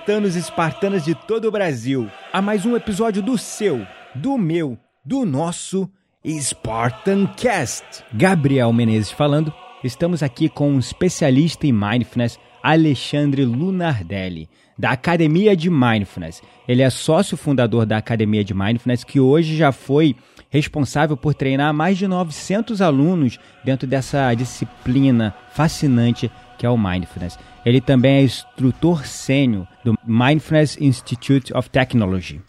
Espartanos 0.00 0.34
e 0.34 0.38
espartanas 0.38 1.04
de 1.04 1.14
todo 1.14 1.46
o 1.46 1.50
Brasil, 1.50 2.10
a 2.32 2.40
mais 2.40 2.64
um 2.64 2.74
episódio 2.74 3.20
do 3.20 3.36
seu, 3.36 3.86
do 4.14 4.38
meu, 4.38 4.78
do 5.04 5.26
nosso 5.26 5.90
Spartan 6.26 7.26
Cast. 7.36 7.84
Gabriel 8.14 8.72
Menezes 8.72 9.10
falando. 9.10 9.52
Estamos 9.84 10.22
aqui 10.22 10.48
com 10.48 10.70
um 10.70 10.78
especialista 10.78 11.66
em 11.66 11.72
mindfulness, 11.72 12.38
Alexandre 12.62 13.44
Lunardelli, 13.44 14.48
da 14.78 14.92
Academia 14.92 15.54
de 15.54 15.68
Mindfulness. 15.68 16.42
Ele 16.66 16.80
é 16.80 16.88
sócio 16.88 17.36
fundador 17.36 17.84
da 17.84 17.98
Academia 17.98 18.42
de 18.42 18.54
Mindfulness, 18.54 19.04
que 19.04 19.20
hoje 19.20 19.54
já 19.54 19.70
foi 19.70 20.16
responsável 20.48 21.16
por 21.16 21.34
treinar 21.34 21.74
mais 21.74 21.98
de 21.98 22.08
900 22.08 22.80
alunos 22.80 23.38
dentro 23.62 23.86
dessa 23.86 24.32
disciplina 24.32 25.34
fascinante 25.52 26.30
que 26.60 26.66
é 26.66 26.70
o 26.70 26.76
Mindfulness. 26.76 27.38
Ele 27.64 27.80
também 27.80 28.16
é 28.16 28.22
instrutor 28.22 29.06
sênior 29.06 29.66
do 29.84 29.94
Mindfulness 30.06 30.76
Institute 30.80 31.52
of 31.56 31.70
Technology. 31.70 32.40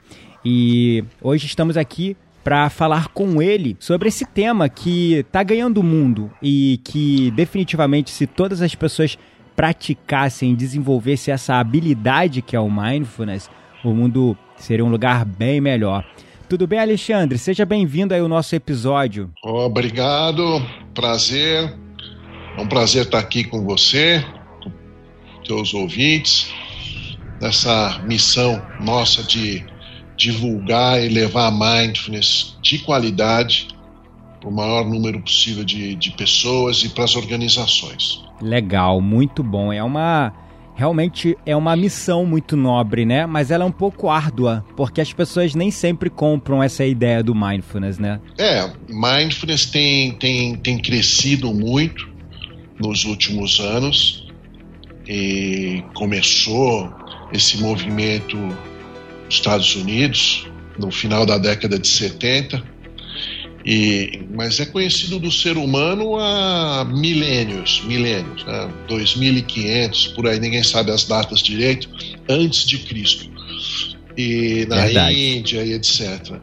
E 0.43 1.03
hoje 1.21 1.45
estamos 1.45 1.77
aqui 1.77 2.15
para 2.43 2.69
falar 2.69 3.09
com 3.09 3.41
ele 3.41 3.77
sobre 3.79 4.07
esse 4.07 4.25
tema 4.25 4.67
que 4.67 5.15
está 5.15 5.43
ganhando 5.43 5.79
o 5.79 5.83
mundo 5.83 6.31
e 6.41 6.79
que 6.83 7.31
definitivamente 7.31 8.09
se 8.09 8.25
todas 8.25 8.61
as 8.61 8.73
pessoas 8.73 9.17
praticassem, 9.55 10.55
desenvolvessem 10.55 11.33
essa 11.33 11.55
habilidade 11.55 12.41
que 12.41 12.55
é 12.55 12.59
o 12.59 12.69
mindfulness, 12.69 13.49
o 13.83 13.93
mundo 13.93 14.35
seria 14.55 14.83
um 14.83 14.89
lugar 14.89 15.25
bem 15.25 15.61
melhor. 15.61 16.03
Tudo 16.49 16.67
bem, 16.67 16.79
Alexandre? 16.79 17.37
Seja 17.37 17.65
bem-vindo 17.65 18.13
aí 18.13 18.19
ao 18.19 18.27
nosso 18.27 18.55
episódio. 18.55 19.31
Obrigado, 19.43 20.61
prazer. 20.93 21.73
É 22.57 22.61
um 22.61 22.67
prazer 22.67 23.05
estar 23.05 23.19
aqui 23.19 23.43
com 23.43 23.63
você, 23.63 24.25
com 24.61 24.71
teus 25.45 25.73
ouvintes, 25.73 26.51
nessa 27.41 27.99
missão 28.05 28.61
nossa 28.79 29.23
de 29.23 29.65
divulgar 30.15 31.03
e 31.03 31.09
levar 31.09 31.47
a 31.47 31.51
mindfulness 31.51 32.55
de 32.61 32.77
qualidade 32.79 33.67
para 34.39 34.49
o 34.49 34.53
maior 34.53 34.85
número 34.85 35.19
possível 35.21 35.63
de, 35.63 35.95
de 35.95 36.11
pessoas 36.11 36.83
e 36.83 36.89
para 36.89 37.03
as 37.03 37.15
organizações. 37.15 38.23
Legal, 38.39 39.01
muito 39.01 39.43
bom. 39.43 39.73
É 39.73 39.83
uma 39.83 40.33
realmente 40.75 41.37
é 41.45 41.55
uma 41.55 41.75
missão 41.75 42.25
muito 42.25 42.55
nobre, 42.55 43.05
né? 43.05 43.25
Mas 43.25 43.51
ela 43.51 43.63
é 43.63 43.67
um 43.67 43.71
pouco 43.71 44.09
árdua, 44.09 44.65
porque 44.75 45.01
as 45.01 45.11
pessoas 45.13 45.53
nem 45.53 45.69
sempre 45.69 46.09
compram 46.09 46.61
essa 46.61 46.85
ideia 46.85 47.23
do 47.23 47.35
mindfulness, 47.35 47.99
né? 47.99 48.19
É, 48.37 48.71
mindfulness 48.89 49.65
tem, 49.65 50.13
tem, 50.13 50.55
tem 50.55 50.77
crescido 50.79 51.53
muito 51.53 52.09
nos 52.79 53.05
últimos 53.05 53.59
anos 53.59 54.27
e 55.07 55.83
começou 55.93 57.00
esse 57.33 57.57
movimento 57.57 58.37
nos 58.37 58.57
Estados 59.29 59.75
Unidos 59.75 60.47
no 60.77 60.91
final 60.91 61.25
da 61.25 61.37
década 61.37 61.77
de 61.77 61.87
70 61.87 62.63
e, 63.65 64.23
mas 64.33 64.59
é 64.59 64.65
conhecido 64.65 65.19
do 65.19 65.31
ser 65.31 65.55
humano 65.55 66.17
há 66.17 66.83
milênios, 66.83 67.83
milênios, 67.85 68.43
né? 68.43 68.69
2500, 68.87 70.07
por 70.09 70.27
aí 70.27 70.39
ninguém 70.39 70.63
sabe 70.63 70.91
as 70.91 71.03
datas 71.03 71.41
direito, 71.41 71.87
antes 72.27 72.65
de 72.65 72.79
Cristo. 72.79 73.29
E 74.17 74.65
na 74.67 74.81
Verdade. 74.81 75.37
Índia 75.37 75.63
e 75.63 75.73
etc. 75.73 76.39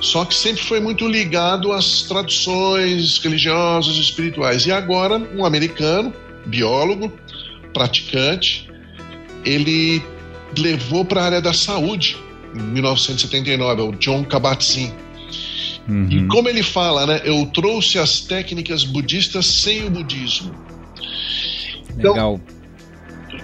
Só 0.00 0.24
que 0.24 0.34
sempre 0.34 0.62
foi 0.62 0.80
muito 0.80 1.06
ligado 1.08 1.72
às 1.72 2.02
tradições 2.02 3.18
religiosas 3.18 3.96
e 3.96 4.00
espirituais. 4.00 4.66
E 4.66 4.72
agora, 4.72 5.16
um 5.36 5.44
americano, 5.44 6.12
biólogo, 6.46 7.12
praticante, 7.72 8.69
ele 9.44 10.02
levou 10.56 11.04
para 11.04 11.22
a 11.22 11.24
área 11.24 11.40
da 11.40 11.52
saúde 11.52 12.16
em 12.54 12.62
1979, 12.62 13.80
é 13.80 13.84
o 13.84 13.92
John 13.92 14.24
Kabat-Zinn. 14.24 14.92
E 16.08 16.24
como 16.26 16.48
ele 16.48 16.62
fala, 16.62 17.06
né? 17.06 17.20
Eu 17.24 17.46
trouxe 17.46 17.98
as 17.98 18.20
técnicas 18.20 18.84
budistas 18.84 19.46
sem 19.46 19.86
o 19.86 19.90
budismo. 19.90 20.54
Então, 21.96 22.12
Legal. 22.12 22.40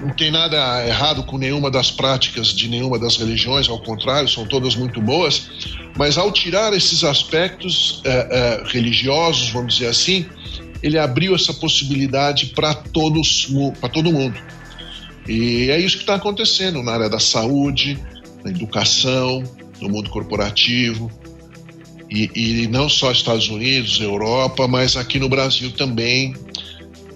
não 0.00 0.10
tem 0.10 0.30
nada 0.30 0.86
errado 0.86 1.24
com 1.24 1.38
nenhuma 1.38 1.70
das 1.70 1.90
práticas 1.90 2.48
de 2.48 2.68
nenhuma 2.68 2.98
das 2.98 3.16
religiões, 3.16 3.68
ao 3.68 3.80
contrário, 3.80 4.28
são 4.28 4.46
todas 4.46 4.76
muito 4.76 5.00
boas. 5.00 5.50
Mas 5.96 6.16
ao 6.16 6.30
tirar 6.30 6.72
esses 6.72 7.02
aspectos 7.02 8.00
eh, 8.04 8.28
eh, 8.30 8.62
religiosos, 8.66 9.50
vamos 9.50 9.74
dizer 9.74 9.88
assim, 9.88 10.26
ele 10.82 10.98
abriu 10.98 11.34
essa 11.34 11.52
possibilidade 11.52 12.46
para 12.46 12.74
todos, 12.74 13.48
para 13.80 13.88
todo 13.88 14.12
mundo. 14.12 14.38
E 15.28 15.70
é 15.70 15.78
isso 15.78 15.96
que 15.96 16.02
está 16.02 16.14
acontecendo 16.14 16.82
na 16.82 16.92
área 16.92 17.08
da 17.08 17.18
saúde, 17.18 17.98
na 18.44 18.50
educação, 18.50 19.42
no 19.80 19.88
mundo 19.88 20.10
corporativo. 20.10 21.10
E, 22.08 22.30
e 22.62 22.68
não 22.68 22.88
só 22.88 23.10
Estados 23.10 23.48
Unidos, 23.48 24.00
Europa, 24.00 24.68
mas 24.68 24.96
aqui 24.96 25.18
no 25.18 25.28
Brasil 25.28 25.72
também 25.72 26.34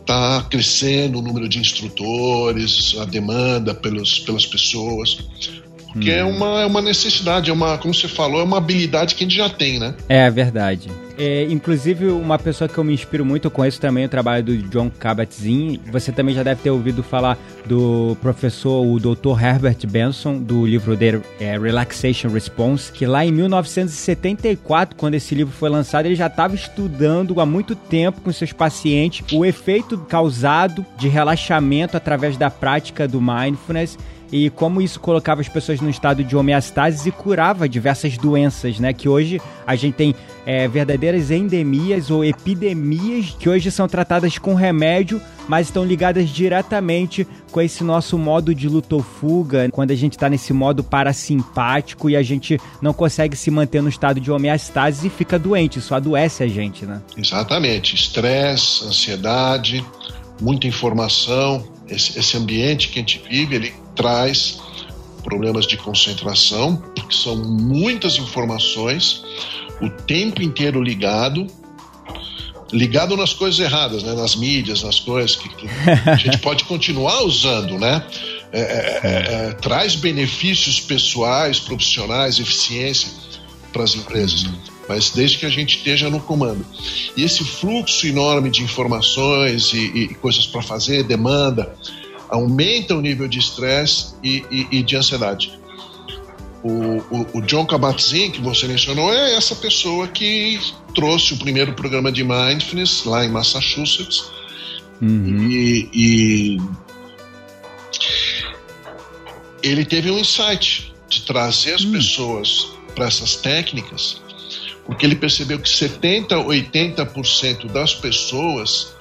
está 0.01 0.43
crescendo 0.51 1.21
o 1.21 1.23
número 1.23 1.49
de 1.49 1.61
instrutores, 1.61 2.97
a 2.99 3.05
demanda 3.05 3.73
pelos, 3.73 4.19
pelas 4.19 4.45
pessoas. 4.45 5.19
Porque 5.93 6.11
é, 6.11 6.25
uma, 6.25 6.63
é 6.63 6.67
uma 6.67 6.81
necessidade, 6.81 7.51
é 7.51 7.53
uma, 7.53 7.77
como 7.79 7.93
você 7.93 8.09
falou, 8.09 8.41
é 8.41 8.45
uma 8.45 8.59
habilidade 8.59 9.15
que 9.15 9.25
a 9.25 9.27
gente 9.27 9.37
já 9.37 9.49
tem, 9.49 9.79
né? 9.79 9.95
É 10.09 10.31
verdade. 10.31 10.91
É, 11.19 11.45
inclusive, 11.51 12.07
uma 12.07 12.39
pessoa 12.39 12.67
que 12.67 12.79
eu 12.79 12.83
me 12.83 12.95
inspiro 12.95 13.27
muito, 13.27 13.45
eu 13.45 13.51
conheço 13.51 13.79
também 13.79 14.07
o 14.07 14.09
trabalho 14.09 14.43
do 14.43 14.57
John 14.57 14.89
Kabat-Zinn. 14.89 15.79
Você 15.93 16.11
também 16.13 16.35
já 16.35 16.43
deve 16.43 16.63
ter 16.63 16.71
ouvido 16.71 17.03
falar 17.03 17.37
do 17.67 18.17
professor, 18.23 18.87
o 18.87 18.99
Dr. 18.99 19.39
Herbert 19.39 19.87
Benson, 19.87 20.39
do 20.39 20.65
livro 20.65 20.97
dele, 20.97 21.21
é, 21.39 21.59
Relaxation 21.59 22.29
Response, 22.29 22.91
que 22.91 23.05
lá 23.05 23.27
em 23.27 23.33
1974, 23.33 24.97
quando 24.97 25.15
esse 25.15 25.35
livro 25.35 25.53
foi 25.53 25.69
lançado, 25.69 26.07
ele 26.07 26.15
já 26.15 26.29
estava 26.29 26.55
estudando 26.55 27.39
há 27.39 27.45
muito 27.45 27.75
tempo 27.75 28.23
com 28.23 28.33
seus 28.33 28.55
pacientes 28.55 29.23
o 29.31 29.45
efeito 29.45 29.99
causado 29.99 30.87
de 30.97 31.07
relaxamento 31.07 31.99
através 31.99 32.39
da 32.39 32.51
prática 32.51 33.07
do 33.07 33.21
mindfulness 33.21 33.99
e 34.33 34.51
como 34.51 34.81
isso 34.81 35.01
colocava 35.01 35.41
as 35.41 35.49
pessoas 35.49 35.81
num 35.81 35.91
estado 35.91 36.23
de 36.23 36.37
homeostase 36.37 37.09
e 37.09 37.13
curava 37.13 37.69
diversas 37.69 38.17
doenças, 38.17 38.79
né? 38.79 38.93
Que 38.93 39.09
hoje 39.09 39.41
a 39.67 39.75
gente 39.75 39.95
tem 39.95 40.15
é, 40.47 40.69
verdadeiras 40.69 41.31
endemias 41.31 42.11
ou 42.11 42.25
epidemias 42.25 43.37
que 43.39 43.49
hoje 43.49 43.71
são 43.71 43.89
tratadas 43.89 44.39
com 44.39 44.55
remédio, 44.55 45.21
mas 45.49 45.67
estão 45.67 45.85
ligadas 45.85 46.29
diretamente 46.29 47.27
com 47.51 47.61
esse 47.61 47.83
nosso 47.83 48.17
modo 48.17 48.55
de 48.55 48.69
luta 48.69 48.95
ou 48.95 49.03
fuga, 49.03 49.69
quando 49.71 49.91
a 49.91 49.97
gente 49.97 50.13
está 50.13 50.29
nesse 50.29 50.53
modo 50.53 50.85
parasimpático 50.85 52.09
e 52.09 52.17
a 52.17 52.23
gente 52.23 52.59
não 52.81 52.93
consegue 52.93 53.37
se 53.37 53.51
manter 53.51 53.83
no 53.83 53.89
estado 53.89 54.21
de 54.21 54.31
homeostase 54.31 55.09
e 55.09 55.11
fica 55.11 55.39
doente, 55.39 55.79
isso 55.79 55.95
adoece 55.95 56.43
a 56.43 56.49
gente, 56.49 56.87
né? 56.87 57.03
Exatamente. 57.17 57.95
Estresse, 57.95 58.85
ansiedade, 58.85 59.85
muita 60.41 60.67
informação. 60.67 61.65
Esse, 61.91 62.19
esse 62.19 62.37
ambiente 62.37 62.89
que 62.89 62.99
a 62.99 63.03
gente 63.03 63.21
vive, 63.29 63.57
ele 63.57 63.75
traz 63.95 64.61
problemas 65.23 65.67
de 65.67 65.77
concentração, 65.77 66.77
porque 66.95 67.15
são 67.15 67.37
muitas 67.37 68.17
informações, 68.17 69.23
o 69.81 69.91
tempo 69.91 70.43
inteiro 70.43 70.83
ligado, 70.83 71.47
ligado 72.73 73.17
nas 73.17 73.33
coisas 73.33 73.61
erradas, 73.61 74.03
né? 74.03 74.15
nas 74.15 74.37
mídias, 74.37 74.83
nas 74.83 75.01
coisas 75.01 75.37
que, 75.37 75.49
que 75.49 75.69
a 76.09 76.17
gente 76.17 76.39
pode 76.41 76.65
continuar 76.65 77.23
usando, 77.23 77.79
né? 77.79 78.05
É, 78.53 78.61
é, 78.61 79.01
é, 79.05 79.53
traz 79.53 79.95
benefícios 79.95 80.81
pessoais, 80.81 81.61
profissionais, 81.61 82.41
eficiência 82.41 83.09
para 83.73 83.85
as 83.85 83.95
empresas, 83.95 84.49
mas 84.91 85.11
desde 85.11 85.39
que 85.39 85.47
a 85.47 85.49
gente 85.49 85.77
esteja 85.77 86.11
no 86.11 86.19
comando. 86.19 86.67
E 87.17 87.23
esse 87.23 87.45
fluxo 87.45 88.09
enorme 88.09 88.51
de 88.51 88.65
informações 88.65 89.73
e, 89.73 89.79
e 89.79 90.15
coisas 90.17 90.49
para 90.49 90.61
fazer, 90.63 91.05
demanda, 91.05 91.77
aumenta 92.29 92.97
o 92.97 93.01
nível 93.01 93.29
de 93.29 93.39
estresse 93.39 94.15
e, 94.21 94.45
e, 94.51 94.67
e, 94.79 94.83
de 94.83 94.97
ansiedade. 94.97 95.57
O, 96.65 96.97
o, 97.09 97.27
o 97.35 97.41
John 97.43 97.65
Kabat-Zinn, 97.67 98.33
que 98.33 98.41
você 98.41 98.67
mencionou, 98.67 99.15
é 99.15 99.37
essa 99.37 99.55
pessoa 99.55 100.09
que 100.09 100.59
trouxe 100.93 101.35
o 101.35 101.37
primeiro 101.37 101.73
programa 101.75 102.11
de 102.11 102.25
mindfulness 102.25 103.05
lá 103.05 103.25
em 103.25 103.29
Massachusetts. 103.29 104.25
Uhum. 105.01 105.49
E, 105.49 105.89
e 105.95 106.61
ele 109.63 109.85
teve 109.85 110.11
um 110.11 110.19
insight 110.19 110.93
de 111.09 111.23
trazer 111.23 111.75
as 111.75 111.85
hum. 111.85 111.93
pessoas 111.93 112.73
para 112.97 113.07
essas 113.07 113.37
técnicas, 113.37 114.21
porque 114.87 115.07
ele 115.07 115.17
percebeu 115.17 115.59
que 115.59 115.69
70, 115.69 116.37
80% 116.37 117.67
das 117.71 117.95
pessoas 117.95 118.95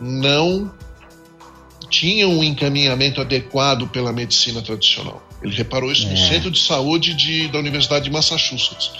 não 0.00 0.72
tinham 1.88 2.38
um 2.38 2.42
encaminhamento 2.42 3.20
adequado 3.20 3.86
pela 3.88 4.12
medicina 4.12 4.62
tradicional. 4.62 5.22
Ele 5.42 5.54
reparou 5.54 5.90
isso 5.90 6.06
é. 6.06 6.10
no 6.10 6.16
centro 6.16 6.50
de 6.50 6.60
saúde 6.60 7.14
de, 7.14 7.48
da 7.48 7.58
Universidade 7.58 8.04
de 8.04 8.10
Massachusetts. 8.10 8.90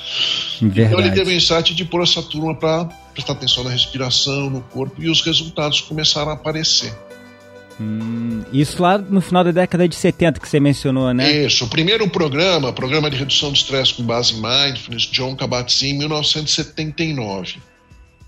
Verdade. 0.60 0.88
Então 0.88 1.00
ele 1.00 1.10
teve 1.10 1.32
o 1.32 1.36
insight 1.36 1.74
de 1.74 1.84
pôr 1.84 2.02
essa 2.02 2.22
turma 2.22 2.54
para 2.54 2.84
prestar 3.12 3.32
atenção 3.32 3.64
na 3.64 3.70
respiração, 3.70 4.50
no 4.50 4.60
corpo, 4.60 5.02
e 5.02 5.08
os 5.08 5.22
resultados 5.22 5.80
começaram 5.80 6.30
a 6.30 6.34
aparecer. 6.34 6.92
Hum, 7.82 8.42
isso 8.52 8.80
lá 8.80 8.96
no 8.98 9.20
final 9.20 9.42
da 9.42 9.50
década 9.50 9.88
de 9.88 9.94
70 9.96 10.40
que 10.40 10.48
você 10.48 10.60
mencionou, 10.60 11.12
né? 11.12 11.44
Isso. 11.44 11.64
O 11.64 11.68
primeiro 11.68 12.08
programa, 12.08 12.72
programa 12.72 13.10
de 13.10 13.16
redução 13.16 13.50
do 13.50 13.56
estresse 13.56 13.94
com 13.94 14.04
base 14.04 14.34
em 14.34 14.40
mindfulness, 14.40 15.02
John 15.02 15.34
Kabat-Zinn, 15.34 15.94
em 15.94 15.98
1979. 15.98 17.56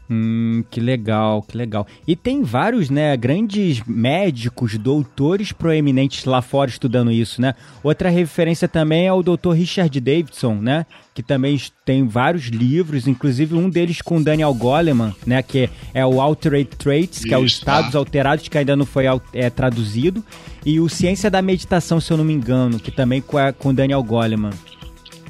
Hum, 0.08 0.62
que 0.70 0.80
legal, 0.80 1.42
que 1.42 1.56
legal. 1.56 1.86
E 2.06 2.14
tem 2.14 2.42
vários, 2.42 2.90
né, 2.90 3.16
grandes 3.16 3.82
médicos, 3.86 4.76
doutores 4.76 5.50
proeminentes 5.50 6.26
lá 6.26 6.42
fora 6.42 6.68
estudando 6.68 7.10
isso, 7.10 7.40
né? 7.40 7.54
Outra 7.82 8.10
referência 8.10 8.68
também 8.68 9.06
é 9.06 9.12
o 9.12 9.22
Dr. 9.22 9.52
Richard 9.54 9.98
Davidson, 10.00 10.56
né? 10.56 10.84
Que 11.14 11.22
também 11.22 11.58
tem 11.86 12.06
vários 12.06 12.44
livros, 12.46 13.08
inclusive 13.08 13.54
um 13.54 13.70
deles 13.70 14.02
com 14.02 14.22
Daniel 14.22 14.52
Goleman, 14.52 15.14
né? 15.26 15.42
Que 15.42 15.70
é 15.94 16.04
o 16.04 16.20
Altered 16.20 16.68
Traits, 16.76 17.20
que 17.20 17.26
isso, 17.26 17.34
é 17.34 17.38
os 17.38 17.52
estados 17.52 17.92
tá. 17.92 17.98
alterados, 17.98 18.46
que 18.46 18.58
ainda 18.58 18.76
não 18.76 18.84
foi 18.84 19.04
é, 19.32 19.48
traduzido. 19.48 20.22
E 20.66 20.80
o 20.80 20.88
Ciência 20.88 21.30
da 21.30 21.40
Meditação, 21.40 22.00
se 22.00 22.12
eu 22.12 22.16
não 22.16 22.24
me 22.24 22.32
engano, 22.32 22.78
que 22.78 22.90
também 22.90 23.22
é 23.38 23.52
com 23.52 23.72
Daniel 23.72 24.02
Goleman. 24.02 24.52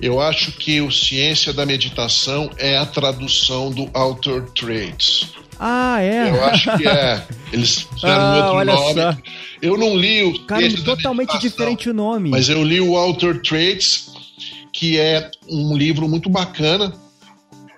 Eu 0.00 0.20
acho 0.20 0.52
que 0.52 0.80
o 0.80 0.90
Ciência 0.90 1.52
da 1.52 1.64
Meditação 1.64 2.50
é 2.58 2.76
a 2.76 2.84
tradução 2.84 3.70
do 3.70 3.88
Alter 3.94 4.42
Traits. 4.50 5.32
Ah, 5.58 6.00
é? 6.00 6.30
Eu 6.30 6.44
acho 6.44 6.76
que 6.76 6.86
é. 6.86 7.26
Eles 7.52 7.82
fizeram 7.82 8.20
ah, 8.20 8.52
outro 8.52 8.74
nome. 8.74 9.02
Só. 9.02 9.16
Eu 9.62 9.78
não 9.78 9.96
li 9.96 10.22
o. 10.24 10.38
Cara, 10.46 10.82
totalmente 10.82 11.38
diferente 11.38 11.88
o 11.88 11.94
nome. 11.94 12.30
Mas 12.30 12.48
eu 12.48 12.62
li 12.62 12.80
o 12.80 12.96
Alter 12.96 13.40
Traits, 13.40 14.12
que 14.72 14.98
é 14.98 15.30
um 15.48 15.76
livro 15.76 16.08
muito 16.08 16.28
bacana. 16.28 16.92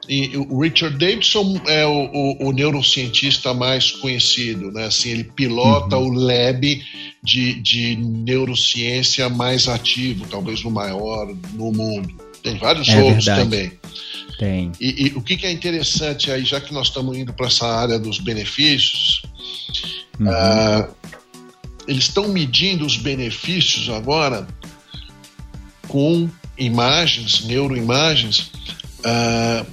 E 0.09 0.37
o 0.37 0.61
Richard 0.61 0.97
Davidson 0.99 1.61
é 1.67 1.85
o, 1.85 2.11
o, 2.13 2.49
o 2.49 2.53
neurocientista 2.53 3.53
mais 3.53 3.91
conhecido, 3.91 4.71
né? 4.71 4.87
Assim, 4.87 5.11
ele 5.11 5.25
pilota 5.25 5.97
uhum. 5.97 6.09
o 6.09 6.13
lab 6.13 6.83
de, 7.23 7.55
de 7.61 7.97
neurociência 7.97 9.29
mais 9.29 9.69
ativo, 9.69 10.27
talvez 10.29 10.65
o 10.65 10.71
maior 10.71 11.35
no 11.55 11.73
mundo. 11.73 12.15
Tem 12.43 12.57
vários 12.57 12.89
é 12.89 13.03
outros 13.03 13.25
verdade. 13.25 13.43
também. 13.43 13.73
Tem. 14.39 14.71
E, 14.81 15.07
e, 15.07 15.13
o 15.17 15.23
que, 15.23 15.37
que, 15.37 15.47
é 15.47 15.51
interessante 15.51 16.31
aí, 16.31 16.45
já 16.45 16.61
que 16.61 16.73
nós 16.73 16.89
estamos 16.89 17.17
indo 17.17 17.33
para 17.33 17.47
essa 17.47 17.67
área 17.67 17.99
dos 17.99 18.19
benefícios, 18.19 19.23
uhum. 20.21 20.29
uh, 20.29 20.89
eles 21.89 22.05
estão 22.05 22.29
medindo 22.29 22.85
os 22.85 22.97
benefícios 22.97 23.89
agora 23.89 24.47
com 25.89 26.29
imagens, 26.59 27.45
neuroimagens, 27.45 28.51
uh, 29.01 29.67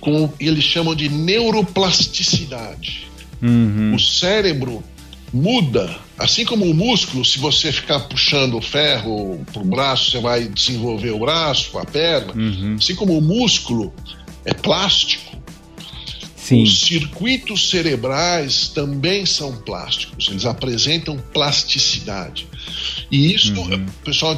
com 0.00 0.32
eles 0.40 0.64
chamam 0.64 0.94
de 0.94 1.08
neuroplasticidade. 1.08 3.08
Uhum. 3.42 3.94
O 3.94 3.98
cérebro 3.98 4.82
muda, 5.32 5.96
assim 6.18 6.44
como 6.44 6.64
o 6.64 6.74
músculo, 6.74 7.24
se 7.24 7.38
você 7.38 7.70
ficar 7.70 8.00
puxando 8.00 8.56
o 8.56 8.60
ferro 8.60 9.44
pro 9.52 9.64
braço, 9.64 10.10
você 10.10 10.20
vai 10.20 10.48
desenvolver 10.48 11.10
o 11.10 11.20
braço, 11.20 11.78
a 11.78 11.84
perna. 11.84 12.32
Uhum. 12.32 12.76
Assim 12.78 12.94
como 12.94 13.16
o 13.16 13.22
músculo 13.22 13.92
é 14.44 14.52
plástico, 14.52 15.38
Sim. 16.36 16.64
os 16.64 16.80
circuitos 16.80 17.70
cerebrais 17.70 18.68
também 18.68 19.24
são 19.24 19.56
plásticos, 19.56 20.28
eles 20.28 20.44
apresentam 20.44 21.16
plasticidade. 21.32 22.48
E 23.10 23.34
isso, 23.34 23.52
uhum. 23.54 23.84
o 23.84 24.04
pessoal 24.04 24.36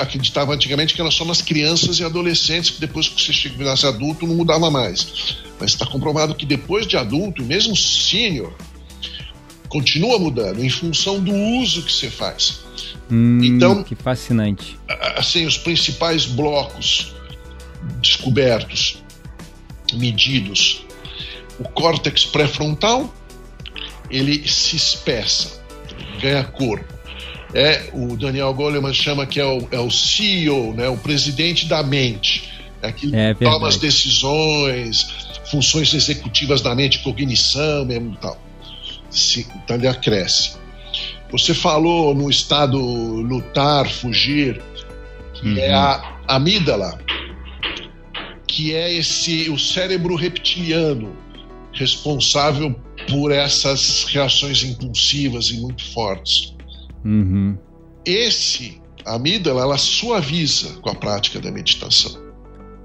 acreditava 0.00 0.54
antigamente 0.54 0.94
que 0.94 1.00
era 1.00 1.10
só 1.10 1.24
nas 1.24 1.42
crianças 1.42 1.98
e 1.98 2.04
adolescentes, 2.04 2.70
que 2.70 2.80
depois 2.80 3.08
que 3.08 3.20
você 3.20 3.32
chegasse 3.32 3.84
adulto 3.84 4.26
não 4.26 4.36
mudava 4.36 4.70
mais. 4.70 5.36
Mas 5.58 5.72
está 5.72 5.84
comprovado 5.84 6.34
que 6.34 6.46
depois 6.46 6.86
de 6.86 6.96
adulto, 6.96 7.42
mesmo 7.42 7.76
sênior, 7.76 8.54
continua 9.68 10.18
mudando 10.18 10.64
em 10.64 10.68
função 10.68 11.18
do 11.18 11.34
uso 11.34 11.82
que 11.82 11.92
você 11.92 12.10
faz. 12.10 12.60
Hum, 13.10 13.42
então, 13.42 13.82
que 13.82 13.96
fascinante. 13.96 14.78
Assim, 15.16 15.44
os 15.44 15.58
principais 15.58 16.24
blocos 16.24 17.12
descobertos, 18.00 19.02
medidos, 19.94 20.84
o 21.58 21.64
córtex 21.64 22.24
pré-frontal, 22.24 23.12
ele 24.10 24.46
se 24.48 24.76
espessa, 24.76 25.60
ganha 26.20 26.44
corpo. 26.44 26.91
É, 27.54 27.90
o 27.92 28.16
Daniel 28.16 28.52
Goleman 28.54 28.94
chama 28.94 29.26
que 29.26 29.38
é 29.38 29.44
o, 29.44 29.68
é 29.70 29.78
o 29.78 29.90
CEO, 29.90 30.72
né, 30.74 30.88
o 30.88 30.96
presidente 30.96 31.66
da 31.66 31.82
mente. 31.82 32.50
É 32.80 32.88
aquele 32.88 33.14
é, 33.14 33.34
que 33.34 33.44
toma 33.44 33.68
as 33.68 33.76
decisões, 33.76 35.06
funções 35.50 35.92
executivas 35.92 36.60
da 36.60 36.74
mente, 36.74 37.00
cognição 37.00 37.84
mesmo 37.84 38.14
e 38.14 38.16
tal 38.16 38.38
se, 39.12 39.46
então 39.62 39.76
ele 39.76 39.86
acresce. 39.86 40.56
Você 41.30 41.54
falou 41.54 42.14
no 42.14 42.28
estado 42.28 42.78
lutar, 42.78 43.88
fugir, 43.88 44.60
que 45.34 45.48
uhum. 45.48 45.58
é 45.58 45.72
a 45.72 46.18
amígdala, 46.26 46.98
que 48.46 48.74
é 48.74 48.92
esse 48.92 49.48
o 49.48 49.58
cérebro 49.58 50.14
reptiliano 50.14 51.16
responsável 51.72 52.74
por 53.08 53.32
essas 53.32 54.04
reações 54.04 54.62
impulsivas 54.62 55.46
e 55.46 55.58
muito 55.58 55.84
fortes. 55.92 56.54
Uhum. 57.04 57.56
Esse 58.04 58.82
a 59.04 59.14
amígdala 59.14 59.62
ela 59.62 59.78
suaviza 59.78 60.74
com 60.80 60.90
a 60.90 60.94
prática 60.94 61.40
da 61.40 61.50
meditação. 61.50 62.20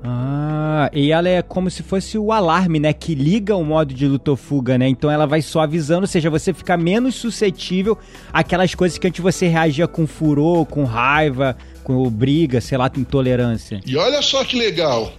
Ah, 0.04 0.90
e 0.94 1.12
ela 1.12 1.28
é 1.28 1.42
como 1.42 1.69
se 1.69 1.81
fosse 1.83 2.18
o 2.18 2.31
alarme, 2.31 2.80
né? 2.80 2.94
Que 2.94 3.16
liga 3.16 3.56
o 3.56 3.64
modo 3.64 3.94
de 3.94 4.07
luta 4.07 4.31
ou 4.31 4.38
fuga, 4.38 4.78
né? 4.78 4.88
Então 4.88 5.09
ela 5.09 5.26
vai 5.26 5.42
só 5.42 5.62
avisando, 5.62 6.02
ou 6.02 6.07
seja, 6.07 6.30
você 6.30 6.54
fica 6.54 6.78
menos 6.78 7.16
suscetível 7.16 7.97
àquelas 8.31 8.74
coisas 8.76 8.97
que 8.97 9.07
antes 9.07 9.19
você 9.21 9.47
reagia 9.47 9.88
com 9.88 10.06
furor, 10.06 10.66
com 10.66 10.83
raiva, 10.83 11.57
com 11.83 12.09
briga, 12.09 12.62
sei 12.62 12.78
lá, 12.78 12.92
intolerância. 12.95 13.81
E 13.86 13.97
olha 13.97 14.21
só 14.21 14.44
que 14.44 14.57
legal. 14.57 15.12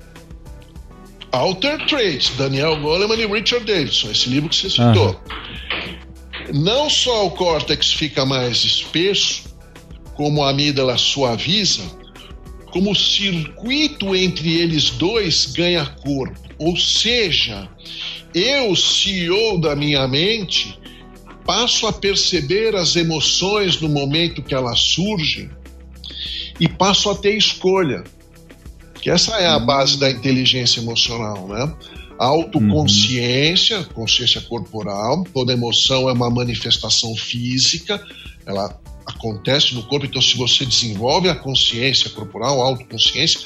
Alter 1.32 1.86
Traits, 1.86 2.32
Daniel 2.38 2.80
Goleman 2.80 3.16
e 3.16 3.26
Richard 3.26 3.66
Davidson, 3.66 4.10
esse 4.10 4.30
livro 4.30 4.48
que 4.48 4.56
você 4.56 4.70
citou. 4.70 5.20
Não 6.52 6.88
só 6.88 7.26
o 7.26 7.30
córtex 7.30 7.92
fica 7.92 8.24
mais 8.24 8.64
espesso, 8.64 9.44
como 10.14 10.42
a 10.42 10.50
amígdala 10.50 10.96
suaviza, 10.96 11.82
como 12.72 12.92
o 12.92 12.96
circuito 12.96 14.14
entre 14.14 14.58
eles 14.58 14.90
dois 14.90 15.46
ganha 15.46 15.86
corpo. 15.86 16.40
Ou 16.58 16.76
seja, 16.76 17.68
eu, 18.34 18.74
CEO 18.74 19.60
da 19.60 19.76
minha 19.76 20.06
mente, 20.08 20.78
passo 21.44 21.86
a 21.86 21.92
perceber 21.92 22.74
as 22.76 22.96
emoções 22.96 23.80
no 23.80 23.88
momento 23.88 24.42
que 24.42 24.54
elas 24.54 24.80
surgem 24.80 25.50
e 26.58 26.68
passo 26.68 27.10
a 27.10 27.14
ter 27.14 27.36
escolha. 27.36 28.04
Que 29.00 29.10
essa 29.10 29.36
é 29.36 29.46
a 29.46 29.58
base 29.58 29.98
da 29.98 30.10
inteligência 30.10 30.80
emocional, 30.80 31.46
né? 31.46 31.72
Autoconsciência, 32.18 33.84
consciência 33.84 34.40
corporal, 34.40 35.24
toda 35.32 35.52
emoção 35.52 36.08
é 36.08 36.12
uma 36.12 36.28
manifestação 36.28 37.14
física, 37.16 38.04
ela 38.44 38.80
acontece 39.06 39.74
no 39.74 39.82
corpo. 39.84 40.04
Então, 40.04 40.20
se 40.20 40.36
você 40.36 40.66
desenvolve 40.66 41.28
a 41.28 41.34
consciência 41.34 42.10
corporal, 42.10 42.60
a 42.60 42.66
autoconsciência, 42.66 43.40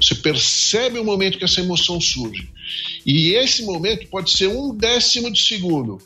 você 0.00 0.14
percebe 0.14 0.98
o 0.98 1.04
momento 1.04 1.38
que 1.38 1.44
essa 1.44 1.60
emoção 1.60 2.00
surge. 2.00 2.48
E 3.04 3.34
esse 3.34 3.62
momento 3.64 4.06
pode 4.08 4.30
ser 4.30 4.48
um 4.48 4.74
décimo 4.74 5.30
de 5.30 5.42
segundo. 5.42 5.98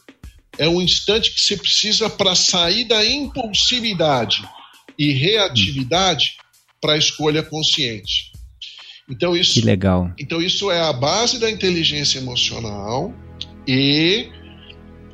É 0.58 0.68
um 0.68 0.80
instante 0.80 1.32
que 1.32 1.40
você 1.40 1.56
precisa 1.56 2.08
para 2.08 2.35
sair 2.35 2.85
da 2.85 3.06
impulsividade 3.06 4.42
e 4.99 5.12
reatividade 5.12 6.37
para 6.80 6.94
a 6.94 6.99
escolha 6.99 7.42
consciente. 7.42 8.32
Então 9.09 9.37
isso, 9.37 9.55
que 9.55 9.61
legal. 9.61 10.11
Então 10.19 10.41
isso 10.43 10.71
é 10.71 10.81
a 10.81 10.93
base 10.93 11.39
da 11.39 11.51
inteligência 11.51 12.19
emocional 12.19 13.15
e 13.67 14.29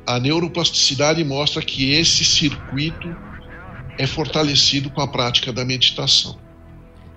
a 0.05 0.19
neuroplasticidade 0.19 1.23
mostra 1.23 1.61
que 1.61 1.93
esse 1.93 2.25
circuito 2.25 3.15
é 3.97 4.07
fortalecido 4.07 4.89
com 4.89 5.01
a 5.01 5.07
prática 5.07 5.53
da 5.53 5.63
meditação. 5.63 6.37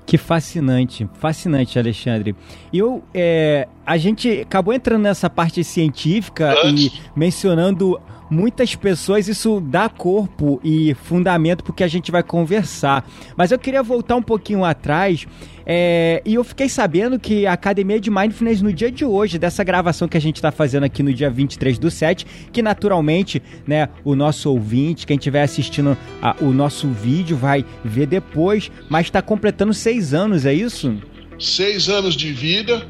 Que 0.04 0.16
fascinante, 0.16 1.09
fascinante, 1.18 1.78
Alexandre. 1.78 2.37
E 2.73 2.78
eu, 2.78 3.02
é, 3.12 3.66
a 3.85 3.97
gente 3.99 4.42
acabou 4.42 4.73
entrando 4.73 5.02
nessa 5.02 5.28
parte 5.28 5.64
científica 5.64 6.54
Antes. 6.64 6.87
e 6.87 6.92
mencionando 7.16 8.00
muitas 8.30 8.75
pessoas 8.75 9.28
isso 9.28 9.61
dá 9.61 9.88
corpo 9.88 10.61
e 10.62 10.95
fundamento 10.95 11.64
porque 11.64 11.85
a 11.85 11.88
gente 11.88 12.11
vai 12.11 12.23
conversar. 12.23 13.09
Mas 13.37 13.52
eu 13.52 13.59
queria 13.59 13.83
voltar 13.83 14.16
um 14.16 14.23
pouquinho 14.23 14.64
atrás 14.64 15.26
é, 15.64 16.23
e 16.25 16.35
eu 16.35 16.45
fiquei 16.45 16.68
sabendo 16.68 17.18
que 17.18 17.45
a 17.45 17.52
Academia 17.52 17.99
de 17.99 18.11
Mindfulness 18.11 18.62
no 18.62 18.73
dia 18.73 18.90
de 18.90 19.04
hoje, 19.04 19.38
dessa 19.38 19.64
gravação 19.64 20.06
que 20.06 20.16
a 20.16 20.21
gente 20.21 20.37
está 20.37 20.52
fazendo 20.52 20.85
aqui 20.85 21.02
no 21.02 21.12
dia 21.12 21.28
23 21.28 21.78
do 21.78 21.90
7, 21.90 22.25
que 22.52 22.62
naturalmente, 22.62 23.42
né, 23.66 23.88
o 24.04 24.14
nosso 24.14 24.50
ouvinte, 24.50 25.06
quem 25.06 25.16
estiver 25.16 25.42
assistindo 25.42 25.99
a, 26.23 26.37
o 26.40 26.52
nosso 26.52 26.88
vídeo 26.88 27.37
vai 27.37 27.64
ver 27.85 28.06
depois, 28.06 28.71
mas 28.88 29.06
está 29.06 29.21
completando 29.21 29.75
seis 29.75 30.14
anos, 30.14 30.47
é 30.47 30.54
isso? 30.54 30.97
Seis 31.38 31.88
anos 31.88 32.14
de 32.14 32.33
vida. 32.33 32.87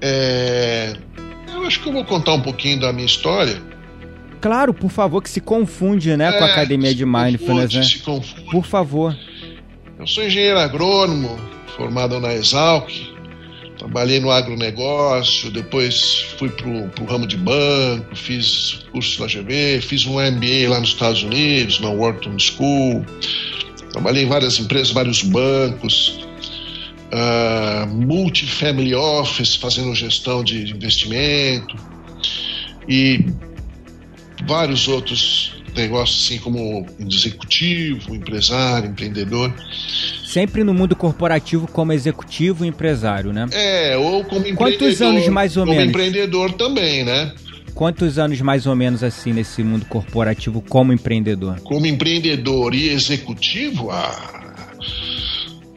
É... 0.00 0.94
Eu 1.52 1.66
acho 1.66 1.82
que 1.82 1.88
eu 1.88 1.92
vou 1.92 2.04
contar 2.04 2.32
um 2.34 2.40
pouquinho 2.40 2.80
da 2.80 2.92
minha 2.92 3.06
história 3.06 3.75
Claro, 4.40 4.74
por 4.74 4.90
favor, 4.90 5.22
que 5.22 5.30
se 5.30 5.40
confunde, 5.40 6.16
né, 6.16 6.28
é, 6.28 6.32
com 6.32 6.44
a 6.44 6.48
é, 6.48 6.52
academia 6.52 6.94
de 6.94 7.04
mindfulness, 7.04 7.72
confunde, 7.72 7.78
né? 7.78 7.84
Se 7.84 7.98
confunde. 8.00 8.50
Por 8.50 8.64
favor. 8.64 9.16
Eu 9.98 10.06
sou 10.06 10.24
engenheiro 10.24 10.58
agrônomo, 10.58 11.38
formado 11.76 12.20
na 12.20 12.34
Exalc. 12.34 12.90
Trabalhei 13.78 14.20
no 14.20 14.30
agronegócio, 14.30 15.50
depois 15.50 16.24
fui 16.38 16.48
para 16.48 16.66
o 16.68 17.06
ramo 17.06 17.26
de 17.26 17.36
banco, 17.36 18.16
fiz 18.16 18.84
curso 18.90 19.20
na 19.20 19.26
GV, 19.26 19.80
fiz 19.82 20.06
um 20.06 20.14
MBA 20.14 20.68
lá 20.68 20.80
nos 20.80 20.90
Estados 20.90 21.22
Unidos, 21.22 21.78
na 21.80 21.90
Wharton 21.90 22.38
School. 22.38 23.04
Trabalhei 23.92 24.24
em 24.24 24.28
várias 24.28 24.58
empresas, 24.58 24.92
vários 24.92 25.22
bancos, 25.22 26.26
uh, 27.12 27.86
multifamily 27.86 28.94
office, 28.94 29.56
fazendo 29.56 29.94
gestão 29.94 30.42
de 30.42 30.70
investimento. 30.70 31.76
E 32.88 33.26
vários 34.44 34.88
outros 34.88 35.54
negócios, 35.74 36.24
assim 36.24 36.38
como 36.38 36.86
executivo, 36.98 38.14
empresário, 38.14 38.90
empreendedor. 38.90 39.52
Sempre 40.24 40.64
no 40.64 40.74
mundo 40.74 40.96
corporativo 40.96 41.66
como 41.68 41.92
executivo 41.92 42.64
e 42.64 42.68
empresário, 42.68 43.32
né? 43.32 43.46
É, 43.52 43.96
ou 43.96 44.24
como 44.24 44.46
empreendedor. 44.46 44.78
Quantos 44.78 45.02
anos 45.02 45.28
mais 45.28 45.56
ou 45.56 45.64
como 45.64 45.76
menos? 45.76 45.92
Como 45.92 46.04
empreendedor 46.04 46.52
também, 46.54 47.04
né? 47.04 47.34
Quantos 47.74 48.18
anos 48.18 48.40
mais 48.40 48.66
ou 48.66 48.74
menos 48.74 49.02
assim 49.02 49.34
nesse 49.34 49.62
mundo 49.62 49.84
corporativo 49.84 50.62
como 50.62 50.92
empreendedor? 50.92 51.60
Como 51.60 51.86
empreendedor 51.86 52.74
e 52.74 52.88
executivo, 52.88 53.90
ah, 53.90 54.56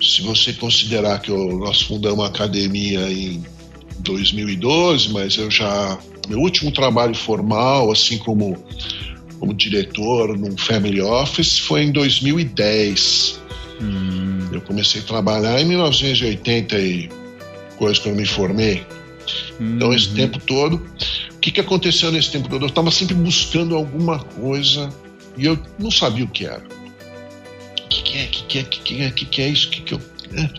se 0.02 0.22
você 0.22 0.54
considerar 0.54 1.20
que 1.20 1.30
eu, 1.30 1.60
nós 1.60 1.82
fundamos 1.82 2.20
uma 2.20 2.28
academia 2.28 3.02
em 3.12 3.44
2012, 4.00 5.12
mas 5.12 5.36
eu 5.36 5.52
já 5.52 6.00
meu 6.30 6.40
último 6.40 6.72
trabalho 6.72 7.16
formal, 7.16 7.92
assim 7.92 8.18
como 8.18 8.58
como 9.40 9.54
diretor 9.54 10.38
num 10.38 10.58
family 10.58 11.02
office, 11.02 11.58
foi 11.60 11.84
em 11.84 11.92
2010. 11.92 13.40
Hum. 13.82 14.50
Eu 14.52 14.62
comecei 14.62 15.02
a 15.02 15.04
trabalhar 15.04 15.60
em 15.62 15.66
1980 15.66 16.78
e 16.78 17.10
coisa 17.78 18.00
que 18.00 18.10
eu 18.10 18.16
me 18.16 18.26
formei. 18.26 18.86
Hum. 19.60 19.76
Então 19.76 19.94
esse 19.94 20.10
uhum. 20.10 20.16
tempo 20.16 20.40
todo, 20.40 20.86
o 21.34 21.40
que, 21.40 21.52
que 21.52 21.62
aconteceu 21.62 22.12
nesse 22.12 22.32
tempo 22.32 22.50
todo? 22.50 22.66
Eu 22.66 22.70
estava 22.70 22.92
sempre 22.92 23.16
buscando 23.16 23.76
alguma 23.76 24.20
coisa 24.20 24.90
e 25.38 25.46
eu 25.46 25.58
não 25.78 25.90
sabia 25.90 26.26
o 26.26 26.28
que 26.28 26.46
era. 26.46 26.64
O 26.64 27.88
que, 27.88 28.04
que 28.04 28.18
é? 28.18 28.26
O 28.26 28.30
que, 28.30 28.44
que 28.44 28.60
é? 28.60 28.62
O 28.62 28.66
que, 28.66 28.80
que 28.82 29.02
é? 29.02 29.08
O 29.08 29.14
que, 29.14 29.26
que 29.26 29.42
é 29.42 29.48
isso? 29.48 29.68
O 29.68 29.72
que, 29.72 29.82
que 29.82 29.94
eu 29.94 30.02
é? 30.36 30.50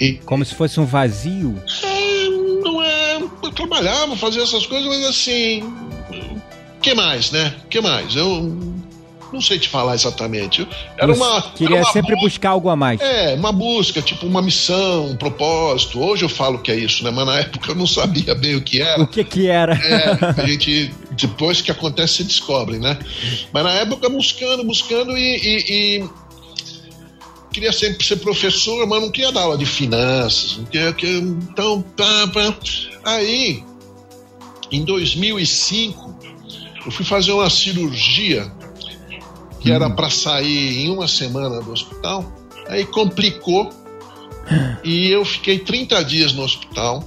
E, 0.00 0.14
Como 0.24 0.44
se 0.44 0.54
fosse 0.54 0.78
um 0.78 0.86
vazio? 0.86 1.60
É, 1.82 1.86
é. 1.86 1.99
Eu 3.80 3.84
trabalhava, 3.84 4.16
fazia 4.16 4.42
essas 4.42 4.66
coisas, 4.66 4.86
mas 4.86 5.04
assim. 5.04 5.62
O 5.62 6.80
que 6.80 6.94
mais, 6.94 7.30
né? 7.30 7.54
O 7.64 7.68
que 7.68 7.80
mais? 7.80 8.14
Eu 8.14 8.56
não 9.32 9.40
sei 9.40 9.58
te 9.58 9.68
falar 9.68 9.94
exatamente. 9.94 10.66
Era 10.98 11.12
uma. 11.12 11.42
Queria 11.42 11.76
era 11.76 11.86
uma 11.86 11.92
sempre 11.92 12.14
buscar 12.16 12.50
algo 12.50 12.68
a 12.68 12.76
mais. 12.76 13.00
É, 13.00 13.34
uma 13.34 13.52
busca, 13.52 14.02
tipo 14.02 14.26
uma 14.26 14.42
missão, 14.42 15.06
um 15.06 15.16
propósito. 15.16 16.00
Hoje 16.00 16.24
eu 16.24 16.28
falo 16.28 16.58
que 16.58 16.70
é 16.70 16.76
isso, 16.76 17.04
né? 17.04 17.10
Mas 17.10 17.26
na 17.26 17.38
época 17.38 17.70
eu 17.70 17.74
não 17.74 17.86
sabia 17.86 18.34
bem 18.34 18.56
o 18.56 18.62
que 18.62 18.80
era. 18.80 19.02
O 19.02 19.06
que 19.06 19.24
que 19.24 19.46
era? 19.48 19.74
É, 19.74 20.42
a 20.42 20.46
gente, 20.46 20.92
depois 21.12 21.60
que 21.60 21.70
acontece, 21.70 22.16
se 22.16 22.24
descobre, 22.24 22.78
né? 22.78 22.98
Mas 23.52 23.64
na 23.64 23.72
época 23.72 24.08
buscando, 24.08 24.64
buscando 24.64 25.16
e, 25.16 25.36
e, 25.36 26.00
e 26.00 26.10
queria 27.52 27.72
sempre 27.72 28.04
ser 28.04 28.16
professor, 28.16 28.86
mas 28.86 29.00
não 29.00 29.10
queria 29.10 29.32
dar 29.32 29.42
aula 29.42 29.58
de 29.58 29.66
finanças. 29.66 30.56
Não 30.56 30.64
queria, 30.64 30.94
então, 31.18 31.82
tá, 31.96 32.26
tá. 32.28 32.56
Aí, 33.04 33.62
em 34.70 34.84
2005, 34.84 36.14
eu 36.84 36.90
fui 36.90 37.04
fazer 37.04 37.32
uma 37.32 37.50
cirurgia 37.50 38.50
que 39.60 39.70
hum. 39.70 39.74
era 39.74 39.90
para 39.90 40.10
sair 40.10 40.84
em 40.84 40.90
uma 40.90 41.08
semana 41.08 41.60
do 41.60 41.72
hospital. 41.72 42.32
Aí 42.68 42.84
complicou 42.84 43.70
e 44.84 45.08
eu 45.10 45.24
fiquei 45.24 45.58
30 45.58 46.04
dias 46.04 46.32
no 46.32 46.42
hospital. 46.42 47.04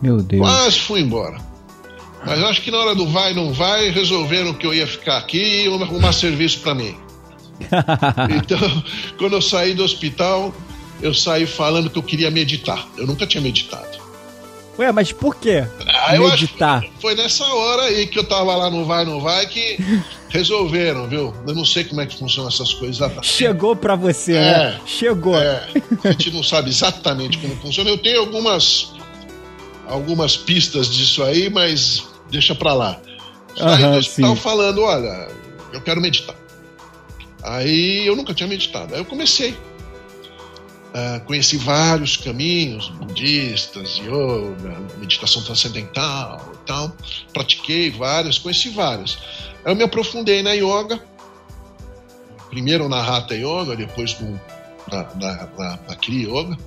Meu 0.00 0.18
Deus. 0.18 0.40
Quase 0.40 0.78
fui 0.78 1.00
embora. 1.00 1.38
Mas 2.24 2.42
acho 2.44 2.62
que 2.62 2.70
na 2.70 2.78
hora 2.78 2.94
do 2.94 3.06
vai, 3.06 3.32
não 3.32 3.52
vai, 3.52 3.90
resolveram 3.90 4.52
que 4.52 4.66
eu 4.66 4.74
ia 4.74 4.86
ficar 4.86 5.18
aqui 5.18 5.38
e 5.38 5.64
iam 5.64 5.82
arrumar 5.82 6.12
serviço 6.12 6.60
para 6.60 6.74
mim. 6.74 6.94
então, 8.36 8.58
quando 9.16 9.34
eu 9.34 9.42
saí 9.42 9.74
do 9.74 9.82
hospital, 9.82 10.54
eu 11.00 11.14
saí 11.14 11.46
falando 11.46 11.90
que 11.90 11.98
eu 11.98 12.02
queria 12.02 12.30
meditar. 12.30 12.86
Eu 12.96 13.06
nunca 13.06 13.26
tinha 13.26 13.40
meditado. 13.40 13.97
Ué, 14.78 14.92
mas 14.92 15.10
por 15.10 15.34
quê? 15.34 15.66
Ah, 15.88 16.16
meditar? 16.16 16.84
foi 17.00 17.14
nessa 17.16 17.44
hora 17.44 17.82
aí 17.82 18.06
que 18.06 18.18
eu 18.18 18.24
tava 18.24 18.54
lá 18.54 18.70
no 18.70 18.84
Vai, 18.84 19.04
Não 19.04 19.20
Vai 19.20 19.44
que 19.46 19.76
resolveram, 20.28 21.08
viu? 21.08 21.34
Eu 21.46 21.54
não 21.54 21.64
sei 21.64 21.82
como 21.82 22.00
é 22.00 22.06
que 22.06 22.16
funcionam 22.16 22.48
essas 22.48 22.72
coisas. 22.74 23.00
Chegou 23.22 23.74
pra 23.74 23.96
você, 23.96 24.34
né? 24.34 24.48
é, 24.48 24.52
né? 24.52 24.80
Chegou. 24.86 25.36
É, 25.36 25.66
a 26.04 26.10
gente 26.12 26.30
não 26.30 26.44
sabe 26.44 26.70
exatamente 26.70 27.38
como 27.38 27.56
funciona. 27.56 27.90
Eu 27.90 27.98
tenho 27.98 28.20
algumas, 28.20 28.92
algumas 29.88 30.36
pistas 30.36 30.88
disso 30.88 31.24
aí, 31.24 31.50
mas 31.50 32.04
deixa 32.30 32.54
pra 32.54 32.72
lá. 32.72 33.00
Do 33.56 33.96
hospital 33.96 34.36
sim. 34.36 34.40
falando, 34.40 34.82
olha, 34.82 35.28
eu 35.72 35.80
quero 35.80 36.00
meditar. 36.00 36.36
Aí 37.42 38.06
eu 38.06 38.14
nunca 38.14 38.32
tinha 38.32 38.48
meditado. 38.48 38.94
Aí 38.94 39.00
eu 39.00 39.04
comecei. 39.04 39.56
Uh, 40.88 41.20
conheci 41.26 41.58
vários 41.58 42.16
caminhos 42.16 42.88
budistas, 42.88 43.98
yoga, 43.98 44.80
meditação 44.96 45.42
transcendental 45.42 46.52
e 46.54 46.66
tal. 46.66 46.96
Pratiquei 47.32 47.90
várias, 47.90 48.38
conheci 48.38 48.70
várias. 48.70 49.18
Aí 49.64 49.72
eu 49.72 49.76
me 49.76 49.84
aprofundei 49.84 50.42
na 50.42 50.52
yoga. 50.52 51.02
Primeiro 52.48 52.88
na 52.88 53.02
Hatha 53.02 53.34
Yoga, 53.34 53.76
depois 53.76 54.18
no, 54.18 54.40
na, 54.90 55.02
na, 55.14 55.48
na, 55.58 55.78
na 55.88 55.96
Kriya 55.96 56.28
Yoga. 56.28 56.58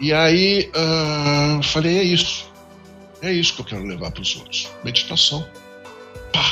E 0.00 0.12
aí 0.12 0.70
uh, 0.74 1.62
falei: 1.62 1.98
é 1.98 2.02
isso. 2.02 2.52
É 3.22 3.32
isso 3.32 3.54
que 3.54 3.60
eu 3.60 3.64
quero 3.64 3.84
levar 3.84 4.10
para 4.10 4.20
os 4.20 4.36
outros. 4.36 4.68
Meditação. 4.82 5.46
Pá! 6.32 6.44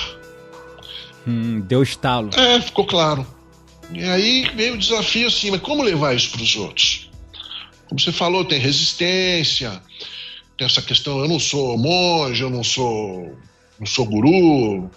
Hum, 1.27 1.61
deu 1.61 1.83
estalo. 1.83 2.31
É, 2.35 2.61
ficou 2.61 2.87
claro. 2.87 3.27
E 3.95 4.05
aí 4.05 4.51
veio 4.55 4.75
o 4.75 4.79
desafio 4.79 5.29
assim, 5.29 5.51
mas 5.51 5.61
como 5.61 5.83
levar 5.83 6.15
isso 6.15 6.31
para 6.31 6.43
os 6.43 6.57
outros? 6.57 7.11
Como 7.89 8.01
você 8.01 8.13
falou, 8.13 8.45
tem 8.45 8.59
resistência, 8.59 9.81
tem 10.57 10.67
essa 10.67 10.81
questão, 10.81 11.19
eu 11.19 11.29
não 11.29 11.39
sou 11.39 11.77
monge, 11.77 12.43
eu 12.43 12.51
não 12.51 12.65
sou, 12.65 13.37
não 13.79 13.87
sou 13.87 14.07
guru. 14.07 14.91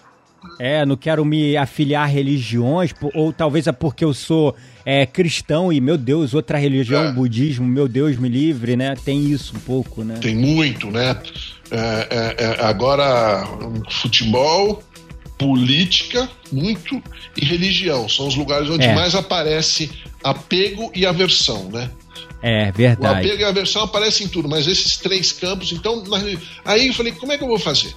É, 0.59 0.85
não 0.85 0.95
quero 0.95 1.25
me 1.25 1.57
afiliar 1.57 2.03
a 2.03 2.05
religiões, 2.05 2.93
ou 3.13 3.33
talvez 3.33 3.67
é 3.67 3.71
porque 3.71 4.05
eu 4.05 4.13
sou 4.13 4.55
é, 4.85 5.05
cristão 5.05 5.73
e, 5.73 5.81
meu 5.81 5.97
Deus, 5.97 6.33
outra 6.33 6.57
religião, 6.57 7.05
é. 7.05 7.11
budismo, 7.11 7.65
meu 7.65 7.87
Deus, 7.87 8.15
me 8.17 8.29
livre, 8.29 8.77
né? 8.77 8.95
Tem 9.03 9.25
isso 9.25 9.55
um 9.55 9.59
pouco, 9.59 10.03
né? 10.03 10.19
Tem 10.21 10.35
muito, 10.35 10.91
né? 10.91 11.19
É, 11.71 12.35
é, 12.37 12.43
é 12.43 12.63
agora, 12.63 13.43
futebol, 13.89 14.83
política, 15.37 16.29
muito, 16.51 17.01
e 17.35 17.45
religião. 17.45 18.07
São 18.07 18.27
os 18.27 18.35
lugares 18.35 18.69
onde 18.69 18.85
é. 18.85 18.95
mais 18.95 19.15
aparece 19.15 19.91
apego 20.23 20.91
e 20.95 21.05
aversão, 21.05 21.69
né? 21.69 21.91
É, 22.41 22.71
verdade. 22.71 23.15
O 23.15 23.19
apego 23.19 23.41
e 23.41 23.43
a 23.43 23.49
aversão 23.49 23.83
aparecem 23.83 24.27
em 24.27 24.29
tudo, 24.29 24.47
mas 24.47 24.67
esses 24.67 24.97
três 24.97 25.31
campos, 25.31 25.71
então. 25.71 26.03
Aí 26.63 26.87
eu 26.87 26.93
falei, 26.93 27.11
como 27.13 27.31
é 27.31 27.37
que 27.37 27.43
eu 27.43 27.47
vou 27.47 27.59
fazer? 27.59 27.95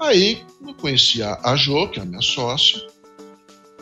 Aí 0.00 0.42
eu 0.66 0.74
conheci 0.74 1.22
a, 1.22 1.38
a 1.42 1.56
Jo, 1.56 1.88
que 1.88 1.98
é 1.98 2.02
a 2.02 2.06
minha 2.06 2.22
sócia, 2.22 2.80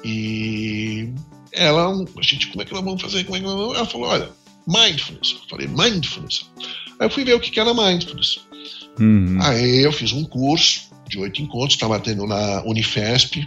e 0.02 1.12
ela, 1.52 1.88
a 1.88 2.22
gente, 2.22 2.48
como 2.48 2.62
é 2.62 2.64
que 2.64 2.72
nós 2.72 2.84
vamos 2.84 3.02
fazer? 3.02 3.24
Como 3.24 3.36
é 3.36 3.40
que 3.40 3.46
nós 3.46 3.54
vamos? 3.54 3.76
Ela 3.76 3.86
falou, 3.86 4.08
olha, 4.08 4.30
mindfulness. 4.66 5.36
Eu 5.42 5.48
falei, 5.48 5.68
mindfulness. 5.68 6.50
Aí 6.98 7.06
eu 7.06 7.10
fui 7.10 7.24
ver 7.24 7.34
o 7.34 7.40
que 7.40 7.58
era 7.58 7.74
mindfulness. 7.74 8.40
Uhum. 8.98 9.38
Aí 9.42 9.84
eu 9.84 9.92
fiz 9.92 10.12
um 10.12 10.24
curso 10.24 10.85
de 11.08 11.18
oito 11.18 11.42
encontros, 11.42 11.74
estava 11.74 11.98
tendo 12.00 12.26
na 12.26 12.62
Unifesp, 12.64 13.46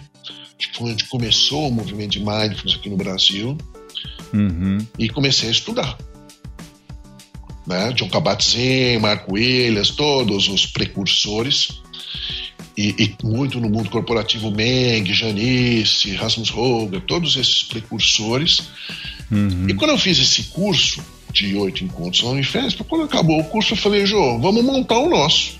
que 0.57 0.77
foi 0.77 0.91
onde 0.91 1.05
começou 1.05 1.69
o 1.69 1.71
movimento 1.71 2.11
de 2.11 2.19
mindfulness 2.19 2.75
aqui 2.75 2.89
no 2.89 2.97
Brasil. 2.97 3.57
Uhum. 4.33 4.77
E 4.97 5.09
comecei 5.09 5.49
a 5.49 5.51
estudar. 5.51 5.97
Né? 7.65 7.93
John 7.93 8.09
Kabat-Zinn, 8.09 8.99
Marco 8.99 9.33
Williams, 9.33 9.91
todos 9.91 10.47
os 10.47 10.65
precursores. 10.65 11.81
E, 12.77 12.95
e, 12.97 13.25
muito 13.25 13.59
no 13.59 13.69
mundo 13.69 13.89
corporativo, 13.89 14.51
Meng, 14.51 15.13
Janice, 15.13 16.15
Rasmus 16.15 16.49
Roger, 16.49 17.01
todos 17.01 17.35
esses 17.35 17.63
precursores. 17.63 18.69
Uhum. 19.29 19.67
E 19.69 19.73
quando 19.73 19.91
eu 19.91 19.97
fiz 19.97 20.17
esse 20.17 20.43
curso 20.43 21.03
de 21.31 21.55
oito 21.55 21.83
encontros 21.83 22.23
na 22.23 22.29
Unifesp, 22.29 22.83
quando 22.85 23.03
acabou 23.03 23.39
o 23.39 23.43
curso, 23.43 23.73
eu 23.73 23.77
falei, 23.77 24.05
Jô, 24.05 24.39
vamos 24.39 24.63
montar 24.63 24.97
o 24.97 25.09
nosso. 25.09 25.58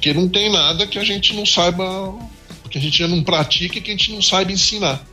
Porque 0.00 0.14
não 0.14 0.26
tem 0.30 0.50
nada 0.50 0.86
que 0.86 0.98
a 0.98 1.04
gente 1.04 1.34
não 1.34 1.44
saiba, 1.44 2.14
que 2.70 2.78
a 2.78 2.80
gente 2.80 3.06
não 3.06 3.22
pratica 3.22 3.76
e 3.76 3.80
que 3.82 3.90
a 3.90 3.92
gente 3.92 4.14
não 4.14 4.22
saiba 4.22 4.50
ensinar. 4.50 5.04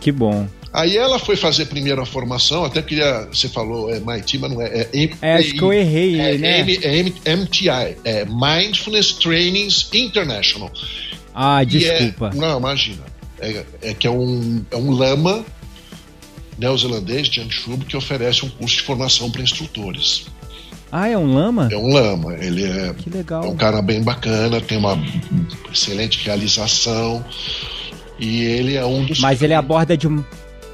Que 0.00 0.12
bom. 0.12 0.46
Aí 0.72 0.96
ela 0.96 1.18
foi 1.18 1.34
fazer 1.34 1.66
primeiro 1.66 2.00
a 2.00 2.06
formação, 2.06 2.64
até 2.64 2.80
queria, 2.80 3.26
você 3.32 3.48
falou, 3.48 3.92
é 3.92 3.96
MIT, 3.96 4.38
mas 4.38 4.50
não 4.52 4.62
é. 4.62 4.86
É, 4.92 5.10
é 5.20 5.34
acho 5.34 5.54
que 5.54 5.62
eu 5.62 5.72
errei, 5.72 6.20
é, 6.20 6.38
né? 6.38 6.60
M, 6.60 7.14
é 7.24 7.36
MTI, 7.36 7.96
é 8.04 8.24
Mindfulness 8.24 9.14
Trainings 9.14 9.88
International. 9.92 10.70
Ah, 11.34 11.64
desculpa. 11.64 12.30
É, 12.32 12.36
não, 12.36 12.58
imagina. 12.60 13.02
É, 13.40 13.64
é, 13.82 13.94
que 13.94 14.06
é 14.06 14.10
um, 14.10 14.64
é 14.70 14.76
um 14.76 14.92
lama 14.92 15.44
neozelandês, 16.56 17.26
Jan 17.26 17.50
Schub, 17.50 17.84
que 17.86 17.96
oferece 17.96 18.46
um 18.46 18.48
curso 18.50 18.76
de 18.76 18.82
formação 18.82 19.28
para 19.32 19.42
instrutores. 19.42 20.26
Ah, 20.92 21.08
é 21.08 21.16
um 21.16 21.34
lama? 21.34 21.70
É 21.72 21.76
um 21.76 21.90
lama. 21.90 22.34
Ele 22.34 22.64
é, 22.64 22.92
que 22.92 23.08
legal. 23.08 23.42
é 23.42 23.48
um 23.48 23.56
cara 23.56 23.80
bem 23.80 24.02
bacana, 24.02 24.60
tem 24.60 24.76
uma 24.76 25.02
excelente 25.72 26.22
realização. 26.22 27.24
E 28.18 28.42
ele 28.42 28.76
é 28.76 28.84
um 28.84 29.02
dos. 29.06 29.18
Mas 29.18 29.40
ele 29.40 29.54
aborda 29.54 29.96
de 29.96 30.06
um. 30.06 30.22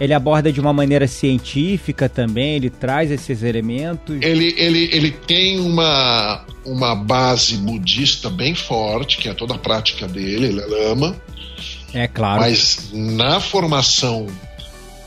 Ele 0.00 0.12
aborda 0.12 0.52
de 0.52 0.60
uma 0.60 0.72
maneira 0.72 1.06
científica 1.06 2.08
também, 2.08 2.56
ele 2.56 2.68
traz 2.70 3.10
esses 3.12 3.42
elementos. 3.44 4.16
Ele, 4.20 4.54
ele, 4.56 4.88
ele 4.92 5.10
tem 5.10 5.58
uma, 5.60 6.44
uma 6.64 6.94
base 6.94 7.56
budista 7.56 8.30
bem 8.30 8.54
forte, 8.54 9.18
que 9.18 9.28
é 9.28 9.34
toda 9.34 9.54
a 9.54 9.58
prática 9.58 10.06
dele, 10.06 10.46
ele 10.46 10.60
é 10.60 10.66
lama. 10.66 11.16
É 11.92 12.06
claro. 12.06 12.40
Mas 12.40 12.90
na 12.92 13.40
formação 13.40 14.26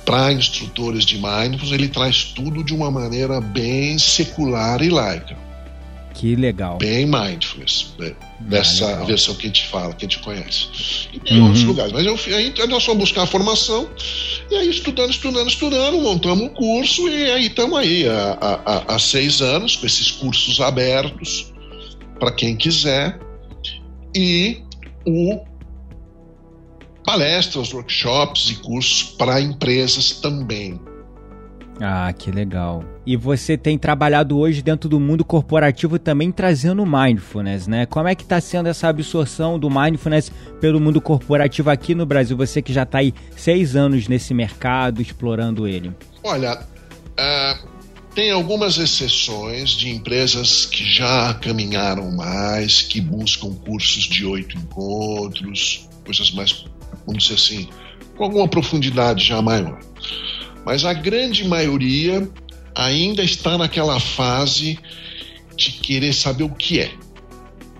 para 0.05 0.33
instrutores 0.33 1.05
de 1.05 1.15
mindfulness, 1.15 1.71
ele 1.71 1.87
traz 1.87 2.23
tudo 2.23 2.63
de 2.63 2.73
uma 2.73 2.89
maneira 2.91 3.39
bem 3.39 3.97
secular 3.97 4.81
e 4.81 4.89
laica. 4.89 5.37
Que 6.13 6.35
legal. 6.35 6.77
Bem 6.77 7.05
mindfulness, 7.05 7.93
né? 7.97 8.13
dessa 8.41 9.01
ah, 9.01 9.03
versão 9.05 9.35
que 9.35 9.45
a 9.45 9.47
gente 9.47 9.65
fala, 9.67 9.93
que 9.93 10.05
a 10.05 10.09
gente 10.09 10.19
conhece. 10.19 10.67
E 11.13 11.19
tem 11.19 11.37
uhum. 11.37 11.45
outros 11.45 11.63
lugares. 11.63 11.91
Mas 11.91 12.05
eu, 12.05 12.35
aí 12.35 12.53
nós 12.67 12.83
fomos 12.83 13.01
buscar 13.01 13.23
a 13.23 13.27
formação, 13.27 13.89
e 14.49 14.55
aí 14.55 14.69
estudando, 14.69 15.11
estudando, 15.11 15.47
estudando, 15.47 15.99
montamos 15.99 16.43
um 16.43 16.49
curso, 16.49 17.07
e 17.07 17.31
aí 17.31 17.47
estamos 17.47 17.77
aí 17.77 18.07
há, 18.07 18.37
há, 18.65 18.95
há 18.95 18.99
seis 18.99 19.41
anos, 19.41 19.75
com 19.75 19.85
esses 19.85 20.11
cursos 20.11 20.59
abertos 20.59 21.51
para 22.19 22.31
quem 22.31 22.55
quiser. 22.55 23.19
E 24.15 24.61
o 25.05 25.39
palestras, 27.05 27.73
workshops 27.73 28.49
e 28.49 28.55
cursos 28.55 29.03
para 29.17 29.41
empresas 29.41 30.11
também. 30.11 30.79
Ah, 31.83 32.13
que 32.13 32.29
legal. 32.29 32.83
E 33.07 33.17
você 33.17 33.57
tem 33.57 33.75
trabalhado 33.75 34.37
hoje 34.37 34.61
dentro 34.61 34.87
do 34.87 34.99
mundo 34.99 35.25
corporativo 35.25 35.97
também 35.97 36.31
trazendo 36.31 36.85
mindfulness, 36.85 37.65
né? 37.65 37.87
Como 37.87 38.07
é 38.07 38.13
que 38.13 38.21
está 38.21 38.39
sendo 38.39 38.69
essa 38.69 38.87
absorção 38.87 39.57
do 39.57 39.67
mindfulness 39.67 40.31
pelo 40.59 40.79
mundo 40.79 41.01
corporativo 41.01 41.71
aqui 41.71 41.95
no 41.95 42.05
Brasil? 42.05 42.37
Você 42.37 42.61
que 42.61 42.71
já 42.71 42.83
está 42.83 42.99
aí 42.99 43.13
seis 43.35 43.75
anos 43.75 44.07
nesse 44.07 44.31
mercado, 44.31 45.01
explorando 45.01 45.67
ele. 45.67 45.91
Olha, 46.23 46.53
uh, 46.53 47.67
tem 48.13 48.29
algumas 48.29 48.77
exceções 48.77 49.71
de 49.71 49.89
empresas 49.89 50.67
que 50.67 50.85
já 50.85 51.33
caminharam 51.35 52.11
mais, 52.11 52.81
que 52.83 53.01
buscam 53.01 53.53
cursos 53.55 54.03
de 54.03 54.23
oito 54.23 54.55
encontros, 54.55 55.89
coisas 56.05 56.29
mais, 56.31 56.65
vamos 57.05 57.23
dizer 57.23 57.35
assim, 57.35 57.67
com 58.15 58.23
alguma 58.23 58.47
profundidade 58.47 59.25
já 59.25 59.41
maior. 59.41 59.79
Mas 60.65 60.85
a 60.85 60.93
grande 60.93 61.47
maioria 61.47 62.29
ainda 62.75 63.23
está 63.23 63.57
naquela 63.57 63.99
fase 63.99 64.77
de 65.55 65.71
querer 65.71 66.13
saber 66.13 66.43
o 66.43 66.49
que 66.49 66.79
é. 66.79 66.91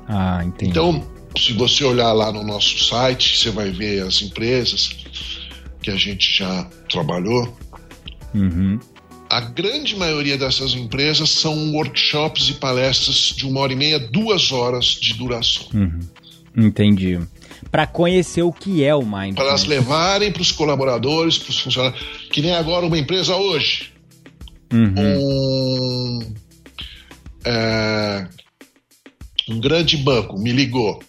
Ah, 0.08 0.42
entendi. 0.44 0.72
Então, 0.72 1.06
se 1.38 1.54
você 1.54 1.84
olhar 1.84 2.12
lá 2.12 2.32
no 2.32 2.44
nosso 2.44 2.84
site, 2.86 3.38
você 3.38 3.50
vai 3.50 3.72
ver 3.72 4.04
as 4.04 4.22
empresas 4.22 4.96
que 5.82 5.90
a 5.90 5.96
gente 5.96 6.38
já 6.38 6.64
trabalhou. 6.90 7.58
Uhum. 8.34 8.80
A 9.30 9.40
grande 9.40 9.96
maioria 9.96 10.38
dessas 10.38 10.74
empresas 10.74 11.30
são 11.30 11.74
workshops 11.74 12.50
e 12.50 12.54
palestras 12.54 13.34
de 13.36 13.48
uma 13.48 13.62
hora 13.62 13.72
e 13.72 13.76
meia, 13.76 13.98
duas 13.98 14.52
horas 14.52 14.86
de 14.86 15.14
duração. 15.14 15.68
Uhum. 15.74 16.00
Entendi. 16.58 17.18
Para 17.72 17.88
conhecer 17.88 18.42
o 18.42 18.52
que 18.52 18.84
é 18.84 18.94
o 18.94 19.02
Mindfulness. 19.02 19.36
Para 19.36 19.54
as 19.54 19.64
levarem 19.64 20.32
para 20.32 20.42
os 20.42 20.52
colaboradores, 20.52 21.38
para 21.38 21.52
os 21.52 21.60
funcionários. 21.60 22.02
Que 22.32 22.42
nem 22.42 22.54
agora 22.54 22.86
uma 22.86 22.98
empresa 22.98 23.36
hoje. 23.36 23.92
Uhum. 24.74 24.94
Um, 24.98 26.34
é, 27.46 28.28
um 29.50 29.60
grande 29.60 29.98
banco 29.98 30.38
me 30.38 30.52
ligou. 30.52 31.02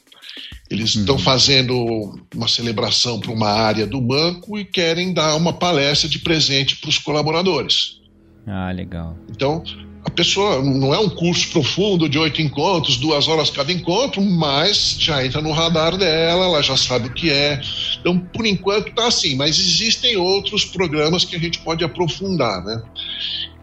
Eles 0.71 0.95
estão 0.95 1.17
uhum. 1.17 1.21
fazendo 1.21 2.19
uma 2.35 2.49
celebração 2.49 3.21
para 3.21 3.31
uma 3.31 3.51
área 3.51 3.87
do 3.87 4.01
banco 4.01 4.59
e 4.59 4.65
querem 4.65 5.13
dar 5.13 5.37
uma 5.37 5.53
palestra 5.53 6.09
de 6.09 6.19
presente 6.19 6.77
para 6.77 6.89
os 6.89 6.97
colaboradores. 6.97 8.01
Ah, 8.47 8.73
legal. 8.73 9.17
Então, 9.31 9.63
a 10.05 10.11
pessoa 10.11 10.61
não 10.63 10.93
é 10.93 10.99
um 10.99 11.09
curso 11.09 11.51
profundo 11.51 12.09
de 12.09 12.19
oito 12.19 12.43
encontros, 12.43 12.97
duas 12.97 13.29
horas 13.29 13.51
cada 13.51 13.73
encontro, 13.73 14.21
mas 14.21 14.97
já 14.99 15.25
entra 15.25 15.41
no 15.41 15.53
radar 15.53 15.97
dela, 15.97 16.47
ela 16.47 16.63
já 16.63 16.77
sabe 16.77 17.09
o 17.09 17.13
que 17.13 17.31
é. 17.31 17.61
Então, 18.01 18.19
por 18.19 18.45
enquanto, 18.45 18.89
está 18.89 19.07
assim, 19.07 19.37
mas 19.37 19.59
existem 19.59 20.17
outros 20.17 20.65
programas 20.65 21.25
que 21.25 21.37
a 21.37 21.39
gente 21.39 21.61
pode 21.61 21.85
aprofundar, 21.85 22.65
né? 22.65 22.83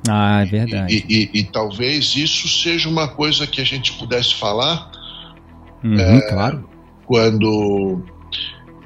Ah, 0.07 0.41
é 0.41 0.45
verdade. 0.45 1.05
E, 1.09 1.29
e, 1.33 1.39
e 1.39 1.43
talvez 1.43 2.15
isso 2.15 2.47
seja 2.47 2.87
uma 2.87 3.07
coisa 3.07 3.45
que 3.45 3.59
a 3.59 3.65
gente 3.65 3.91
pudesse 3.93 4.33
falar. 4.35 4.89
Uhum, 5.83 5.99
é, 5.99 6.29
claro. 6.29 6.69
Quando. 7.05 8.01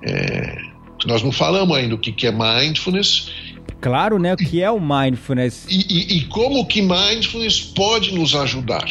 É, 0.02 0.58
nós 1.06 1.22
não 1.22 1.32
falamos 1.32 1.78
ainda 1.78 1.96
o 1.96 2.00
que 2.00 2.26
é 2.26 2.32
mindfulness 2.32 3.30
claro, 3.80 4.18
né, 4.18 4.34
o 4.34 4.38
que 4.38 4.62
é 4.62 4.70
o 4.70 4.80
mindfulness. 4.80 5.66
E, 5.70 5.86
e, 5.90 6.18
e 6.18 6.26
como 6.26 6.66
que 6.66 6.82
mindfulness 6.82 7.60
pode 7.60 8.14
nos 8.14 8.36
ajudar? 8.36 8.86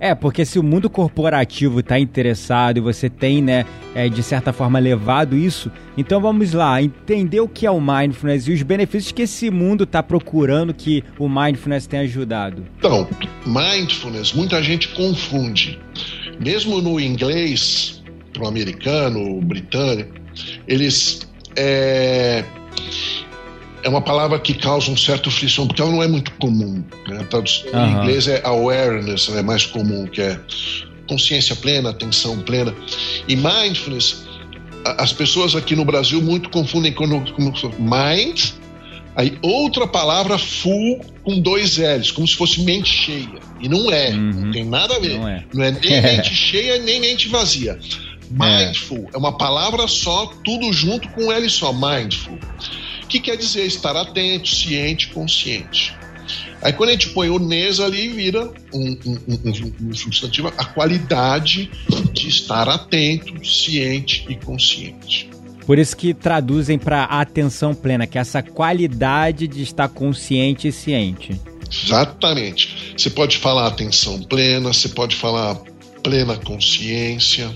É, 0.00 0.14
porque 0.14 0.44
se 0.44 0.58
o 0.58 0.62
mundo 0.62 0.88
corporativo 0.88 1.80
está 1.80 1.98
interessado 1.98 2.76
e 2.76 2.80
você 2.80 3.10
tem, 3.10 3.42
né, 3.42 3.64
é, 3.94 4.08
de 4.08 4.22
certa 4.22 4.52
forma 4.52 4.78
levado 4.78 5.36
isso, 5.36 5.72
então 5.96 6.20
vamos 6.20 6.52
lá, 6.52 6.80
entender 6.80 7.40
o 7.40 7.48
que 7.48 7.66
é 7.66 7.70
o 7.70 7.80
mindfulness 7.80 8.46
e 8.46 8.52
os 8.52 8.62
benefícios 8.62 9.10
que 9.10 9.22
esse 9.22 9.50
mundo 9.50 9.84
está 9.84 10.02
procurando 10.02 10.72
que 10.72 11.02
o 11.18 11.28
mindfulness 11.28 11.86
tem 11.86 12.00
ajudado. 12.00 12.64
Então, 12.78 13.08
mindfulness, 13.44 14.32
muita 14.32 14.62
gente 14.62 14.88
confunde. 14.88 15.78
Mesmo 16.38 16.80
no 16.80 17.00
inglês, 17.00 18.00
para 18.32 18.44
o 18.44 18.46
americano, 18.46 19.38
o 19.38 19.40
britânico, 19.40 20.14
eles 20.68 21.28
é, 21.56 22.44
é 23.82 23.88
uma 23.88 24.00
palavra 24.00 24.38
que 24.38 24.54
causa 24.54 24.90
um 24.90 24.96
certo 24.96 25.30
frição, 25.30 25.66
porque 25.66 25.80
ela 25.80 25.90
não 25.90 26.02
é 26.02 26.08
muito 26.08 26.32
comum. 26.32 26.84
Né? 27.06 27.26
Em 27.72 27.92
inglês 27.92 28.26
é 28.26 28.40
awareness, 28.44 29.28
é 29.28 29.42
mais 29.42 29.64
comum, 29.64 30.06
que 30.06 30.20
é 30.20 30.38
consciência 31.08 31.54
plena, 31.56 31.90
atenção 31.90 32.38
plena. 32.40 32.74
E 33.26 33.36
mindfulness, 33.36 34.24
as 34.84 35.12
pessoas 35.12 35.54
aqui 35.54 35.74
no 35.76 35.84
Brasil 35.84 36.20
muito 36.20 36.50
confundem 36.50 36.92
com 36.92 37.06
mind, 37.78 38.50
aí 39.16 39.38
outra 39.42 39.86
palavra 39.86 40.38
full 40.38 41.00
com 41.22 41.40
dois 41.40 41.78
L's, 41.78 42.10
como 42.10 42.26
se 42.26 42.34
fosse 42.34 42.60
mente 42.62 42.92
cheia. 42.92 43.38
E 43.60 43.68
não 43.68 43.90
é, 43.90 44.10
uhum. 44.10 44.32
não 44.32 44.50
tem 44.50 44.64
nada 44.64 44.96
a 44.96 44.98
ver. 44.98 45.18
Não 45.18 45.28
é, 45.28 45.44
não 45.52 45.64
é 45.64 45.70
nem 45.70 46.02
mente 46.02 46.34
cheia, 46.34 46.78
nem 46.78 47.00
mente 47.00 47.28
vazia. 47.28 47.78
Mindful 48.30 49.08
é. 49.10 49.14
é 49.14 49.18
uma 49.18 49.36
palavra 49.36 49.88
só, 49.88 50.26
tudo 50.44 50.70
junto 50.72 51.08
com 51.10 51.32
L 51.32 51.48
só, 51.48 51.72
mindful 51.72 52.38
que 53.08 53.20
quer 53.20 53.36
dizer 53.36 53.66
estar 53.66 53.96
atento, 53.96 54.48
ciente, 54.48 55.08
consciente. 55.08 55.96
Aí 56.60 56.72
quando 56.72 56.90
a 56.90 56.92
gente 56.92 57.10
põe 57.10 57.30
o 57.30 57.38
NES 57.38 57.80
ali, 57.80 58.08
vira 58.08 58.50
um, 58.72 58.98
um, 59.06 59.18
um, 59.28 59.88
um, 59.88 59.94
substantivo, 59.94 60.48
a 60.48 60.64
qualidade 60.64 61.70
de 62.12 62.28
estar 62.28 62.68
atento, 62.68 63.44
ciente 63.46 64.26
e 64.28 64.34
consciente. 64.34 65.30
Por 65.64 65.78
isso 65.78 65.96
que 65.96 66.14
traduzem 66.14 66.78
para 66.78 67.04
atenção 67.04 67.74
plena, 67.74 68.06
que 68.06 68.18
é 68.18 68.20
essa 68.20 68.42
qualidade 68.42 69.46
de 69.46 69.62
estar 69.62 69.88
consciente 69.88 70.68
e 70.68 70.72
ciente. 70.72 71.38
Exatamente. 71.70 72.94
Você 72.96 73.10
pode 73.10 73.36
falar 73.36 73.66
atenção 73.66 74.22
plena, 74.22 74.72
você 74.72 74.88
pode 74.88 75.14
falar 75.14 75.56
plena 76.02 76.36
consciência. 76.38 77.50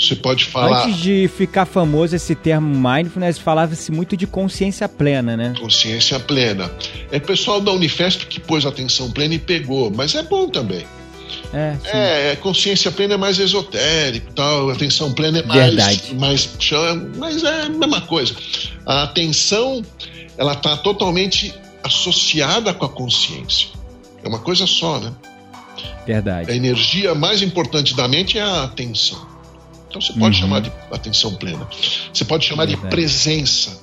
Você 0.00 0.16
pode 0.16 0.46
falar. 0.46 0.86
Antes 0.86 0.98
de 0.98 1.28
ficar 1.28 1.66
famoso 1.66 2.16
esse 2.16 2.34
termo 2.34 2.74
mindfulness, 2.74 3.38
falava-se 3.38 3.92
muito 3.92 4.16
de 4.16 4.26
consciência 4.26 4.88
plena, 4.88 5.36
né? 5.36 5.52
Consciência 5.60 6.18
plena. 6.18 6.70
É 7.12 7.18
o 7.18 7.20
pessoal 7.20 7.60
da 7.60 7.70
Unifesp 7.72 8.24
que 8.24 8.40
pôs 8.40 8.64
atenção 8.64 9.10
plena 9.10 9.34
e 9.34 9.38
pegou, 9.38 9.90
mas 9.90 10.14
é 10.14 10.22
bom 10.22 10.48
também. 10.48 10.86
É, 11.52 11.76
é, 12.32 12.36
consciência 12.36 12.90
plena 12.90 13.14
é 13.14 13.16
mais 13.16 13.38
esotérico, 13.38 14.32
tal, 14.32 14.70
atenção 14.70 15.12
plena 15.12 15.40
é 15.40 15.42
mais, 15.42 15.74
Verdade. 15.74 16.14
mais 16.14 16.48
mas 17.16 17.44
é 17.44 17.62
a 17.62 17.68
mesma 17.68 18.00
coisa. 18.00 18.34
A 18.86 19.02
atenção, 19.02 19.82
ela 20.38 20.54
está 20.54 20.76
totalmente 20.78 21.52
associada 21.84 22.72
com 22.72 22.86
a 22.86 22.88
consciência. 22.88 23.68
É 24.24 24.28
uma 24.28 24.38
coisa 24.38 24.66
só, 24.66 24.98
né? 24.98 25.12
Verdade. 26.06 26.50
A 26.50 26.54
energia 26.54 27.14
mais 27.14 27.42
importante 27.42 27.94
da 27.94 28.08
mente 28.08 28.38
é 28.38 28.42
a 28.42 28.64
atenção. 28.64 29.39
Então 29.90 30.00
você 30.00 30.12
pode 30.12 30.36
uhum. 30.36 30.40
chamar 30.40 30.60
de 30.60 30.72
atenção 30.92 31.34
plena. 31.34 31.68
Você 32.14 32.24
pode 32.24 32.46
chamar 32.46 32.66
de 32.66 32.76
presença, 32.76 33.82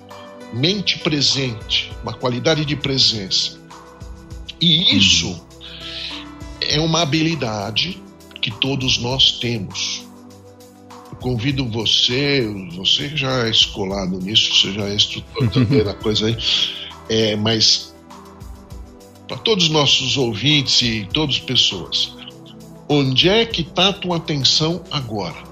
mente 0.54 1.00
presente, 1.00 1.92
uma 2.02 2.14
qualidade 2.14 2.64
de 2.64 2.78
presença. 2.78 3.60
E 4.60 4.96
isso 4.98 5.28
uhum. 5.28 5.40
é 6.62 6.80
uma 6.80 7.02
habilidade 7.02 8.02
que 8.42 8.50
todos 8.50 8.98
nós 9.00 9.34
temos. 9.34 10.04
Eu 11.12 11.18
convido 11.18 11.70
você, 11.70 12.48
você 12.74 13.10
já 13.16 13.46
é 13.46 13.50
escolado 13.50 14.18
nisso, 14.20 14.56
você 14.56 14.72
já 14.72 14.88
é 14.88 14.96
instrutor 14.96 15.50
também 15.52 15.84
da 15.84 15.94
coisa 15.94 16.28
aí, 16.28 16.38
é, 17.10 17.36
mas 17.36 17.94
para 19.28 19.38
todos 19.38 19.66
os 19.66 19.70
nossos 19.70 20.16
ouvintes 20.16 20.82
e 20.82 21.08
todas 21.12 21.36
as 21.36 21.42
pessoas, 21.42 22.14
onde 22.88 23.28
é 23.28 23.46
que 23.46 23.62
está 23.62 23.90
a 23.90 23.94
tua 23.94 24.16
atenção 24.16 24.82
agora? 24.90 25.47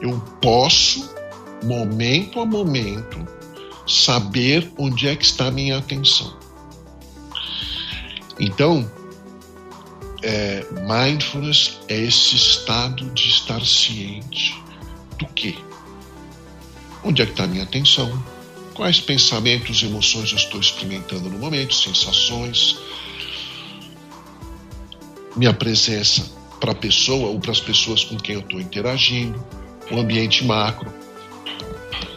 Eu 0.00 0.18
posso, 0.40 1.14
momento 1.64 2.40
a 2.40 2.46
momento, 2.46 3.26
saber 3.86 4.70
onde 4.78 5.08
é 5.08 5.16
que 5.16 5.24
está 5.24 5.46
a 5.46 5.50
minha 5.50 5.78
atenção. 5.78 6.36
Então, 8.38 8.90
é, 10.22 10.64
mindfulness 10.86 11.78
é 11.88 11.96
esse 11.96 12.36
estado 12.36 13.10
de 13.10 13.28
estar 13.28 13.64
ciente 13.64 14.60
do 15.18 15.26
que? 15.26 15.58
Onde 17.02 17.22
é 17.22 17.24
que 17.24 17.32
está 17.32 17.44
a 17.44 17.46
minha 17.46 17.64
atenção? 17.64 18.22
Quais 18.74 19.00
pensamentos 19.00 19.82
emoções 19.82 20.30
eu 20.30 20.36
estou 20.36 20.60
experimentando 20.60 21.28
no 21.28 21.38
momento, 21.38 21.74
sensações, 21.74 22.78
minha 25.34 25.52
presença 25.52 26.30
para 26.60 26.72
a 26.72 26.74
pessoa 26.74 27.28
ou 27.28 27.40
para 27.40 27.52
as 27.52 27.60
pessoas 27.60 28.04
com 28.04 28.16
quem 28.16 28.34
eu 28.34 28.40
estou 28.40 28.60
interagindo, 28.60 29.44
o 29.90 29.98
ambiente 29.98 30.44
macro, 30.44 30.92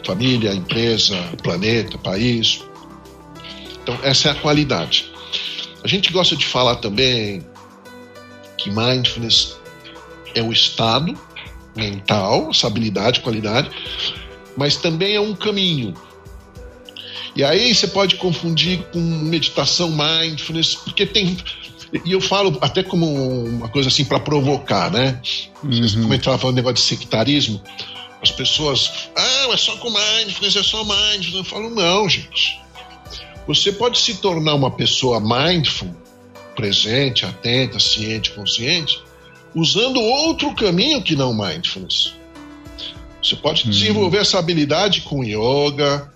família, 0.04 0.54
empresa, 0.54 1.16
planeta, 1.42 1.98
país. 1.98 2.62
Então, 3.82 3.98
essa 4.02 4.28
é 4.28 4.32
a 4.32 4.34
qualidade. 4.34 5.10
A 5.82 5.88
gente 5.88 6.12
gosta 6.12 6.36
de 6.36 6.46
falar 6.46 6.76
também 6.76 7.44
que 8.56 8.70
mindfulness 8.70 9.56
é 10.34 10.42
o 10.42 10.52
estado 10.52 11.18
mental, 11.74 12.50
essa 12.50 12.66
habilidade, 12.66 13.20
qualidade, 13.20 13.70
mas 14.56 14.76
também 14.76 15.16
é 15.16 15.20
um 15.20 15.34
caminho. 15.34 15.94
E 17.34 17.42
aí 17.42 17.74
você 17.74 17.86
pode 17.88 18.16
confundir 18.16 18.82
com 18.92 19.00
meditação 19.00 19.90
mindfulness, 19.90 20.74
porque 20.74 21.06
tem 21.06 21.36
e 22.04 22.12
eu 22.12 22.20
falo 22.20 22.56
até 22.60 22.82
como 22.82 23.06
uma 23.44 23.68
coisa 23.68 23.88
assim 23.88 24.04
para 24.04 24.18
provocar, 24.18 24.90
né? 24.90 25.20
Uhum. 25.62 25.70
Como 25.70 25.82
a 25.82 25.82
gente 25.82 26.18
estava 26.18 26.38
falando 26.38 26.56
negócio 26.56 26.76
de 26.76 26.80
sectarismo, 26.80 27.60
as 28.22 28.30
pessoas, 28.30 29.10
ah, 29.16 29.48
é 29.52 29.56
só 29.56 29.76
com 29.76 29.90
mindfulness, 29.90 30.56
é 30.56 30.62
só 30.62 30.82
mindfulness. 30.84 31.34
Eu 31.34 31.44
falo, 31.44 31.70
não, 31.70 32.08
gente. 32.08 32.60
Você 33.46 33.72
pode 33.72 33.98
se 33.98 34.14
tornar 34.18 34.54
uma 34.54 34.70
pessoa 34.70 35.20
mindful, 35.20 35.94
presente, 36.54 37.26
atenta, 37.26 37.78
ciente, 37.78 38.30
consciente, 38.30 39.02
usando 39.54 40.00
outro 40.00 40.54
caminho 40.54 41.02
que 41.02 41.14
não 41.14 41.34
mindfulness. 41.34 42.14
Você 43.22 43.36
pode 43.36 43.64
uhum. 43.64 43.70
desenvolver 43.70 44.18
essa 44.18 44.38
habilidade 44.38 45.02
com 45.02 45.22
yoga, 45.22 46.10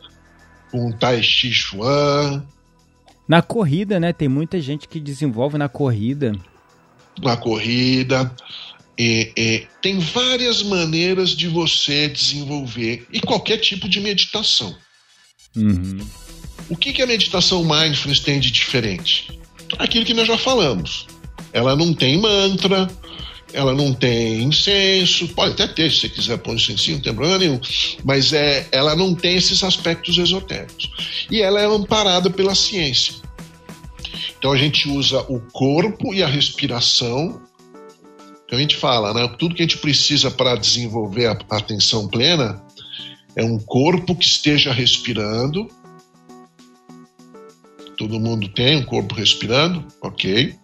com 0.71 0.91
tai 0.93 1.23
chi 1.23 1.53
chuan, 1.53 2.47
na 3.29 3.43
corrida, 3.43 3.99
né? 3.99 4.13
Tem 4.13 4.29
muita 4.29 4.61
gente 4.61 4.89
que 4.89 5.01
desenvolve 5.01 5.59
na 5.59 5.69
corrida. 5.69 6.33
Na 7.23 7.37
corrida. 7.37 8.33
E, 8.99 9.33
e, 9.37 9.67
tem 9.83 9.99
várias 9.99 10.63
maneiras 10.63 11.31
de 11.31 11.49
você 11.49 12.09
desenvolver 12.09 13.07
e 13.13 13.21
qualquer 13.21 13.59
tipo 13.59 13.89
de 13.89 14.01
meditação. 14.01 14.75
Uhum. 15.55 15.99
O 16.69 16.77
que, 16.77 16.93
que 16.93 17.03
a 17.03 17.07
meditação 17.07 17.63
mindfulness 17.63 18.21
tem 18.21 18.41
de 18.41 18.51
diferente? 18.51 19.39
Aquilo 19.79 20.05
que 20.05 20.15
nós 20.15 20.27
já 20.27 20.39
falamos. 20.39 21.07
Ela 21.53 21.77
não 21.77 21.93
tem 21.93 22.19
mantra, 22.19 22.89
ela 23.53 23.75
não 23.75 23.93
tem 23.93 24.43
incenso, 24.43 25.29
pode 25.29 25.53
até 25.53 25.67
ter, 25.67 25.91
se 25.91 26.01
você 26.01 26.09
quiser 26.09 26.39
pôr 26.39 26.55
incenso, 26.55 26.93
não 26.93 27.01
tem 27.01 27.15
problema 27.15 27.39
nenhum, 27.39 27.61
mas 28.05 28.33
é, 28.33 28.67
ela 28.73 28.95
não 28.97 29.15
tem 29.15 29.37
esses 29.37 29.63
aspectos 29.63 30.19
esotéricos. 30.19 30.91
E 31.31 31.41
ela 31.41 31.61
é 31.61 31.67
amparada 31.67 32.29
pela 32.29 32.55
ciência. 32.55 33.15
Então 34.39 34.53
a 34.53 34.57
gente 34.57 34.89
usa 34.89 35.21
o 35.29 35.41
corpo 35.41 36.13
e 36.13 36.23
a 36.23 36.27
respiração. 36.27 37.41
Então 38.45 38.59
a 38.59 38.61
gente 38.61 38.77
fala, 38.77 39.15
né? 39.15 39.27
Tudo 39.39 39.55
que 39.55 39.63
a 39.63 39.65
gente 39.67 39.79
precisa 39.79 40.31
para 40.31 40.57
desenvolver 40.57 41.27
a 41.27 41.57
atenção 41.57 42.07
plena 42.09 42.63
é 43.35 43.45
um 43.45 43.59
corpo 43.59 44.15
que 44.15 44.25
esteja 44.25 44.73
respirando. 44.73 45.69
Todo 47.97 48.21
mundo 48.21 48.49
tem 48.49 48.77
um 48.77 48.85
corpo 48.85 49.15
respirando, 49.15 49.85
ok. 50.03 50.55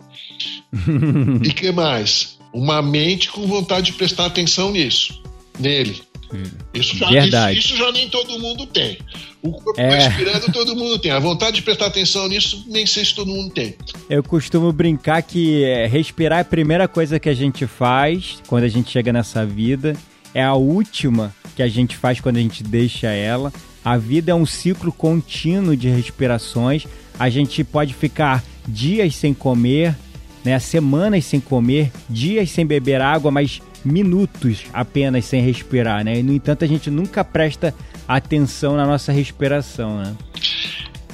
e 1.42 1.52
que 1.52 1.72
mais? 1.72 2.38
Uma 2.52 2.82
mente 2.82 3.30
com 3.30 3.46
vontade 3.46 3.86
de 3.86 3.92
prestar 3.92 4.26
atenção 4.26 4.70
nisso, 4.70 5.22
nele. 5.58 6.02
Hum. 6.32 6.42
Isso 6.72 6.96
já, 6.96 7.08
Verdade. 7.10 7.58
Isso, 7.58 7.68
isso, 7.68 7.76
já 7.76 7.92
nem 7.92 8.08
todo 8.08 8.38
mundo 8.38 8.66
tem. 8.66 8.98
O 9.42 9.52
corpo 9.52 9.78
é. 9.80 10.08
respirando 10.08 10.52
todo 10.52 10.74
mundo 10.74 10.98
tem. 10.98 11.10
A 11.10 11.18
vontade 11.18 11.56
de 11.56 11.62
prestar 11.62 11.86
atenção 11.86 12.28
nisso, 12.28 12.64
nem 12.68 12.86
sei 12.86 13.04
se 13.04 13.14
todo 13.14 13.30
mundo 13.30 13.52
tem. 13.52 13.74
Eu 14.08 14.22
costumo 14.22 14.72
brincar 14.72 15.22
que 15.22 15.62
é, 15.64 15.86
respirar 15.86 16.38
é 16.38 16.42
a 16.42 16.44
primeira 16.44 16.88
coisa 16.88 17.18
que 17.18 17.28
a 17.28 17.34
gente 17.34 17.66
faz 17.66 18.40
quando 18.46 18.64
a 18.64 18.68
gente 18.68 18.90
chega 18.90 19.12
nessa 19.12 19.44
vida. 19.44 19.94
É 20.34 20.42
a 20.42 20.54
última 20.54 21.34
que 21.54 21.62
a 21.62 21.68
gente 21.68 21.96
faz 21.96 22.20
quando 22.20 22.36
a 22.36 22.40
gente 22.40 22.62
deixa 22.62 23.08
ela. 23.08 23.52
A 23.84 23.98
vida 23.98 24.30
é 24.30 24.34
um 24.34 24.46
ciclo 24.46 24.92
contínuo 24.92 25.76
de 25.76 25.88
respirações. 25.88 26.86
A 27.18 27.28
gente 27.28 27.62
pode 27.64 27.92
ficar 27.92 28.42
dias 28.66 29.16
sem 29.16 29.34
comer, 29.34 29.96
né, 30.44 30.58
semanas 30.58 31.24
sem 31.24 31.40
comer, 31.40 31.90
dias 32.08 32.50
sem 32.50 32.66
beber 32.66 33.00
água, 33.00 33.30
mas 33.30 33.60
minutos 33.84 34.64
apenas 34.72 35.24
sem 35.24 35.42
respirar, 35.42 36.04
né? 36.04 36.18
E, 36.18 36.22
no 36.22 36.32
entanto, 36.32 36.64
a 36.64 36.68
gente 36.68 36.90
nunca 36.90 37.24
presta 37.24 37.74
atenção 38.06 38.76
na 38.76 38.86
nossa 38.86 39.12
respiração, 39.12 39.98
né? 39.98 40.16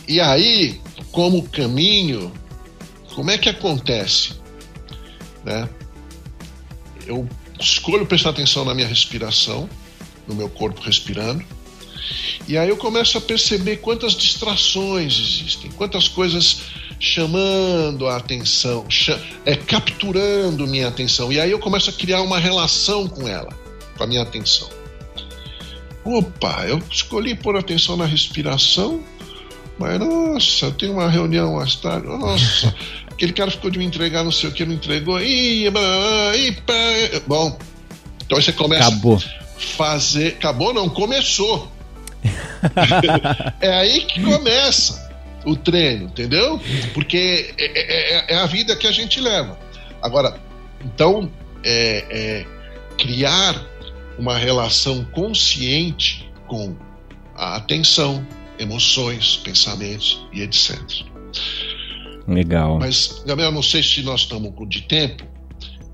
E 0.06 0.20
aí, 0.20 0.80
como 1.12 1.42
caminho, 1.42 2.32
como 3.14 3.30
é 3.30 3.38
que 3.38 3.48
acontece? 3.48 4.34
Né? 5.44 5.68
Eu 7.06 7.28
escolho 7.58 8.06
prestar 8.06 8.30
atenção 8.30 8.64
na 8.64 8.74
minha 8.74 8.86
respiração, 8.86 9.68
no 10.26 10.34
meu 10.34 10.48
corpo 10.48 10.80
respirando, 10.80 11.44
e 12.46 12.56
aí 12.56 12.68
eu 12.68 12.76
começo 12.76 13.18
a 13.18 13.20
perceber 13.20 13.78
quantas 13.78 14.14
distrações 14.14 15.18
existem, 15.18 15.70
quantas 15.72 16.08
coisas 16.08 16.62
chamando 17.00 18.08
a 18.08 18.16
atenção, 18.16 18.84
é, 19.44 19.54
capturando 19.54 20.66
minha 20.66 20.88
atenção. 20.88 21.32
E 21.32 21.40
aí 21.40 21.50
eu 21.50 21.58
começo 21.58 21.90
a 21.90 21.92
criar 21.92 22.22
uma 22.22 22.38
relação 22.38 23.06
com 23.08 23.28
ela, 23.28 23.50
com 23.96 24.04
a 24.04 24.06
minha 24.06 24.22
atenção. 24.22 24.68
Opa, 26.04 26.64
eu 26.66 26.82
escolhi 26.90 27.34
pôr 27.34 27.56
atenção 27.56 27.96
na 27.96 28.06
respiração, 28.06 29.02
mas 29.78 29.98
nossa, 30.00 30.66
eu 30.66 30.72
tenho 30.72 30.94
uma 30.94 31.08
reunião 31.08 31.56
mais 31.56 31.76
tarde, 31.76 32.06
nossa, 32.06 32.74
aquele 33.06 33.32
cara 33.32 33.50
ficou 33.50 33.70
de 33.70 33.78
me 33.78 33.84
entregar 33.84 34.24
não 34.24 34.32
sei 34.32 34.48
o 34.48 34.52
que, 34.52 34.64
não 34.64 34.74
entregou, 34.74 35.20
ih, 35.20 35.66
ih, 35.66 36.62
bom, 37.26 37.58
então 38.24 38.40
você 38.40 38.52
começa 38.52 38.88
Acabou. 38.88 39.16
a 39.16 39.60
fazer, 39.76 40.28
acabou 40.28 40.72
não, 40.72 40.88
começou. 40.88 41.70
é 43.60 43.72
aí 43.78 44.00
que 44.00 44.22
começa 44.22 45.07
o 45.44 45.56
treino, 45.56 46.06
entendeu? 46.06 46.60
Porque 46.94 47.54
é, 47.58 47.64
é, 47.64 48.16
é, 48.16 48.34
é, 48.34 48.38
a 48.38 48.46
vida 48.46 48.76
que 48.76 48.86
a 48.86 48.92
gente 48.92 49.20
leva. 49.20 49.58
Agora, 50.02 50.38
então, 50.84 51.30
é, 51.64 52.04
é, 52.10 52.46
criar 52.96 53.64
uma 54.18 54.36
relação 54.36 55.04
consciente 55.06 56.30
com 56.46 56.76
a 57.36 57.56
atenção, 57.56 58.26
emoções, 58.58 59.36
pensamentos 59.36 60.26
e 60.32 60.42
etc. 60.42 60.78
Legal. 62.26 62.78
Mas, 62.78 63.22
Gabriel, 63.26 63.52
não 63.52 63.62
sei 63.62 63.82
se 63.82 64.02
nós 64.02 64.22
estamos 64.22 64.52
de 64.68 64.82
tempo. 64.82 65.24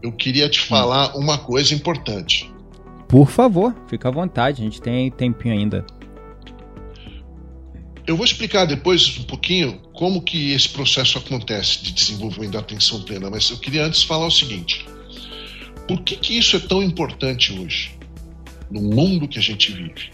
eu 0.03 0.13
queria 0.13 0.49
te 0.49 0.61
falar 0.61 1.17
uma 1.17 1.39
coisa 1.39 1.75
importante. 1.75 2.53
Por 3.09 3.31
favor, 3.31 3.75
fica 3.87 4.09
à 4.09 4.11
vontade, 4.11 4.61
a 4.61 4.65
gente 4.65 4.81
tem 4.81 5.11
tempinho 5.11 5.55
ainda. 5.55 5.87
Eu 8.07 8.17
vou 8.17 8.25
explicar 8.25 8.67
depois 8.67 9.19
um 9.19 9.25
pouquinho 9.25 9.81
como 9.93 10.21
que 10.21 10.53
esse 10.53 10.69
processo 10.69 11.19
acontece 11.19 11.83
de 11.83 11.93
desenvolvimento 11.93 12.53
da 12.53 12.59
atenção 12.59 13.03
plena, 13.03 13.31
mas 13.31 13.49
eu 13.51 13.57
queria 13.57 13.85
antes 13.85 14.03
falar 14.03 14.27
o 14.27 14.31
seguinte: 14.31 14.87
por 15.89 16.01
que, 16.03 16.17
que 16.17 16.39
isso 16.39 16.57
é 16.57 16.59
tão 16.59 16.83
importante 16.83 17.59
hoje, 17.59 17.93
no 18.71 18.83
mundo 18.83 19.27
que 19.27 19.39
a 19.39 19.43
gente 19.43 19.73
vive? 19.73 20.13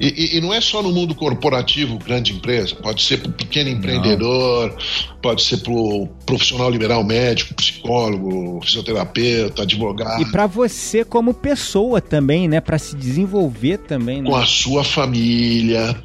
E, 0.00 0.36
e, 0.36 0.40
não 0.40 0.54
é 0.54 0.60
só 0.60 0.80
no 0.80 0.92
mundo 0.92 1.12
corporativo, 1.12 1.98
grande 1.98 2.32
empresa, 2.32 2.76
pode 2.76 3.02
ser 3.02 3.18
para 3.18 3.30
o 3.30 3.32
pequeno 3.32 3.68
empreendedor, 3.68 4.70
não. 4.70 5.16
pode 5.20 5.42
ser 5.42 5.56
para 5.56 5.72
o 5.72 6.06
profissional 6.24 6.70
liberal 6.70 7.02
médico, 7.02 7.52
psicólogo, 7.54 8.60
fisioterapeuta, 8.62 9.62
advogado. 9.62 10.22
E 10.22 10.26
para 10.30 10.46
você 10.46 11.04
como 11.04 11.34
pessoa 11.34 12.00
também, 12.00 12.46
né? 12.46 12.60
Para 12.60 12.78
se 12.78 12.94
desenvolver 12.94 13.78
também. 13.78 14.22
Né? 14.22 14.30
Com 14.30 14.36
a 14.36 14.46
sua 14.46 14.84
família, 14.84 16.00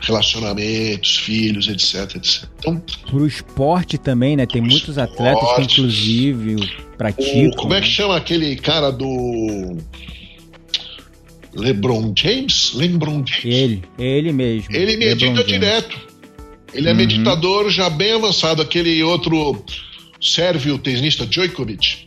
relacionamentos, 0.00 1.16
filhos, 1.16 1.68
etc, 1.68 2.16
etc. 2.16 2.48
Então, 2.58 2.82
pro 3.08 3.26
esporte 3.26 3.98
também, 3.98 4.36
né? 4.36 4.46
Tem 4.46 4.60
muitos 4.60 4.96
esporte, 4.96 5.12
atletas 5.12 5.54
que 5.54 5.62
inclusive 5.62 6.56
praticam. 6.96 7.48
O, 7.48 7.56
como 7.56 7.74
é 7.74 7.80
que 7.80 7.88
chama 7.88 8.16
aquele 8.16 8.56
cara 8.56 8.90
do 8.90 9.76
LeBron 11.54 12.12
James? 12.16 12.72
LeBron 12.74 13.24
James. 13.26 13.44
Ele, 13.44 13.82
ele 13.98 14.32
mesmo. 14.32 14.74
Ele 14.74 14.96
medita 14.96 15.44
direto. 15.44 16.06
Ele 16.74 16.88
é 16.88 16.90
uhum. 16.90 16.96
meditador 16.96 17.70
já 17.70 17.88
bem 17.88 18.12
avançado. 18.12 18.60
Aquele 18.60 19.02
outro 19.02 19.64
sérvio 20.20 20.78
tenista 20.78 21.26
Djokovic. 21.26 22.06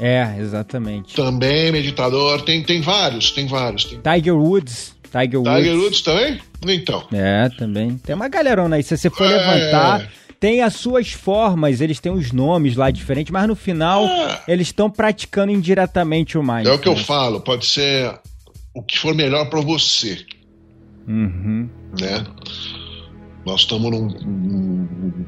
É, 0.00 0.36
exatamente. 0.40 1.14
Também 1.14 1.70
meditador. 1.70 2.42
Tem, 2.42 2.62
tem 2.62 2.80
vários, 2.80 3.30
tem 3.30 3.46
vários. 3.46 3.84
Tem... 3.84 4.00
Tiger 4.00 4.34
Woods. 4.34 4.96
Tiger 5.12 5.40
Woods. 5.40 5.56
Tiger 5.56 5.78
Woods 5.78 6.00
também? 6.00 6.40
Então. 6.66 7.06
É, 7.12 7.48
também. 7.50 7.98
Tem 7.98 8.14
uma 8.14 8.28
galerona 8.28 8.76
aí. 8.76 8.82
Se 8.82 8.96
você 8.96 9.10
for 9.10 9.26
é... 9.26 9.36
levantar, 9.36 10.10
tem 10.40 10.62
as 10.62 10.74
suas 10.74 11.12
formas, 11.12 11.80
eles 11.80 12.00
têm 12.00 12.10
os 12.10 12.32
nomes 12.32 12.74
lá 12.74 12.90
diferentes, 12.90 13.30
mas 13.30 13.46
no 13.46 13.54
final 13.54 14.04
é... 14.06 14.42
eles 14.48 14.68
estão 14.68 14.90
praticando 14.90 15.52
indiretamente 15.52 16.38
o 16.38 16.42
mais. 16.42 16.66
É 16.66 16.72
o 16.72 16.78
que 16.78 16.88
eu 16.88 16.96
falo, 16.96 17.40
pode 17.40 17.66
ser 17.66 18.18
o 18.74 18.82
que 18.82 18.98
for 18.98 19.14
melhor 19.14 19.48
para 19.50 19.60
você. 19.60 20.24
Uhum. 21.06 21.68
Né? 22.00 22.24
Nós 23.44 23.62
estamos 23.62 23.90
num, 23.90 24.08
num, 24.08 25.26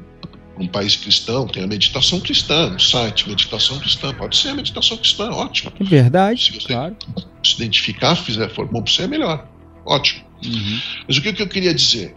num, 0.57 0.67
país 0.67 0.95
cristão, 0.95 1.45
tem 1.47 1.63
a 1.63 1.67
meditação 1.67 2.19
cristã 2.19 2.69
no 2.69 2.79
site, 2.79 3.27
meditação 3.27 3.77
cristã. 3.79 4.13
Pode 4.13 4.37
ser 4.37 4.49
a 4.49 4.55
meditação 4.55 4.97
cristã, 4.97 5.29
ótimo. 5.31 5.71
É 5.79 5.83
verdade. 5.83 6.43
Se 6.43 6.59
você 6.59 6.67
claro. 6.67 6.95
se 7.43 7.55
identificar, 7.55 8.15
fizer, 8.15 8.49
for 8.49 8.65
bom 8.65 8.81
para 8.81 8.91
você, 8.91 9.03
é 9.03 9.07
melhor. 9.07 9.54
Ótimo. 9.85 10.23
Uhum. 10.43 10.79
Mas 11.07 11.17
o 11.17 11.21
que, 11.21 11.33
que 11.33 11.41
eu 11.41 11.47
queria 11.47 11.73
dizer? 11.73 12.15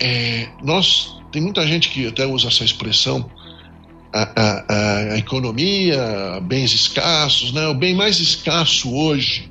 É, 0.00 0.48
nós, 0.62 1.16
tem 1.30 1.40
muita 1.40 1.66
gente 1.66 1.88
que 1.88 2.06
até 2.06 2.26
usa 2.26 2.48
essa 2.48 2.64
expressão, 2.64 3.30
a, 4.12 4.22
a, 4.36 5.12
a, 5.14 5.18
economia, 5.18 6.40
bens 6.42 6.72
escassos, 6.72 7.52
né? 7.52 7.66
O 7.68 7.74
bem 7.74 7.94
mais 7.94 8.20
escasso 8.20 8.94
hoje 8.94 9.50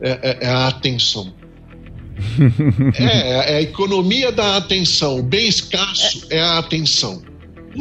é, 0.00 0.10
é, 0.10 0.38
é 0.46 0.48
a 0.48 0.68
atenção. 0.68 1.34
é, 2.98 3.54
é 3.54 3.56
a 3.56 3.62
economia 3.62 4.32
da 4.32 4.56
atenção. 4.56 5.18
O 5.18 5.22
bem 5.22 5.46
escasso 5.46 6.26
é, 6.30 6.38
é 6.38 6.40
a 6.40 6.58
atenção. 6.58 7.22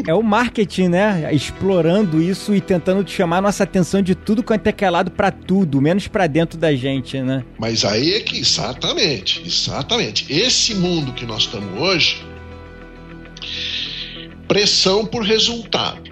É 0.08 0.14
o 0.14 0.22
marketing, 0.22 0.90
né? 0.90 1.30
Explorando 1.34 2.22
isso 2.22 2.54
e 2.54 2.62
tentando 2.62 3.04
te 3.04 3.12
chamar 3.12 3.42
nossa 3.42 3.64
atenção 3.64 4.02
de 4.02 4.16
tudo 4.16 4.44
quanto 4.44 4.68
é 4.68 4.72
que 4.72 4.84
é 4.84 4.90
lado 4.90 5.12
para 5.12 5.32
tudo, 5.32 5.82
menos 5.82 6.08
para 6.08 6.28
dentro 6.28 6.58
da 6.58 6.76
gente, 6.76 7.20
né? 7.22 7.44
Mas 7.58 7.86
aí 7.86 8.14
é 8.14 8.20
que, 8.20 8.38
exatamente, 8.38 9.42
exatamente. 9.46 10.32
Esse 10.32 10.76
mundo 10.76 11.14
que 11.14 11.26
nós 11.26 11.44
estamos 11.44 11.80
hoje, 11.80 12.24
pressão 14.48 15.06
por 15.06 15.24
resultado, 15.24 16.12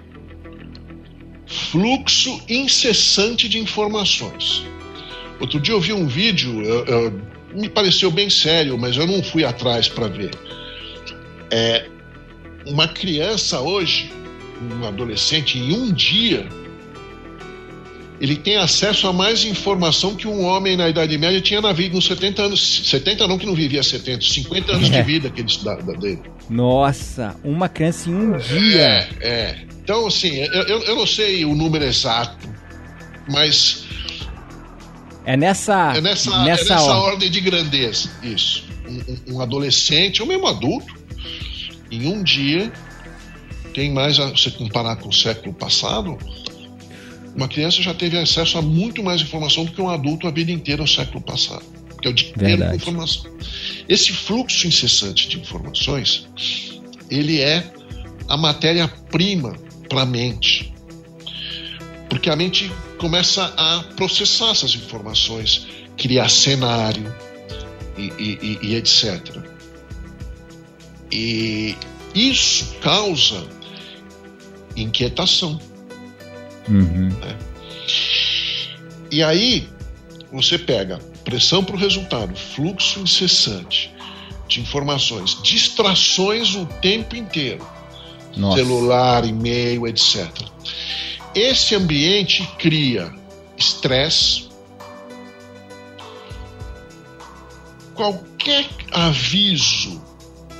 fluxo 1.46 2.40
incessante 2.48 3.48
de 3.48 3.58
informações. 3.58 4.64
Outro 5.40 5.60
dia 5.60 5.74
eu 5.74 5.80
vi 5.80 5.92
um 5.92 6.06
vídeo, 6.06 6.62
eu, 6.62 6.84
eu, 6.84 7.20
me 7.54 7.68
pareceu 7.68 8.10
bem 8.10 8.30
sério, 8.30 8.78
mas 8.78 8.96
eu 8.96 9.06
não 9.06 9.22
fui 9.22 9.44
atrás 9.44 9.88
para 9.88 10.08
ver. 10.08 10.30
É, 11.50 11.86
uma 12.66 12.88
criança 12.88 13.60
hoje, 13.60 14.12
um 14.60 14.86
adolescente, 14.86 15.58
em 15.58 15.72
um 15.72 15.92
dia, 15.92 16.48
ele 18.20 18.36
tem 18.36 18.56
acesso 18.56 19.06
a 19.06 19.12
mais 19.12 19.44
informação 19.44 20.14
que 20.14 20.26
um 20.26 20.44
homem 20.44 20.76
na 20.76 20.88
Idade 20.88 21.16
Média 21.18 21.40
tinha 21.40 21.60
na 21.60 21.72
vida, 21.72 21.94
nos 21.94 22.06
70 22.06 22.42
anos. 22.42 22.88
70 22.88 23.26
não, 23.26 23.38
que 23.38 23.46
não 23.46 23.54
vivia 23.54 23.82
70, 23.82 24.24
50 24.24 24.72
anos 24.72 24.90
é. 24.90 24.92
de 24.92 25.02
vida 25.02 25.30
que 25.30 25.40
ele 25.40 25.48
estudava 25.48 25.92
dele. 25.94 26.22
Nossa, 26.48 27.36
uma 27.44 27.68
criança 27.68 28.08
em 28.08 28.14
um 28.14 28.36
dia. 28.38 28.80
É, 28.80 29.08
é. 29.20 29.58
Então, 29.82 30.06
assim, 30.06 30.36
eu, 30.38 30.82
eu 30.82 30.96
não 30.96 31.06
sei 31.06 31.44
o 31.44 31.54
número 31.54 31.84
exato, 31.84 32.48
mas 33.28 33.84
é 35.26 35.36
nessa, 35.36 35.94
é 35.96 36.00
nessa, 36.00 36.44
nessa, 36.44 36.72
é 36.72 36.76
nessa 36.76 36.92
ordem 36.96 37.30
de 37.30 37.40
grandeza, 37.40 38.10
isso. 38.22 38.64
Um, 38.86 39.34
um, 39.34 39.40
adolescente, 39.40 40.20
ou 40.20 40.28
mesmo 40.28 40.46
adulto, 40.46 40.94
em 41.96 42.06
um 42.06 42.22
dia, 42.22 42.72
tem 43.72 43.92
mais, 43.92 44.18
a, 44.18 44.30
você 44.30 44.50
comparar 44.50 44.96
com 44.96 45.08
o 45.08 45.12
século 45.12 45.54
passado, 45.54 46.18
uma 47.34 47.48
criança 47.48 47.82
já 47.82 47.92
teve 47.92 48.16
acesso 48.16 48.56
a 48.58 48.62
muito 48.62 49.02
mais 49.02 49.20
informação 49.20 49.64
do 49.64 49.72
que 49.72 49.80
um 49.80 49.88
adulto 49.88 50.28
a 50.28 50.30
vida 50.30 50.52
inteira 50.52 50.82
no 50.82 50.88
século 50.88 51.20
passado. 51.20 51.64
Porque 51.88 52.08
é 52.08 52.10
o 52.10 52.14
inteiro 52.14 52.68
com 52.68 52.74
informação. 52.74 53.30
Esse 53.88 54.12
fluxo 54.12 54.66
incessante 54.66 55.28
de 55.28 55.38
informações, 55.38 56.26
ele 57.10 57.40
é 57.40 57.72
a 58.28 58.36
matéria-prima 58.36 59.56
para 59.88 60.02
a 60.02 60.06
mente. 60.06 60.72
Porque 62.08 62.30
a 62.30 62.36
mente 62.36 62.70
começa 62.98 63.44
a 63.56 63.82
processar 63.96 64.50
essas 64.50 64.74
informações, 64.74 65.66
criar 65.96 66.28
cenário 66.28 67.14
e, 67.98 68.12
e, 68.18 68.58
e 68.62 68.74
etc. 68.76 69.53
E 71.14 71.76
isso 72.12 72.74
causa 72.80 73.46
inquietação. 74.74 75.60
Uhum. 76.68 77.08
Né? 77.20 77.38
E 79.12 79.22
aí 79.22 79.68
você 80.32 80.58
pega 80.58 80.98
pressão 81.24 81.62
para 81.62 81.76
o 81.76 81.78
resultado, 81.78 82.34
fluxo 82.34 82.98
incessante 82.98 83.94
de 84.48 84.60
informações, 84.60 85.40
distrações 85.40 86.56
o 86.56 86.66
tempo 86.66 87.14
inteiro, 87.14 87.64
Nossa. 88.36 88.56
celular, 88.56 89.24
e-mail, 89.24 89.86
etc. 89.86 90.28
Esse 91.32 91.76
ambiente 91.76 92.44
cria 92.58 93.14
estresse. 93.56 94.48
Qualquer 97.94 98.68
aviso 98.90 100.02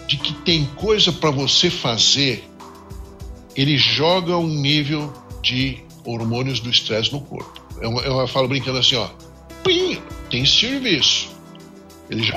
de 0.06 0.16
que 0.16 0.32
tem 0.32 0.66
coisa 0.76 1.12
para 1.12 1.30
você 1.30 1.70
fazer, 1.70 2.44
ele 3.56 3.76
joga 3.76 4.36
um 4.36 4.48
nível 4.48 5.12
de 5.42 5.78
hormônios 6.04 6.60
do 6.60 6.70
estresse 6.70 7.12
no 7.12 7.20
corpo. 7.20 7.62
Eu, 7.80 7.90
eu 8.00 8.28
falo 8.28 8.48
brincando 8.48 8.78
assim, 8.78 8.96
ó, 8.96 9.08
pim, 9.62 9.98
tem 10.30 10.44
serviço. 10.44 11.34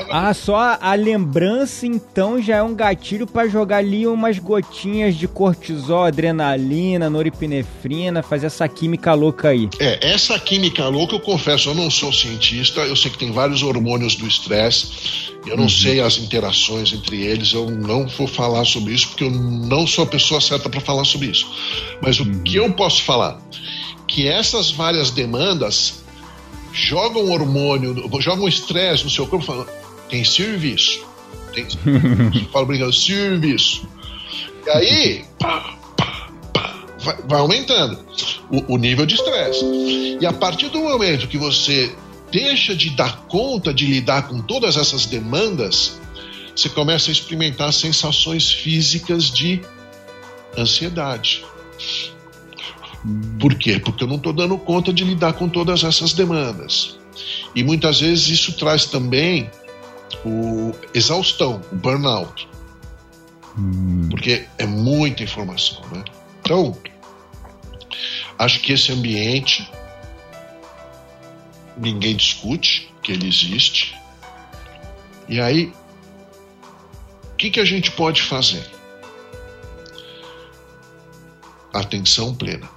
Ah, 0.10 0.34
só 0.34 0.78
a 0.80 0.94
lembrança 0.94 1.86
então 1.86 2.42
já 2.42 2.58
é 2.58 2.64
um 2.64 2.74
gatilho 2.74 3.28
para 3.28 3.50
jogar 3.50 3.78
ali 3.78 4.08
umas 4.08 4.40
gotinhas 4.40 5.16
de 5.16 5.28
cortisol, 5.28 6.06
adrenalina, 6.06 7.10
noripinefrina, 7.10 8.24
fazer 8.24 8.46
essa 8.48 8.68
química 8.68 9.14
louca 9.14 9.50
aí. 9.50 9.70
É, 9.80 10.14
essa 10.14 10.40
química 10.40 10.88
louca, 10.88 11.16
eu 11.16 11.20
confesso, 11.20 11.70
eu 11.70 11.76
não 11.76 11.92
sou 11.92 12.14
cientista, 12.14 12.80
eu 12.82 12.96
sei 12.96 13.12
que 13.12 13.18
tem 13.18 13.32
vários 13.32 13.62
hormônios 13.62 14.16
do 14.16 14.26
estresse, 14.26 15.27
eu 15.46 15.56
não 15.56 15.64
uhum. 15.64 15.70
sei 15.70 16.02
as 16.02 16.18
interações 16.18 16.92
entre 16.92 17.22
eles, 17.22 17.54
eu 17.54 17.70
não 17.70 18.08
vou 18.08 18.28
falar 18.28 18.66
sobre 18.66 18.94
isso 18.94 19.10
porque 19.10 19.24
eu 19.24 19.32
não 19.32 19.88
sou 19.88 20.04
a 20.04 20.08
pessoa 20.08 20.42
certa 20.42 20.70
para 20.70 20.82
falar 20.82 21.06
sobre 21.06 21.28
isso. 21.28 21.50
Mas 22.02 22.20
uhum. 22.20 22.32
o 22.32 22.44
que 22.44 22.58
eu 22.58 22.72
posso 22.74 23.04
falar? 23.04 23.40
Que 24.08 24.28
essas 24.28 24.72
várias 24.72 25.12
demandas 25.12 26.04
joga 26.74 27.20
um 27.20 27.32
hormônio, 27.32 28.10
joga 28.20 28.42
um 28.42 28.48
estresse 28.48 29.04
no 29.04 29.10
seu 29.10 29.26
corpo, 29.28 29.46
fala, 29.46 29.66
tem 30.10 30.24
serviço. 30.24 31.06
Tem 31.54 31.70
serviço. 31.70 32.50
fala 32.52 32.66
brincando, 32.66 32.94
serviço. 32.94 33.88
E 34.66 34.70
aí, 34.70 35.26
pá, 35.40 35.78
pá, 35.98 36.30
pá, 36.54 36.76
vai, 37.00 37.18
vai, 37.28 37.40
aumentando 37.40 38.00
o, 38.52 38.74
o 38.74 38.78
nível 38.78 39.06
de 39.06 39.16
estresse. 39.16 40.18
E 40.20 40.26
a 40.26 40.34
partir 40.34 40.70
do 40.70 40.80
momento 40.80 41.28
que 41.28 41.38
você 41.38 41.96
deixa 42.32 42.76
de 42.76 42.92
dar 42.92 43.26
conta 43.28 43.74
de 43.74 43.86
lidar 43.86 44.28
com 44.28 44.42
todas 44.42 44.78
essas 44.78 45.06
demandas, 45.06 46.00
você 46.56 46.70
começa 46.70 47.10
a 47.10 47.14
experimentar 47.14 47.72
sensações 47.72 48.52
físicas 48.52 49.26
de 49.26 49.62
ansiedade. 50.58 51.46
Por 53.40 53.56
quê? 53.56 53.80
Porque 53.80 54.04
eu 54.04 54.08
não 54.08 54.16
estou 54.16 54.34
dando 54.34 54.58
conta 54.58 54.92
de 54.92 55.04
lidar 55.04 55.34
com 55.34 55.48
todas 55.48 55.84
essas 55.84 56.14
demandas. 56.14 56.98
E 57.56 57.64
muitas 57.64 58.00
vezes 58.02 58.28
isso 58.28 58.54
traz 58.54 58.86
também 58.86 59.50
o 60.26 60.74
exaustão, 60.94 61.62
o 61.72 61.76
burnout. 61.76 62.48
Hum. 63.58 64.08
Porque 64.10 64.46
é 64.58 64.66
muita 64.66 65.24
informação, 65.24 65.82
né? 65.92 66.04
Então, 66.42 66.78
acho 68.38 68.60
que 68.62 68.74
esse 68.74 68.92
ambiente 68.92 69.70
ninguém 71.78 72.16
discute 72.16 72.92
que 73.02 73.12
ele 73.12 73.28
existe. 73.28 73.96
E 75.30 75.40
aí, 75.40 75.74
o 77.32 77.36
que, 77.38 77.52
que 77.52 77.60
a 77.60 77.66
gente 77.66 77.92
pode 77.92 78.22
fazer? 78.22 78.66
Atenção 81.74 82.34
plena. 82.34 82.70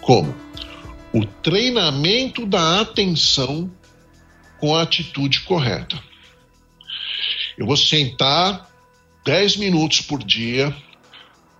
Como? 0.00 0.34
O 1.12 1.24
treinamento 1.24 2.44
da 2.44 2.80
atenção 2.80 3.70
com 4.58 4.74
a 4.74 4.82
atitude 4.82 5.40
correta. 5.42 6.02
Eu 7.56 7.66
vou 7.66 7.76
sentar 7.76 8.68
10 9.24 9.56
minutos 9.56 10.00
por 10.00 10.22
dia. 10.22 10.74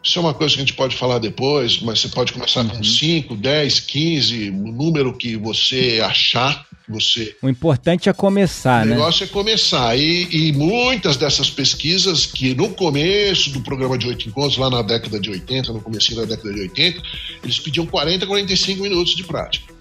Isso 0.08 0.18
é 0.18 0.22
uma 0.22 0.32
coisa 0.32 0.54
que 0.54 0.62
a 0.62 0.64
gente 0.64 0.72
pode 0.72 0.96
falar 0.96 1.18
depois, 1.18 1.82
mas 1.82 2.00
você 2.00 2.08
pode 2.08 2.32
começar 2.32 2.62
uhum. 2.62 2.70
com 2.70 2.82
5, 2.82 3.36
10, 3.36 3.80
15, 3.80 4.48
o 4.48 4.72
número 4.72 5.12
que 5.12 5.36
você 5.36 6.00
achar. 6.02 6.66
Você... 6.88 7.36
O 7.42 7.48
importante 7.50 8.08
é 8.08 8.12
começar, 8.14 8.86
né? 8.86 8.92
O 8.92 8.98
negócio 9.00 9.26
né? 9.26 9.30
é 9.30 9.34
começar. 9.34 9.98
E, 9.98 10.26
e, 10.32 10.52
muitas 10.52 11.18
dessas 11.18 11.50
pesquisas 11.50 12.24
que 12.24 12.54
no 12.54 12.70
começo 12.70 13.50
do 13.50 13.60
programa 13.60 13.98
de 13.98 14.06
oito 14.06 14.26
encontros, 14.26 14.56
lá 14.56 14.70
na 14.70 14.80
década 14.80 15.20
de 15.20 15.28
80, 15.28 15.74
no 15.74 15.82
começo 15.82 16.16
da 16.16 16.24
década 16.24 16.54
de 16.54 16.60
80, 16.62 17.02
eles 17.44 17.58
pediam 17.58 17.84
40, 17.84 18.26
45 18.26 18.82
minutos 18.82 19.14
de 19.14 19.24
prática. 19.24 19.74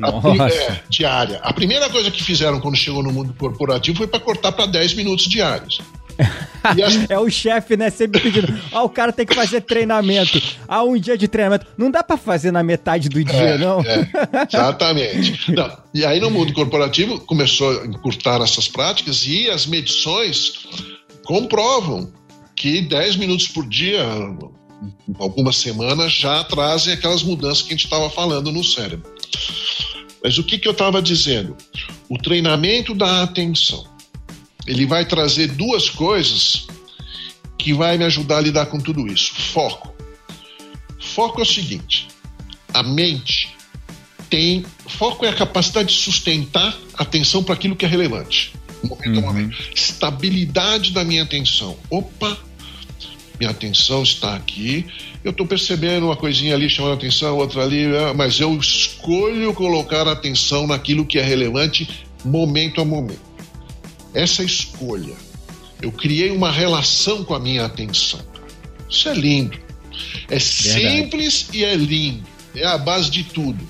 A, 0.00 0.48
é, 0.48 0.82
diária. 0.88 1.40
A 1.42 1.52
primeira 1.52 1.90
coisa 1.90 2.12
que 2.12 2.22
fizeram 2.22 2.60
quando 2.60 2.76
chegou 2.76 3.02
no 3.02 3.12
mundo 3.12 3.34
corporativo 3.36 3.98
foi 3.98 4.06
para 4.06 4.20
cortar 4.20 4.52
para 4.52 4.66
10 4.66 4.94
minutos 4.94 5.26
diários. 5.26 5.80
As... 6.62 7.10
é 7.10 7.18
o 7.18 7.28
chefe, 7.30 7.76
né? 7.76 7.90
Sempre 7.90 8.20
pedindo. 8.20 8.58
Ah, 8.72 8.82
o 8.82 8.88
cara 8.88 9.12
tem 9.12 9.26
que 9.26 9.34
fazer 9.34 9.60
treinamento. 9.60 10.40
Ah, 10.66 10.82
um 10.82 10.98
dia 10.98 11.16
de 11.16 11.28
treinamento. 11.28 11.66
Não 11.76 11.90
dá 11.90 12.02
para 12.02 12.16
fazer 12.16 12.50
na 12.50 12.62
metade 12.62 13.08
do 13.08 13.22
dia, 13.22 13.34
é, 13.36 13.58
não? 13.58 13.80
É, 13.80 14.08
exatamente. 14.48 15.52
Não. 15.52 15.76
E 15.92 16.04
aí, 16.04 16.20
no 16.20 16.30
mundo 16.30 16.52
corporativo, 16.52 17.20
começou 17.20 17.82
a 17.82 17.86
encurtar 17.86 18.40
essas 18.40 18.66
práticas 18.66 19.26
e 19.26 19.50
as 19.50 19.66
medições 19.66 20.66
comprovam 21.24 22.12
que 22.56 22.80
10 22.80 23.16
minutos 23.16 23.48
por 23.48 23.66
dia, 23.68 24.02
algumas 25.18 25.56
semanas, 25.56 26.12
já 26.12 26.42
trazem 26.44 26.94
aquelas 26.94 27.22
mudanças 27.22 27.62
que 27.62 27.68
a 27.68 27.76
gente 27.76 27.84
estava 27.84 28.08
falando 28.08 28.50
no 28.50 28.64
cérebro. 28.64 29.12
Mas 30.22 30.38
o 30.38 30.44
que, 30.44 30.58
que 30.58 30.66
eu 30.66 30.72
estava 30.72 31.02
dizendo? 31.02 31.56
O 32.08 32.16
treinamento 32.16 32.94
da 32.94 33.22
atenção 33.22 33.93
ele 34.66 34.86
vai 34.86 35.04
trazer 35.04 35.48
duas 35.48 35.88
coisas 35.90 36.66
que 37.58 37.72
vai 37.72 37.96
me 37.96 38.04
ajudar 38.04 38.38
a 38.38 38.40
lidar 38.40 38.66
com 38.66 38.78
tudo 38.78 39.06
isso. 39.06 39.34
Foco. 39.34 39.94
Foco 41.00 41.40
é 41.40 41.42
o 41.42 41.46
seguinte: 41.46 42.08
a 42.72 42.82
mente 42.82 43.54
tem. 44.28 44.64
Foco 44.86 45.24
é 45.24 45.28
a 45.28 45.34
capacidade 45.34 45.88
de 45.88 46.00
sustentar 46.00 46.76
a 46.94 47.02
atenção 47.02 47.42
para 47.42 47.54
aquilo 47.54 47.76
que 47.76 47.84
é 47.84 47.88
relevante. 47.88 48.52
Momento 48.82 49.06
uhum. 49.12 49.18
a 49.18 49.32
momento. 49.32 49.56
Estabilidade 49.74 50.92
da 50.92 51.04
minha 51.04 51.22
atenção. 51.22 51.76
Opa, 51.88 52.36
minha 53.38 53.50
atenção 53.50 54.02
está 54.02 54.34
aqui. 54.34 54.86
Eu 55.22 55.30
estou 55.30 55.46
percebendo 55.46 56.06
uma 56.06 56.16
coisinha 56.16 56.54
ali 56.54 56.68
chamando 56.68 56.94
atenção, 56.94 57.38
outra 57.38 57.62
ali, 57.62 57.84
ah, 57.96 58.12
mas 58.14 58.38
eu 58.40 58.54
escolho 58.58 59.54
colocar 59.54 60.06
a 60.06 60.12
atenção 60.12 60.66
naquilo 60.66 61.06
que 61.06 61.18
é 61.18 61.22
relevante 61.22 62.04
momento 62.22 62.80
a 62.80 62.84
momento 62.84 63.33
essa 64.14 64.42
escolha. 64.42 65.14
Eu 65.82 65.92
criei 65.92 66.30
uma 66.30 66.50
relação 66.50 67.24
com 67.24 67.34
a 67.34 67.40
minha 67.40 67.64
atenção. 67.64 68.20
Isso 68.88 69.08
é 69.08 69.14
lindo. 69.14 69.58
É 70.28 70.38
Verdade. 70.38 70.40
simples 70.40 71.48
e 71.52 71.64
é 71.64 71.74
lindo. 71.74 72.24
É 72.54 72.64
a 72.64 72.78
base 72.78 73.10
de 73.10 73.24
tudo. 73.24 73.62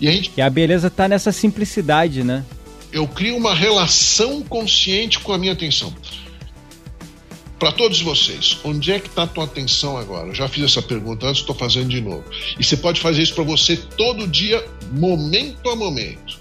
E 0.00 0.08
a, 0.08 0.12
gente, 0.12 0.32
e 0.36 0.40
a 0.40 0.48
beleza 0.48 0.86
está 0.86 1.08
nessa 1.08 1.32
simplicidade, 1.32 2.22
né? 2.22 2.44
Eu 2.92 3.06
crio 3.06 3.36
uma 3.36 3.54
relação 3.54 4.42
consciente 4.42 5.18
com 5.18 5.32
a 5.32 5.38
minha 5.38 5.52
atenção. 5.52 5.92
Para 7.58 7.72
todos 7.72 8.00
vocês, 8.00 8.58
onde 8.64 8.92
é 8.92 9.00
que 9.00 9.08
está 9.08 9.22
a 9.22 9.26
tua 9.26 9.44
atenção 9.44 9.96
agora? 9.96 10.28
Eu 10.28 10.34
já 10.34 10.46
fiz 10.46 10.64
essa 10.64 10.82
pergunta 10.82 11.26
antes, 11.26 11.40
estou 11.40 11.54
fazendo 11.54 11.88
de 11.88 12.00
novo. 12.00 12.24
E 12.58 12.64
você 12.64 12.76
pode 12.76 13.00
fazer 13.00 13.22
isso 13.22 13.34
para 13.34 13.44
você 13.44 13.76
todo 13.76 14.26
dia, 14.28 14.64
momento 14.92 15.68
a 15.70 15.76
momento. 15.76 16.38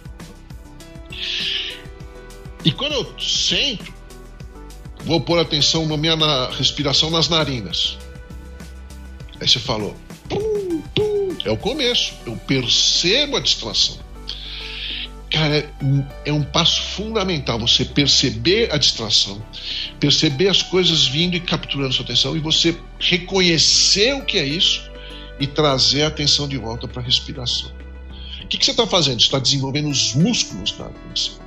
E 2.66 2.72
quando 2.72 2.94
eu 2.94 3.20
sento, 3.20 3.94
vou 5.06 5.22
pôr 5.22 5.38
atenção 5.38 5.86
na 5.86 5.96
minha 5.96 6.16
na 6.16 6.50
respiração 6.50 7.12
nas 7.12 7.30
narinas. 7.30 7.96
Aí 9.40 9.48
você 9.48 9.60
falou, 9.60 9.96
pum, 10.28 10.82
pum, 10.96 11.38
é 11.46 11.52
o 11.52 11.58
começo. 11.58 12.14
Eu 12.26 12.36
percebo 12.36 13.38
a 13.38 13.40
distração. 13.40 14.04
Cara, 15.30 15.72
é, 16.26 16.32
um 16.32 16.42
passo 16.42 16.82
fundamental 16.82 17.60
você 17.60 17.86
perceber 17.86 18.74
a 18.74 18.78
distração, 18.78 19.44
perceber 20.00 20.48
as 20.48 20.64
coisas 20.64 21.06
vindo 21.06 21.36
e 21.36 21.40
capturando 21.40 21.94
sua 21.94 22.06
atenção 22.06 22.36
e 22.36 22.40
você 22.40 22.76
reconhecer 23.00 24.14
o 24.16 24.24
que 24.24 24.38
é 24.38 24.46
isso 24.46 24.90
e 25.40 25.46
trazer 25.46 26.04
a 26.04 26.08
atenção 26.08 26.48
de 26.48 26.58
volta 26.58 26.88
para 26.88 27.02
a 27.02 27.06
respiração. 27.06 27.70
O 28.44 28.48
que, 28.48 28.58
que 28.58 28.66
você 28.66 28.72
está 28.72 28.88
fazendo? 28.88 29.20
Está 29.20 29.38
desenvolvendo 29.38 29.90
os 29.90 30.16
músculos 30.16 30.72
da 30.72 30.86
atenção. 30.86 31.45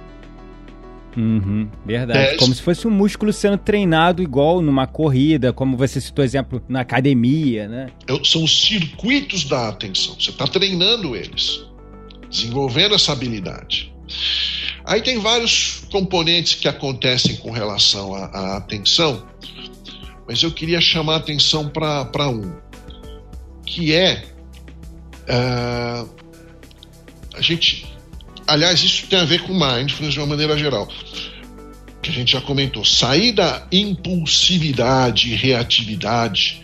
Uhum, 1.18 1.68
verdade. 1.84 2.36
Como 2.36 2.54
se 2.54 2.62
fosse 2.62 2.86
um 2.86 2.92
músculo 2.92 3.32
sendo 3.32 3.58
treinado 3.58 4.22
igual 4.22 4.62
numa 4.62 4.86
corrida, 4.86 5.52
como 5.52 5.76
você 5.76 6.00
citou 6.00 6.24
exemplo 6.24 6.62
na 6.68 6.82
academia, 6.82 7.66
né? 7.66 7.90
São 8.22 8.44
os 8.44 8.62
circuitos 8.62 9.44
da 9.44 9.68
atenção. 9.68 10.14
Você 10.14 10.30
está 10.30 10.46
treinando 10.46 11.16
eles, 11.16 11.64
desenvolvendo 12.30 12.94
essa 12.94 13.10
habilidade. 13.10 13.92
Aí 14.84 15.02
tem 15.02 15.18
vários 15.18 15.82
componentes 15.90 16.54
que 16.54 16.68
acontecem 16.68 17.36
com 17.38 17.50
relação 17.50 18.14
à, 18.14 18.26
à 18.26 18.56
atenção, 18.58 19.26
mas 20.26 20.40
eu 20.40 20.52
queria 20.52 20.80
chamar 20.80 21.14
a 21.14 21.16
atenção 21.16 21.68
para 21.68 22.28
um, 22.28 22.52
que 23.66 23.92
é 23.92 24.22
uh, 25.24 26.08
a 27.34 27.40
gente 27.40 27.97
aliás, 28.48 28.82
isso 28.82 29.06
tem 29.06 29.20
a 29.20 29.24
ver 29.24 29.42
com 29.42 29.52
mindfulness 29.52 30.14
de 30.14 30.20
uma 30.20 30.26
maneira 30.26 30.56
geral. 30.56 30.88
Que 32.02 32.10
a 32.10 32.12
gente 32.12 32.32
já 32.32 32.40
comentou. 32.40 32.84
Sair 32.84 33.32
da 33.32 33.66
impulsividade 33.70 35.30
e 35.30 35.36
reatividade 35.36 36.62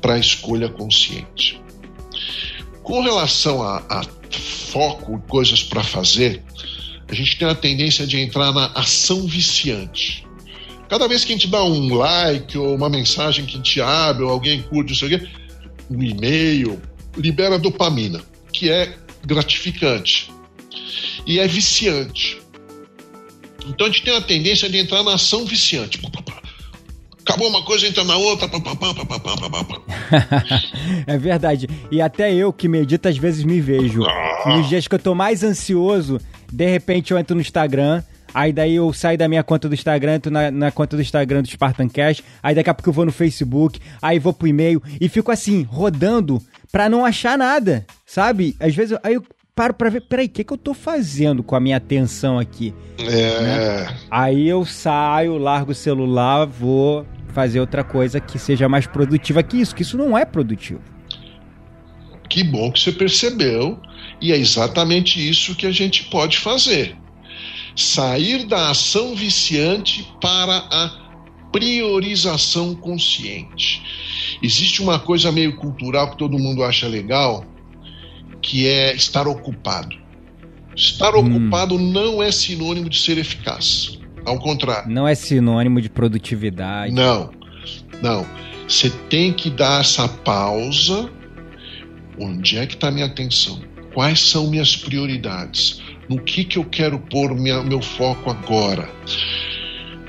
para 0.00 0.14
a 0.14 0.18
escolha 0.18 0.68
consciente. 0.68 1.60
Com 2.82 3.02
relação 3.02 3.62
a, 3.62 3.78
a 3.88 4.02
foco 4.30 5.16
e 5.16 5.30
coisas 5.30 5.62
para 5.62 5.82
fazer, 5.82 6.42
a 7.08 7.14
gente 7.14 7.38
tem 7.38 7.48
a 7.48 7.54
tendência 7.54 8.06
de 8.06 8.20
entrar 8.20 8.52
na 8.52 8.66
ação 8.74 9.26
viciante. 9.26 10.26
Cada 10.88 11.08
vez 11.08 11.24
que 11.24 11.32
a 11.32 11.36
gente 11.36 11.48
dá 11.48 11.64
um 11.64 11.94
like 11.94 12.58
ou 12.58 12.74
uma 12.74 12.90
mensagem 12.90 13.46
que 13.46 13.54
a 13.54 13.56
gente 13.56 13.80
abre 13.80 14.22
ou 14.22 14.30
alguém 14.30 14.60
curte, 14.62 14.90
não 14.90 14.98
sei 14.98 15.16
o 15.16 15.18
quê, 15.18 15.28
um 15.90 16.02
e-mail, 16.02 16.80
libera 17.16 17.58
dopamina, 17.58 18.22
que 18.52 18.70
é 18.70 18.94
gratificante 19.24 20.30
e 21.26 21.38
é 21.38 21.46
viciante. 21.46 22.40
Então 23.66 23.86
a 23.86 23.90
gente 23.90 24.02
tem 24.02 24.12
uma 24.12 24.20
tendência 24.22 24.68
de 24.68 24.78
entrar 24.78 25.02
na 25.02 25.14
ação 25.14 25.44
viciante. 25.44 26.00
Acabou 27.26 27.48
uma 27.48 27.64
coisa, 27.64 27.86
entra 27.86 28.04
na 28.04 28.16
outra. 28.16 28.46
é 31.06 31.16
verdade. 31.16 31.68
E 31.90 32.02
até 32.02 32.34
eu 32.34 32.52
que 32.52 32.68
medito 32.68 33.08
às 33.08 33.16
vezes 33.16 33.44
me 33.44 33.60
vejo. 33.60 34.04
Ah. 34.04 34.56
Nos 34.56 34.68
dias 34.68 34.86
que 34.86 34.94
eu 34.94 34.98
tô 34.98 35.14
mais 35.14 35.42
ansioso, 35.42 36.20
de 36.52 36.66
repente 36.66 37.12
eu 37.12 37.18
entro 37.18 37.34
no 37.34 37.40
Instagram. 37.40 38.02
Aí 38.34 38.52
daí 38.52 38.74
eu 38.74 38.92
saio 38.92 39.16
da 39.16 39.28
minha 39.28 39.44
conta 39.44 39.68
do 39.68 39.74
Instagram, 39.74 40.16
entro 40.16 40.30
na, 40.30 40.50
na 40.50 40.70
conta 40.70 40.96
do 40.96 41.02
Instagram 41.02 41.40
do 41.40 41.48
Spartan 41.48 41.88
Cash. 41.88 42.22
Aí 42.42 42.54
daqui 42.54 42.68
a 42.68 42.74
pouco 42.74 42.90
eu 42.90 42.92
vou 42.92 43.06
no 43.06 43.12
Facebook, 43.12 43.80
aí 44.02 44.18
vou 44.18 44.32
pro 44.32 44.48
e-mail 44.48 44.82
e 45.00 45.08
fico 45.08 45.30
assim, 45.30 45.62
rodando 45.62 46.42
pra 46.70 46.88
não 46.88 47.04
achar 47.04 47.38
nada, 47.38 47.86
sabe? 48.04 48.56
Às 48.58 48.74
vezes 48.74 48.98
aí 49.02 49.14
eu 49.14 49.24
paro 49.54 49.72
pra 49.72 49.88
ver, 49.88 50.00
peraí, 50.02 50.26
o 50.26 50.28
que, 50.28 50.42
que 50.42 50.52
eu 50.52 50.58
tô 50.58 50.74
fazendo 50.74 51.42
com 51.42 51.54
a 51.54 51.60
minha 51.60 51.76
atenção 51.76 52.38
aqui? 52.38 52.74
É. 52.98 53.40
Né? 53.40 53.96
Aí 54.10 54.48
eu 54.48 54.64
saio, 54.64 55.38
largo 55.38 55.72
o 55.72 55.74
celular, 55.74 56.44
vou 56.44 57.06
fazer 57.28 57.60
outra 57.60 57.84
coisa 57.84 58.20
que 58.20 58.38
seja 58.38 58.68
mais 58.68 58.86
produtiva 58.86 59.42
que 59.42 59.60
isso, 59.60 59.74
que 59.74 59.82
isso 59.82 59.96
não 59.96 60.18
é 60.18 60.24
produtivo. 60.24 60.80
Que 62.28 62.42
bom 62.42 62.72
que 62.72 62.80
você 62.80 62.90
percebeu, 62.90 63.78
e 64.20 64.32
é 64.32 64.36
exatamente 64.36 65.28
isso 65.28 65.54
que 65.54 65.66
a 65.66 65.70
gente 65.70 66.04
pode 66.04 66.38
fazer. 66.38 66.96
Sair 67.76 68.46
da 68.46 68.70
ação 68.70 69.14
viciante 69.14 70.08
para 70.20 70.56
a 70.70 71.04
priorização 71.52 72.74
consciente. 72.74 73.82
Existe 74.42 74.82
uma 74.82 74.98
coisa 74.98 75.30
meio 75.30 75.56
cultural 75.56 76.10
que 76.10 76.18
todo 76.18 76.38
mundo 76.38 76.64
acha 76.64 76.88
legal, 76.88 77.44
que 78.44 78.68
é 78.68 78.94
estar 78.94 79.26
ocupado. 79.26 79.96
Estar 80.76 81.14
hum. 81.14 81.20
ocupado 81.20 81.78
não 81.78 82.22
é 82.22 82.30
sinônimo 82.30 82.90
de 82.90 83.00
ser 83.00 83.16
eficaz. 83.16 83.98
Ao 84.24 84.38
contrário. 84.38 84.90
Não 84.90 85.08
é 85.08 85.14
sinônimo 85.14 85.80
de 85.80 85.88
produtividade. 85.88 86.92
Não, 86.92 87.30
não. 88.02 88.26
Você 88.68 88.90
tem 89.08 89.32
que 89.32 89.50
dar 89.50 89.80
essa 89.80 90.06
pausa. 90.06 91.10
Onde 92.18 92.58
é 92.58 92.66
que 92.66 92.74
está 92.74 92.90
minha 92.90 93.06
atenção? 93.06 93.60
Quais 93.92 94.20
são 94.20 94.48
minhas 94.50 94.76
prioridades? 94.76 95.82
No 96.08 96.20
que, 96.20 96.44
que 96.44 96.58
eu 96.58 96.64
quero 96.64 96.98
pôr 96.98 97.34
minha, 97.34 97.62
meu 97.62 97.80
foco 97.80 98.30
agora? 98.30 98.88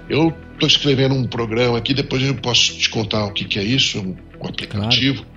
Eu 0.10 0.34
estou 0.54 0.68
escrevendo 0.68 1.16
um 1.16 1.26
programa 1.26 1.78
aqui, 1.78 1.94
depois 1.94 2.22
eu 2.22 2.36
posso 2.36 2.78
te 2.78 2.90
contar 2.90 3.26
o 3.26 3.32
que, 3.32 3.46
que 3.46 3.60
é 3.60 3.64
isso, 3.64 4.00
um, 4.00 4.16
um 4.42 4.48
aplicativo. 4.48 5.24
Claro. 5.24 5.35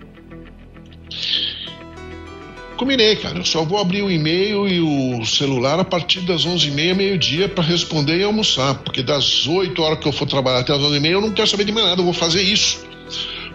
Combinei, 2.78 3.16
cara. 3.16 3.38
Eu 3.38 3.44
só 3.44 3.64
vou 3.64 3.78
abrir 3.78 4.02
o 4.02 4.10
e-mail 4.10 4.68
e 4.68 4.80
o 4.80 5.24
celular 5.26 5.80
a 5.80 5.84
partir 5.84 6.20
das 6.20 6.46
11h30, 6.46 6.94
meio-dia, 6.94 7.48
para 7.48 7.64
responder 7.64 8.18
e 8.18 8.22
almoçar. 8.22 8.76
Porque 8.76 9.02
das 9.02 9.48
8 9.48 9.82
horas 9.82 9.98
que 9.98 10.06
eu 10.06 10.12
for 10.12 10.26
trabalhar 10.26 10.60
até 10.60 10.72
as 10.72 10.80
11h30, 10.80 11.06
eu 11.10 11.20
não 11.20 11.32
quero 11.32 11.48
saber 11.48 11.64
de 11.64 11.72
mais 11.72 11.86
nada, 11.86 12.00
eu 12.00 12.04
vou 12.04 12.14
fazer 12.14 12.40
isso. 12.40 12.86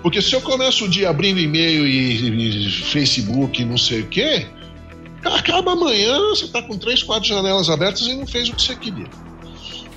Porque 0.01 0.21
se 0.21 0.35
eu 0.35 0.41
começo 0.41 0.83
o 0.83 0.89
dia 0.89 1.09
abrindo 1.09 1.39
e-mail 1.39 1.87
e, 1.87 2.65
e 2.65 2.69
Facebook 2.69 3.63
não 3.63 3.77
sei 3.77 4.01
o 4.01 4.07
quê, 4.07 4.45
acaba 5.23 5.71
amanhã, 5.71 6.19
você 6.29 6.43
está 6.43 6.61
com 6.61 6.77
três, 6.77 7.01
quatro 7.01 7.27
janelas 7.27 7.69
abertas 7.69 8.01
e 8.01 8.13
não 8.13 8.27
fez 8.27 8.49
o 8.49 8.55
que 8.55 8.61
você 8.61 8.75
queria. 8.75 9.07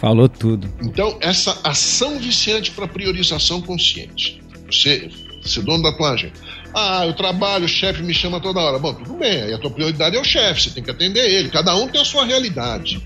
Falou 0.01 0.29
tudo. 0.29 0.73
Então, 0.81 1.19
essa 1.21 1.59
ação 1.65 2.17
viciante 2.21 2.71
para 2.71 2.87
priorização 2.87 3.61
consciente. 3.61 4.41
Você, 4.71 5.11
ser 5.45 5.63
dono 5.63 5.83
da 5.83 5.93
tua 5.97 6.13
agenda. 6.13 6.35
Ah, 6.79 7.07
eu 7.07 7.15
trabalho, 7.15 7.65
o 7.65 7.69
chefe 7.69 8.03
me 8.03 8.13
chama 8.13 8.39
toda 8.39 8.61
hora. 8.61 8.79
Bom, 8.79 8.93
tudo 8.93 9.15
bem, 9.15 9.45
aí 9.45 9.55
a 9.55 9.59
tua 9.59 9.71
prioridade 9.71 10.15
é 10.15 10.21
o 10.21 10.25
chefe, 10.25 10.65
você 10.65 10.71
tem 10.71 10.85
que 10.85 10.91
atender 10.91 11.27
ele. 11.27 11.49
Cada 11.49 11.75
um 11.75 11.89
tem 11.89 11.99
a 11.99 12.05
sua 12.05 12.27
realidade. 12.27 13.01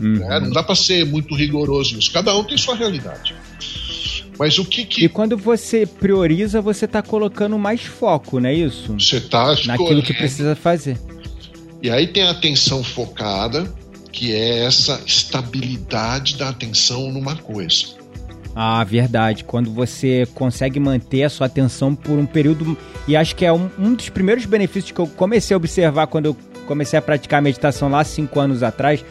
Uhum. 0.00 0.14
Né? 0.14 0.40
Não 0.40 0.50
dá 0.50 0.60
para 0.60 0.74
ser 0.74 1.06
muito 1.06 1.32
rigoroso 1.32 1.94
nisso. 1.94 2.12
Cada 2.12 2.36
um 2.36 2.42
tem 2.42 2.58
sua 2.58 2.74
realidade. 2.74 3.32
Mas 4.36 4.58
o 4.58 4.64
que, 4.64 4.84
que... 4.84 5.04
E 5.04 5.08
quando 5.08 5.36
você 5.36 5.86
prioriza, 5.86 6.60
você 6.60 6.84
está 6.84 7.00
colocando 7.00 7.56
mais 7.56 7.82
foco, 7.82 8.40
não 8.40 8.48
é 8.48 8.54
isso? 8.54 8.92
Você 8.94 9.18
está 9.18 9.54
naquilo 9.66 10.02
que 10.02 10.12
precisa 10.12 10.56
fazer. 10.56 10.98
E 11.80 11.88
aí 11.88 12.08
tem 12.08 12.24
a 12.24 12.30
atenção 12.32 12.82
focada, 12.82 13.72
que 14.10 14.32
é 14.32 14.64
essa 14.64 15.00
estabilidade 15.06 16.36
da 16.36 16.48
atenção 16.48 17.12
numa 17.12 17.36
coisa. 17.36 17.86
Ah, 18.58 18.82
verdade. 18.82 19.44
Quando 19.44 19.70
você 19.70 20.26
consegue 20.34 20.80
manter 20.80 21.24
a 21.24 21.28
sua 21.28 21.46
atenção 21.46 21.94
por 21.94 22.18
um 22.18 22.24
período. 22.24 22.74
E 23.06 23.14
acho 23.14 23.36
que 23.36 23.44
é 23.44 23.52
um, 23.52 23.68
um 23.78 23.92
dos 23.92 24.08
primeiros 24.08 24.46
benefícios 24.46 24.92
que 24.92 24.98
eu 24.98 25.06
comecei 25.06 25.54
a 25.54 25.58
observar 25.58 26.06
quando 26.06 26.26
eu 26.26 26.36
comecei 26.66 26.98
a 26.98 27.02
praticar 27.02 27.42
meditação 27.42 27.90
lá 27.90 28.02
cinco 28.02 28.40
anos 28.40 28.62
atrás. 28.62 29.04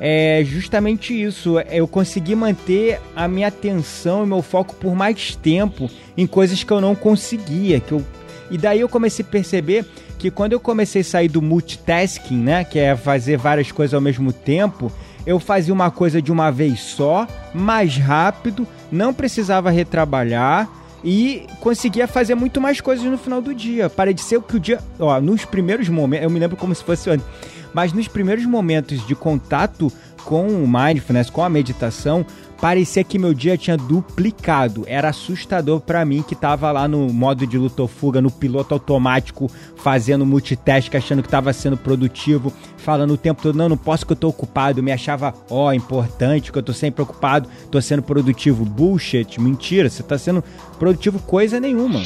É 0.00 0.42
justamente 0.44 1.14
isso. 1.14 1.60
Eu 1.70 1.86
consegui 1.86 2.34
manter 2.34 3.00
a 3.14 3.28
minha 3.28 3.46
atenção 3.46 4.24
e 4.24 4.26
meu 4.26 4.42
foco 4.42 4.74
por 4.74 4.96
mais 4.96 5.36
tempo 5.36 5.88
em 6.16 6.26
coisas 6.26 6.64
que 6.64 6.72
eu 6.72 6.80
não 6.80 6.96
conseguia. 6.96 7.78
Que 7.78 7.92
eu... 7.92 8.04
E 8.50 8.58
daí 8.58 8.80
eu 8.80 8.88
comecei 8.88 9.24
a 9.24 9.28
perceber 9.28 9.86
que 10.18 10.32
quando 10.32 10.52
eu 10.52 10.58
comecei 10.58 11.02
a 11.02 11.04
sair 11.04 11.28
do 11.28 11.40
multitasking, 11.40 12.38
né? 12.38 12.64
Que 12.64 12.80
é 12.80 12.96
fazer 12.96 13.36
várias 13.36 13.70
coisas 13.70 13.94
ao 13.94 14.00
mesmo 14.00 14.32
tempo 14.32 14.90
eu 15.26 15.38
fazia 15.38 15.72
uma 15.72 15.90
coisa 15.90 16.20
de 16.20 16.32
uma 16.32 16.50
vez 16.50 16.80
só, 16.80 17.26
mais 17.54 17.96
rápido, 17.96 18.66
não 18.90 19.12
precisava 19.12 19.70
retrabalhar 19.70 20.68
e 21.02 21.46
conseguia 21.60 22.06
fazer 22.06 22.34
muito 22.34 22.60
mais 22.60 22.80
coisas 22.80 23.04
no 23.04 23.18
final 23.18 23.40
do 23.40 23.54
dia. 23.54 23.88
Parei 23.88 24.14
de 24.14 24.22
ser 24.22 24.40
que 24.42 24.56
o 24.56 24.60
dia. 24.60 24.80
Ó, 24.98 25.20
nos 25.20 25.44
primeiros 25.44 25.88
momentos, 25.88 26.24
eu 26.24 26.30
me 26.30 26.38
lembro 26.38 26.56
como 26.56 26.74
se 26.74 26.84
fosse 26.84 27.10
antes, 27.10 27.26
mas 27.72 27.92
nos 27.92 28.08
primeiros 28.08 28.44
momentos 28.44 29.06
de 29.06 29.14
contato 29.14 29.92
com 30.24 30.46
o 30.46 30.68
mindfulness, 30.68 31.30
com 31.30 31.42
a 31.42 31.48
meditação, 31.48 32.24
parecia 32.60 33.02
que 33.02 33.18
meu 33.18 33.32
dia 33.32 33.56
tinha 33.56 33.76
duplicado. 33.76 34.84
Era 34.86 35.08
assustador 35.08 35.80
para 35.80 36.04
mim 36.04 36.22
que 36.22 36.34
tava 36.34 36.70
lá 36.70 36.86
no 36.86 37.12
modo 37.12 37.46
de 37.46 37.56
luta 37.56 37.82
ou 37.82 37.88
fuga, 37.88 38.20
no 38.20 38.30
piloto 38.30 38.74
automático, 38.74 39.50
fazendo 39.76 40.26
multitask, 40.26 40.94
achando 40.94 41.22
que 41.22 41.28
tava 41.28 41.52
sendo 41.52 41.76
produtivo, 41.76 42.52
falando 42.76 43.14
o 43.14 43.16
tempo 43.16 43.42
todo, 43.42 43.56
não, 43.56 43.68
não 43.68 43.76
posso 43.76 44.06
que 44.06 44.12
eu 44.12 44.16
tô 44.16 44.28
ocupado. 44.28 44.82
Me 44.82 44.92
achava, 44.92 45.34
ó, 45.48 45.68
oh, 45.68 45.72
importante, 45.72 46.52
que 46.52 46.58
eu 46.58 46.62
tô 46.62 46.72
sempre 46.72 47.02
ocupado, 47.02 47.48
tô 47.70 47.80
sendo 47.80 48.02
produtivo. 48.02 48.64
Bullshit, 48.64 49.40
mentira, 49.40 49.88
você 49.88 50.02
tá 50.02 50.18
sendo 50.18 50.44
produtivo 50.78 51.18
coisa 51.20 51.58
nenhuma. 51.58 52.02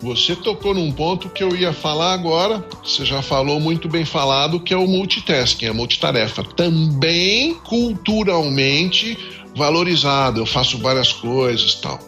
Você 0.00 0.34
tocou 0.34 0.74
num 0.74 0.90
ponto 0.90 1.28
que 1.28 1.44
eu 1.44 1.54
ia 1.54 1.72
falar 1.72 2.14
agora, 2.14 2.64
você 2.82 3.04
já 3.04 3.22
falou 3.22 3.60
muito 3.60 3.88
bem 3.88 4.04
falado, 4.04 4.58
que 4.58 4.74
é 4.74 4.76
o 4.76 4.86
multitasking, 4.86 5.66
a 5.66 5.74
multitarefa. 5.74 6.42
Também 6.42 7.54
culturalmente 7.54 9.41
valorizado, 9.54 10.40
eu 10.40 10.46
faço 10.46 10.78
várias 10.78 11.12
coisas 11.12 11.74
tal. 11.74 11.98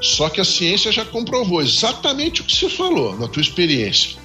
Só 0.00 0.28
que 0.28 0.40
a 0.40 0.44
ciência 0.44 0.92
já 0.92 1.04
comprovou 1.04 1.62
exatamente 1.62 2.40
o 2.40 2.44
que 2.44 2.54
você 2.54 2.68
falou 2.68 3.18
na 3.18 3.28
tua 3.28 3.42
experiência. 3.42 4.18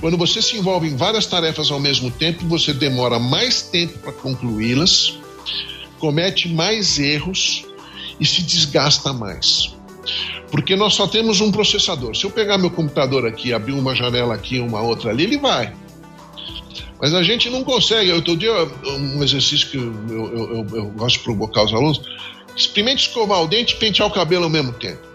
Quando 0.00 0.16
você 0.16 0.40
se 0.40 0.56
envolve 0.56 0.88
em 0.88 0.96
várias 0.96 1.26
tarefas 1.26 1.70
ao 1.70 1.78
mesmo 1.78 2.10
tempo, 2.10 2.46
você 2.46 2.72
demora 2.72 3.18
mais 3.18 3.62
tempo 3.62 3.98
para 3.98 4.12
concluí-las, 4.12 5.18
comete 5.98 6.48
mais 6.48 6.98
erros 6.98 7.64
e 8.18 8.24
se 8.24 8.42
desgasta 8.42 9.12
mais. 9.12 9.74
Porque 10.50 10.74
nós 10.74 10.94
só 10.94 11.06
temos 11.06 11.40
um 11.40 11.52
processador. 11.52 12.16
Se 12.16 12.24
eu 12.24 12.30
pegar 12.30 12.56
meu 12.56 12.70
computador 12.70 13.26
aqui, 13.26 13.52
abrir 13.52 13.72
uma 13.72 13.94
janela 13.94 14.34
aqui, 14.34 14.58
uma 14.58 14.80
outra 14.80 15.10
ali, 15.10 15.24
ele 15.24 15.38
vai. 15.38 15.72
Mas 17.00 17.14
a 17.14 17.22
gente 17.22 17.48
não 17.48 17.64
consegue. 17.64 18.12
Outro 18.12 18.36
dia, 18.36 18.52
um 18.84 19.22
exercício 19.22 19.68
que 19.68 19.76
eu, 19.76 19.94
eu, 20.08 20.56
eu, 20.56 20.66
eu 20.76 20.84
gosto 20.90 21.18
de 21.18 21.24
provocar 21.24 21.64
os 21.64 21.72
alunos: 21.72 22.00
experimente 22.54 23.08
escovar 23.08 23.42
o 23.42 23.48
dente 23.48 23.74
e 23.74 23.78
pentear 23.78 24.06
o 24.06 24.10
cabelo 24.10 24.44
ao 24.44 24.50
mesmo 24.50 24.72
tempo. 24.72 25.08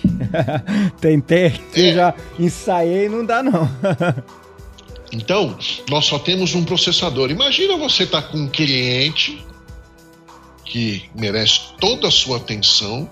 Tentei, 1.00 1.60
é. 1.74 1.92
já 1.92 2.14
ensaiei 2.38 3.08
não 3.08 3.24
dá 3.24 3.42
não. 3.42 3.68
então, 5.12 5.58
nós 5.88 6.06
só 6.06 6.18
temos 6.18 6.54
um 6.54 6.64
processador. 6.64 7.30
Imagina 7.30 7.76
você 7.76 8.04
estar 8.04 8.22
tá 8.22 8.28
com 8.28 8.38
um 8.38 8.48
cliente 8.48 9.44
que 10.64 11.10
merece 11.16 11.60
toda 11.80 12.08
a 12.08 12.10
sua 12.10 12.36
atenção 12.36 13.10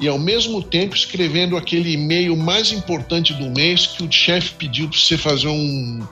e 0.00 0.08
ao 0.08 0.18
mesmo 0.18 0.60
tempo 0.60 0.96
escrevendo 0.96 1.56
aquele 1.56 1.92
e-mail 1.92 2.36
mais 2.36 2.72
importante 2.72 3.32
do 3.34 3.48
mês 3.50 3.86
que 3.86 4.02
o 4.02 4.10
chefe 4.10 4.54
pediu 4.54 4.88
para 4.88 4.98
você 4.98 5.16
fazer 5.16 5.46
um, 5.46 6.04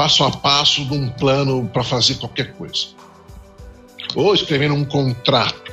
passo 0.00 0.24
a 0.24 0.30
passo 0.30 0.82
de 0.86 0.94
um 0.94 1.10
plano 1.10 1.68
para 1.70 1.84
fazer 1.84 2.14
qualquer 2.14 2.54
coisa. 2.54 2.86
Ou 4.14 4.32
escrevendo 4.32 4.74
um 4.74 4.82
contrato, 4.82 5.70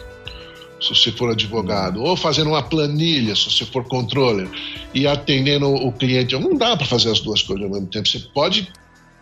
se 0.82 0.90
você 0.90 1.14
for 1.14 1.32
advogado, 1.32 2.04
ou 2.04 2.18
fazendo 2.18 2.50
uma 2.50 2.62
planilha, 2.62 3.34
se 3.38 3.50
você 3.50 3.66
for 3.66 3.86
controller, 3.86 4.50
e 4.94 5.08
atendendo 5.08 5.74
o 5.74 5.94
cliente. 5.94 6.38
Não 6.38 6.58
dá 6.58 6.76
para 6.76 6.86
fazer 6.86 7.10
as 7.10 7.22
duas 7.22 7.42
coisas 7.42 7.64
ao 7.64 7.72
mesmo 7.72 7.88
tempo. 7.88 8.06
Você 8.06 8.20
pode 8.34 8.70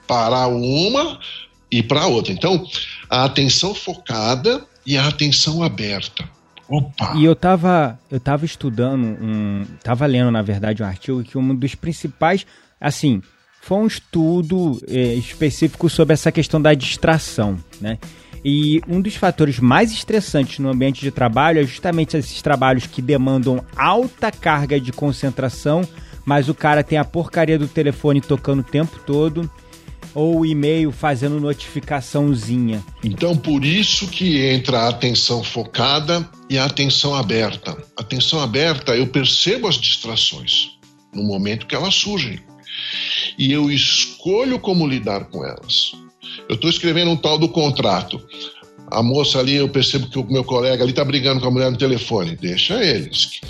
parar 0.07 0.47
uma 0.47 1.19
e 1.69 1.83
para 1.83 2.07
outra. 2.07 2.33
Então, 2.33 2.65
a 3.07 3.25
atenção 3.25 3.75
focada 3.75 4.65
e 4.87 4.97
a 4.97 5.07
atenção 5.07 5.61
aberta. 5.61 6.27
Opa. 6.67 7.13
E 7.15 7.23
eu 7.23 7.35
tava, 7.35 7.99
eu 8.09 8.19
tava 8.19 8.43
estudando 8.43 9.05
um, 9.05 9.67
tava 9.83 10.07
lendo 10.07 10.31
na 10.31 10.41
verdade 10.41 10.81
um 10.81 10.85
artigo 10.87 11.23
que 11.23 11.37
um 11.37 11.53
dos 11.53 11.75
principais, 11.75 12.43
assim, 12.81 13.21
foi 13.65 13.79
um 13.79 13.87
estudo 13.87 14.79
é, 14.87 15.15
específico 15.15 15.89
sobre 15.89 16.13
essa 16.13 16.31
questão 16.31 16.61
da 16.61 16.75
distração, 16.75 17.57
né? 17.81 17.97
E 18.43 18.79
um 18.87 19.01
dos 19.01 19.15
fatores 19.15 19.59
mais 19.59 19.91
estressantes 19.91 20.59
no 20.59 20.69
ambiente 20.69 21.01
de 21.01 21.09
trabalho 21.09 21.59
é 21.59 21.63
justamente 21.63 22.15
esses 22.15 22.43
trabalhos 22.43 22.85
que 22.85 23.01
demandam 23.01 23.65
alta 23.75 24.31
carga 24.31 24.79
de 24.79 24.91
concentração, 24.91 25.81
mas 26.23 26.47
o 26.47 26.53
cara 26.53 26.83
tem 26.83 26.99
a 26.99 27.03
porcaria 27.03 27.57
do 27.57 27.67
telefone 27.67 28.21
tocando 28.21 28.59
o 28.59 28.63
tempo 28.63 28.99
todo 29.03 29.49
ou 30.13 30.45
e-mail 30.45 30.91
fazendo 30.91 31.39
notificaçãozinha. 31.39 32.83
Então, 33.03 33.35
por 33.35 33.65
isso 33.65 34.07
que 34.07 34.45
entra 34.45 34.81
a 34.81 34.89
atenção 34.89 35.43
focada 35.43 36.29
e 36.47 36.59
a 36.59 36.65
atenção 36.65 37.15
aberta. 37.15 37.75
Atenção 37.97 38.39
aberta, 38.41 38.95
eu 38.95 39.07
percebo 39.07 39.67
as 39.67 39.75
distrações 39.75 40.77
no 41.11 41.23
momento 41.23 41.65
que 41.65 41.73
elas 41.73 41.95
surgem 41.95 42.39
e 43.37 43.51
eu 43.51 43.69
escolho 43.71 44.59
como 44.59 44.87
lidar 44.87 45.25
com 45.25 45.45
elas. 45.45 45.91
Eu 46.47 46.55
estou 46.55 46.69
escrevendo 46.69 47.11
um 47.11 47.17
tal 47.17 47.37
do 47.37 47.49
contrato. 47.49 48.21
A 48.87 49.01
moça 49.01 49.39
ali, 49.39 49.55
eu 49.55 49.67
percebo 49.67 50.07
que 50.07 50.19
o 50.19 50.25
meu 50.25 50.43
colega 50.43 50.83
ali 50.83 50.91
está 50.91 51.03
brigando 51.03 51.41
com 51.41 51.47
a 51.47 51.51
mulher 51.51 51.71
no 51.71 51.77
telefone. 51.77 52.35
Deixa 52.35 52.83
eles. 52.83 53.41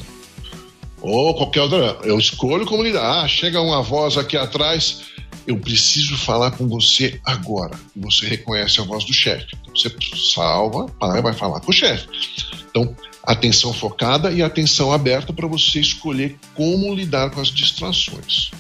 Ou 1.02 1.36
qualquer 1.36 1.62
outra. 1.62 1.98
Eu 2.04 2.18
escolho 2.18 2.66
como 2.66 2.84
lidar. 2.84 3.24
Ah, 3.24 3.28
chega 3.28 3.62
uma 3.62 3.82
voz 3.82 4.18
aqui 4.18 4.38
atrás. 4.38 5.04
Eu 5.46 5.58
preciso 5.58 6.18
falar 6.18 6.52
com 6.52 6.68
você 6.68 7.20
agora. 7.24 7.78
Você 7.96 8.28
reconhece 8.28 8.80
a 8.80 8.84
voz 8.84 9.04
do 9.04 9.14
chefe. 9.14 9.56
Você 9.76 9.94
salva, 10.34 10.88
vai 11.00 11.34
falar 11.34 11.60
com 11.60 11.70
o 11.70 11.74
chefe. 11.74 12.08
Então, 12.70 12.96
atenção 13.24 13.74
focada 13.74 14.32
e 14.32 14.42
atenção 14.42 14.92
aberta 14.92 15.32
para 15.34 15.48
você 15.48 15.80
escolher 15.80 16.38
como 16.56 16.94
lidar 16.96 17.30
com 17.30 17.42
as 17.42 17.50
distrações. 17.50 18.52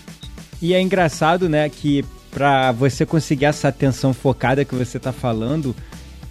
E 0.62 0.74
é 0.74 0.82
engraçado, 0.82 1.49
né, 1.49 1.70
que 1.70 2.03
para 2.32 2.72
você 2.72 3.06
conseguir 3.06 3.45
essa 3.45 3.70
atenção 3.70 4.14
focada 4.14 4.66
que 4.66 4.76
você 4.76 4.97
está 4.97 5.14
falando, 5.14 5.76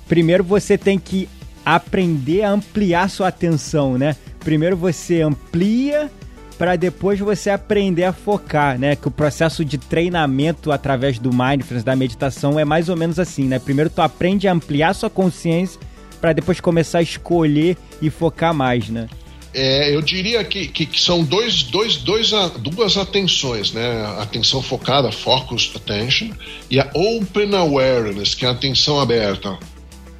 primeiro 0.06 0.44
você 0.44 0.76
tem 0.76 0.98
que 0.98 1.28
aprender 1.64 2.42
a 2.42 2.50
ampliar 2.50 3.08
sua 3.08 3.28
atenção, 3.28 3.96
né? 3.96 4.14
Primeiro 4.40 4.76
você 4.76 5.22
amplia 5.22 6.10
para 6.58 6.76
depois 6.76 7.18
você 7.18 7.50
aprender 7.50 8.04
a 8.04 8.12
focar, 8.12 8.78
né? 8.78 8.94
Que 8.94 9.08
o 9.08 9.10
processo 9.10 9.64
de 9.64 9.78
treinamento 9.78 10.70
através 10.70 11.18
do 11.18 11.30
mindfulness, 11.32 11.82
da 11.82 11.96
meditação 11.96 12.60
é 12.60 12.64
mais 12.64 12.88
ou 12.90 12.96
menos 12.96 13.18
assim, 13.18 13.44
né? 13.44 13.58
Primeiro 13.58 13.88
tu 13.88 14.02
aprende 14.02 14.46
a 14.46 14.52
ampliar 14.52 14.94
sua 14.94 15.08
consciência 15.08 15.80
para 16.20 16.32
depois 16.32 16.60
começar 16.60 16.98
a 16.98 17.02
escolher 17.02 17.76
e 18.00 18.10
focar 18.10 18.52
mais, 18.52 18.88
né? 18.88 19.08
É, 19.54 19.94
eu 19.94 20.02
diria 20.02 20.42
que, 20.42 20.66
que, 20.66 20.84
que, 20.84 21.00
são 21.00 21.22
dois, 21.22 21.62
dois, 21.62 21.96
dois, 21.96 22.32
duas 22.58 22.96
atenções, 22.96 23.72
né? 23.72 24.04
Atenção 24.18 24.60
focada, 24.60 25.12
focus 25.12 25.70
attention, 25.76 26.30
e 26.68 26.80
a 26.80 26.90
open 26.92 27.54
awareness, 27.54 28.34
que 28.34 28.44
é 28.44 28.48
a 28.48 28.50
atenção 28.50 28.98
aberta, 28.98 29.56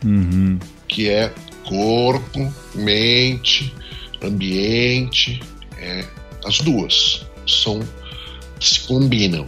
uhum. 0.05 0.57
que 0.87 1.09
é 1.11 1.35
corpo, 1.65 2.53
mente, 2.77 3.75
ambiente, 4.23 5.43
é, 5.79 6.05
as 6.45 6.59
duas 6.59 7.27
são 7.45 7.81
se 8.61 8.81
combinam. 8.81 9.47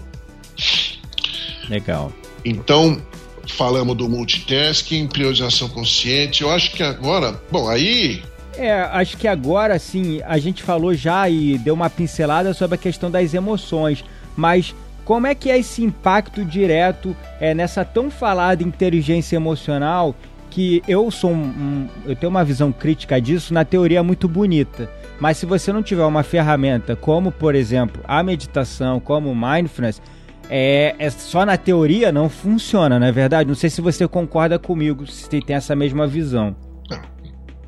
Legal. 1.69 2.13
Então, 2.45 3.01
falamos 3.47 3.97
do 3.97 4.09
multitasking, 4.09 5.07
priorização 5.07 5.69
consciente. 5.69 6.43
Eu 6.43 6.51
acho 6.51 6.73
que 6.73 6.83
agora, 6.83 7.41
bom, 7.51 7.69
aí 7.69 8.23
é, 8.59 8.83
acho 8.93 9.17
que 9.17 9.29
agora 9.29 9.79
sim 9.79 10.21
a 10.25 10.39
gente 10.39 10.63
falou 10.63 10.95
já 10.95 11.29
e 11.29 11.59
deu 11.59 11.75
uma 11.75 11.91
pincelada 11.91 12.53
sobre 12.55 12.77
a 12.77 12.79
questão 12.79 13.11
das 13.11 13.35
emoções, 13.35 14.05
mas 14.37 14.75
como 15.05 15.27
é 15.27 15.35
que 15.35 15.51
é 15.51 15.59
esse 15.59 15.85
impacto 15.85 16.45
direto 16.45 17.17
é, 17.41 17.55
nessa 17.55 17.85
tão 17.85 18.11
falada 18.11 18.63
inteligência 18.63 19.37
emocional 19.37 20.15
que 20.51 20.83
eu 20.89 21.11
sou 21.11 21.31
um, 21.31 21.45
um, 21.45 21.89
eu 22.07 22.17
tenho 22.17 22.31
uma 22.31 22.45
visão 22.45 22.73
crítica 22.73 23.21
disso 23.21 23.53
na 23.53 23.65
teoria 23.65 24.03
muito 24.03 24.27
bonita, 24.27 24.91
mas 25.21 25.37
se 25.37 25.47
você 25.47 25.73
não 25.73 25.83
tiver 25.83 26.05
uma 26.05 26.23
ferramenta 26.23 26.97
como 26.97 27.31
por 27.31 27.55
exemplo 27.55 28.03
a 28.09 28.23
meditação, 28.23 28.99
como 28.99 29.31
o 29.31 29.37
mindfulness, 29.37 30.01
é, 30.49 30.95
é 30.99 31.11
só 31.11 31.45
na 31.45 31.57
teoria 31.57 32.11
não 32.11 32.29
funciona, 32.29 32.99
não 32.99 33.07
é 33.07 33.13
verdade? 33.13 33.49
Não 33.49 33.55
sei 33.55 33.69
se 33.69 33.81
você 33.81 34.07
concorda 34.09 34.59
comigo, 34.59 35.07
se 35.07 35.29
tem 35.29 35.57
essa 35.57 35.77
mesma 35.77 36.07
visão. 36.07 36.57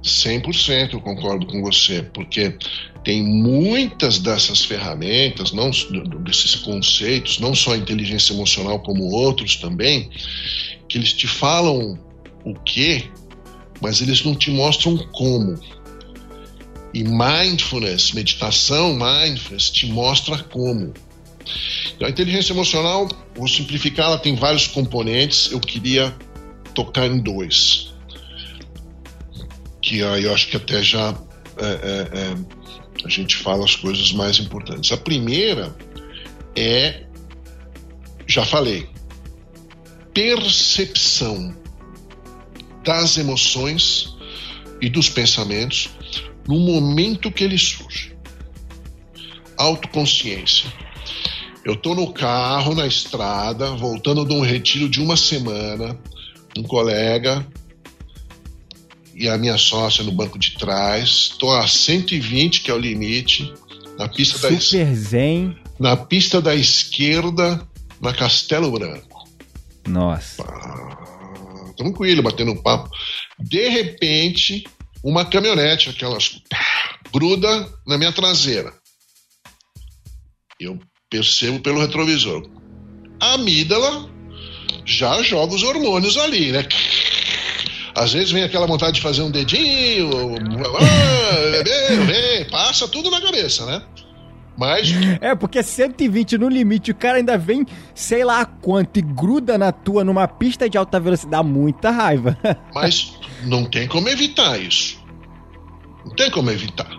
100% 0.02 0.92
eu 0.92 1.00
concordo 1.00 1.46
com 1.46 1.60
você, 1.60 2.02
porque 2.02 2.56
tem 3.04 3.22
muitas 3.22 4.18
dessas 4.18 4.64
ferramentas, 4.64 5.52
não 5.52 5.70
desses 6.22 6.54
conceitos, 6.56 7.38
não 7.38 7.54
só 7.54 7.74
a 7.74 7.76
inteligência 7.76 8.32
emocional 8.32 8.80
como 8.80 9.10
outros 9.10 9.56
também, 9.56 10.10
que 10.88 10.98
eles 10.98 11.12
te 11.12 11.26
falam 11.26 11.98
o 12.44 12.54
que, 12.54 13.10
mas 13.80 14.00
eles 14.00 14.24
não 14.24 14.34
te 14.34 14.50
mostram 14.50 14.96
como. 15.12 15.58
E 16.94 17.04
mindfulness, 17.04 18.12
meditação, 18.12 18.94
mindfulness, 18.94 19.70
te 19.70 19.86
mostra 19.86 20.38
como. 20.44 20.94
Então, 21.94 22.06
a 22.06 22.10
inteligência 22.10 22.52
emocional, 22.52 23.08
vou 23.34 23.48
simplificar, 23.48 24.06
ela 24.06 24.18
tem 24.18 24.34
vários 24.34 24.66
componentes, 24.66 25.50
eu 25.50 25.60
queria 25.60 26.14
tocar 26.74 27.06
em 27.06 27.18
dois 27.18 27.87
que 29.80 30.02
aí 30.02 30.24
eu 30.24 30.34
acho 30.34 30.48
que 30.48 30.56
até 30.56 30.82
já 30.82 31.16
é, 31.58 31.66
é, 31.66 32.18
é, 32.18 33.04
a 33.04 33.08
gente 33.08 33.36
fala 33.36 33.64
as 33.64 33.76
coisas 33.76 34.12
mais 34.12 34.38
importantes. 34.38 34.90
A 34.92 34.96
primeira 34.96 35.76
é, 36.56 37.04
já 38.26 38.44
falei, 38.44 38.88
percepção 40.12 41.54
das 42.84 43.16
emoções 43.16 44.16
e 44.80 44.88
dos 44.88 45.08
pensamentos 45.08 45.90
no 46.46 46.58
momento 46.58 47.30
que 47.30 47.44
ele 47.44 47.58
surge. 47.58 48.16
Autoconsciência. 49.56 50.72
Eu 51.64 51.74
estou 51.74 51.94
no 51.94 52.12
carro, 52.12 52.74
na 52.74 52.86
estrada, 52.86 53.72
voltando 53.72 54.24
de 54.24 54.32
um 54.32 54.40
retiro 54.40 54.88
de 54.88 55.00
uma 55.02 55.16
semana. 55.16 55.98
Um 56.56 56.62
colega 56.62 57.46
e 59.18 59.28
a 59.28 59.36
minha 59.36 59.58
sócia 59.58 60.04
no 60.04 60.12
banco 60.12 60.38
de 60.38 60.52
trás. 60.52 61.30
Estou 61.32 61.52
a 61.52 61.66
120, 61.66 62.60
que 62.60 62.70
é 62.70 62.74
o 62.74 62.78
limite, 62.78 63.52
na 63.98 64.08
pista 64.08 64.38
Super 64.38 64.86
da 64.86 64.94
zen. 64.94 65.56
Na 65.78 65.96
pista 65.96 66.40
da 66.40 66.54
esquerda, 66.54 67.66
na 68.00 68.14
Castelo 68.14 68.70
Branco. 68.70 69.28
Nossa. 69.86 70.44
Ah, 70.44 71.72
tranquilo, 71.76 72.22
batendo 72.22 72.52
um 72.52 72.62
papo. 72.62 72.88
De 73.40 73.68
repente, 73.68 74.64
uma 75.02 75.24
caminhonete, 75.24 75.90
aquelas 75.90 76.28
pá, 76.48 76.98
gruda 77.12 77.68
na 77.86 77.98
minha 77.98 78.12
traseira. 78.12 78.72
Eu 80.60 80.78
percebo 81.10 81.58
pelo 81.60 81.80
retrovisor. 81.80 82.48
A 83.20 83.34
amígdala 83.34 84.08
já 84.84 85.20
joga 85.22 85.54
os 85.54 85.62
hormônios 85.62 86.16
ali, 86.16 86.52
né? 86.52 86.66
Às 87.98 88.12
vezes 88.12 88.30
vem 88.30 88.44
aquela 88.44 88.66
vontade 88.66 88.92
de 88.92 89.00
fazer 89.00 89.22
um 89.22 89.30
dedinho, 89.30 90.10
ah, 90.76 91.62
vem, 91.64 92.06
vem, 92.06 92.44
passa 92.48 92.86
tudo 92.86 93.10
na 93.10 93.20
cabeça, 93.20 93.66
né? 93.66 93.82
Mas. 94.56 94.92
É, 95.20 95.36
porque 95.36 95.62
120 95.62 96.36
no 96.36 96.48
limite, 96.48 96.90
o 96.90 96.94
cara 96.94 97.18
ainda 97.18 97.38
vem, 97.38 97.64
sei 97.94 98.24
lá 98.24 98.44
quanto, 98.44 98.98
e 98.98 99.02
gruda 99.02 99.56
na 99.56 99.70
tua 99.70 100.02
numa 100.02 100.26
pista 100.26 100.68
de 100.68 100.76
alta 100.76 100.98
velocidade. 100.98 101.30
Dá 101.30 101.42
muita 101.42 101.90
raiva. 101.90 102.36
Mas 102.74 103.16
não 103.44 103.64
tem 103.64 103.86
como 103.86 104.08
evitar 104.08 104.60
isso. 104.60 105.00
Não 106.04 106.14
tem 106.14 106.28
como 106.30 106.50
evitar. 106.50 106.90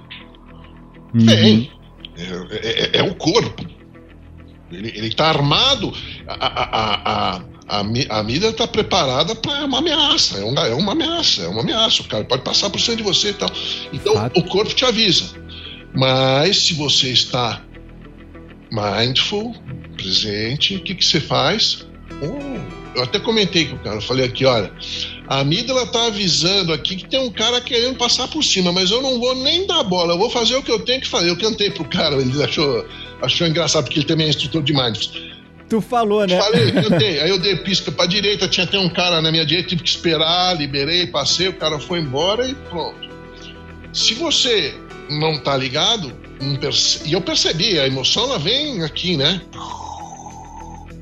Uhum. 1.13 1.25
Tem. 1.25 1.71
É, 2.17 2.97
é, 2.97 2.99
é, 2.99 3.03
o 3.03 3.13
corpo. 3.15 3.65
Ele, 4.71 4.89
ele 4.95 5.13
tá 5.13 5.27
armado. 5.27 5.91
A, 6.27 6.33
a, 6.33 6.63
a, 6.63 7.35
a, 7.35 7.41
a 7.70 8.24
mídia 8.24 8.47
está 8.47 8.67
preparada 8.67 9.36
para 9.36 9.65
uma 9.65 9.78
ameaça, 9.78 10.39
é 10.39 10.43
uma, 10.43 10.67
é 10.67 10.74
uma 10.74 10.91
ameaça, 10.93 11.43
é 11.43 11.47
uma 11.47 11.61
ameaça. 11.61 12.01
O 12.01 12.05
cara 12.05 12.26
pode 12.26 12.41
passar 12.41 12.70
por 12.70 12.82
cima 12.82 12.97
de 12.97 13.03
você 13.03 13.30
e 13.30 13.34
tal. 13.34 13.49
Então 13.93 14.32
o 14.36 14.43
corpo 14.43 14.74
te 14.74 14.84
avisa. 14.84 15.26
Mas 15.95 16.57
se 16.57 16.74
você 16.74 17.09
está 17.09 17.61
mindful, 18.72 19.55
presente, 19.95 20.76
o 20.76 20.80
que, 20.80 20.95
que 20.95 21.05
você 21.05 21.20
faz? 21.20 21.86
Oh, 22.22 22.97
eu 22.97 23.03
até 23.03 23.20
comentei 23.20 23.65
com 23.65 23.76
o 23.76 23.80
cara, 23.80 23.97
eu 23.97 24.01
falei 24.01 24.26
aqui, 24.26 24.45
olha, 24.45 24.72
a 25.28 25.39
amígdala 25.39 25.86
tá 25.88 26.07
avisando 26.07 26.74
aqui 26.74 26.95
que 26.95 27.07
tem 27.07 27.20
um 27.20 27.32
cara 27.32 27.61
querendo 27.61 27.97
passar 27.97 28.28
por 28.28 28.43
cima, 28.43 28.72
mas 28.72 28.89
eu 28.89 29.01
não 29.01 29.20
vou 29.20 29.36
nem 29.36 29.67
dar 29.67 29.84
bola, 29.84 30.13
eu 30.13 30.17
vou 30.17 30.30
fazer 30.30 30.55
o 30.55 30.63
que 30.63 30.72
eu 30.72 30.80
tenho 30.80 31.01
que 31.01 31.07
fazer. 31.07 31.30
Eu 31.30 31.38
cantei 31.38 31.70
pro 31.70 31.86
cara, 31.86 32.15
ele 32.15 32.43
achou, 32.43 32.86
achou 33.22 33.47
engraçado, 33.47 33.86
porque 33.86 33.99
ele 33.99 34.07
também 34.07 34.26
é 34.26 34.30
instrutor 34.30 34.63
de 34.63 34.74
mindfulness. 34.74 35.38
Tu 35.70 35.80
falou, 35.82 36.26
né? 36.26 36.36
Falei, 36.36 36.72
cantei. 36.72 37.22
Aí 37.22 37.30
eu 37.30 37.38
dei 37.38 37.55
pisca 37.57 37.91
pra 37.91 38.07
direita, 38.07 38.47
tinha 38.47 38.65
até 38.65 38.80
um 38.80 38.89
cara 38.89 39.22
na 39.22 39.32
minha 39.32 39.45
direita, 39.45 39.70
tive 39.70 39.84
que 39.84 39.89
esperar, 39.89 40.57
liberei, 40.57 41.05
passei, 41.05 41.47
o 41.47 41.53
cara 41.53 41.80
foi 41.80 41.99
embora 41.99 42.47
e 42.47 42.55
pronto. 42.55 43.07
Se 43.93 44.15
você 44.15 44.74
não 45.09 45.38
tá 45.38 45.55
ligado, 45.55 46.11
perce... 46.59 47.07
e 47.07 47.13
eu 47.13 47.22
percebi, 47.22 47.80
a 47.80 47.86
emoção 47.86 48.24
ela 48.24 48.39
vem 48.39 48.84
aqui, 48.84 49.15
né? 49.15 49.41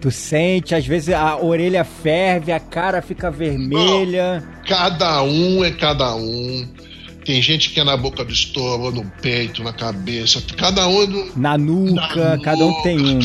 Tu 0.02 0.12
sente, 0.12 0.76
às 0.76 0.86
vezes 0.86 1.14
a 1.16 1.38
orelha 1.38 1.86
ferve, 1.86 2.52
a 2.52 2.60
cara 2.60 3.02
fica 3.02 3.32
vermelha. 3.32 4.42
Não, 4.42 4.64
cada 4.68 5.24
um 5.24 5.64
é 5.64 5.72
cada 5.72 6.14
um. 6.16 6.68
Tem 7.26 7.42
gente 7.42 7.72
que 7.72 7.80
é 7.80 7.84
na 7.84 7.98
boca 7.98 8.24
do 8.24 8.32
estômago, 8.32 8.92
no 8.92 9.12
peito, 9.22 9.64
na 9.64 9.74
cabeça. 9.74 10.42
Cada 10.58 10.88
um 10.88 11.04
é 11.04 11.08
no... 11.08 11.32
na, 11.36 11.58
nuca, 11.58 11.94
na 11.94 12.08
nuca, 12.08 12.40
cada 12.44 12.66
um 12.66 12.82
tem 12.84 13.00
um 13.00 13.20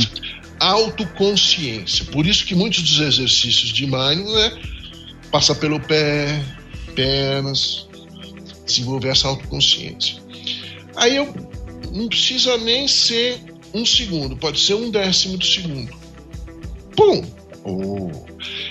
autoconsciência. 0.63 2.05
Por 2.07 2.27
isso 2.27 2.45
que 2.47 2.55
muitos 2.55 2.83
dos 2.83 3.01
exercícios 3.01 3.73
de 3.73 3.85
mindfulness 3.85 4.37
é 4.45 5.29
passar 5.31 5.57
pelo 5.57 5.81
pé, 5.81 6.43
pernas, 6.95 7.89
desenvolver 8.65 9.09
essa 9.09 9.29
autoconsciência. 9.29 10.23
Aí 10.97 11.17
eu 11.17 11.35
não 11.93 12.09
precisa 12.09 12.57
nem 12.59 12.87
ser 12.87 13.41
um 13.75 13.85
segundo, 13.85 14.37
pode 14.37 14.61
ser 14.61 14.75
um 14.75 14.91
décimo 14.91 15.37
do 15.37 15.45
segundo. 15.45 15.93
Pum! 16.97 17.25
Oh. 17.65 18.11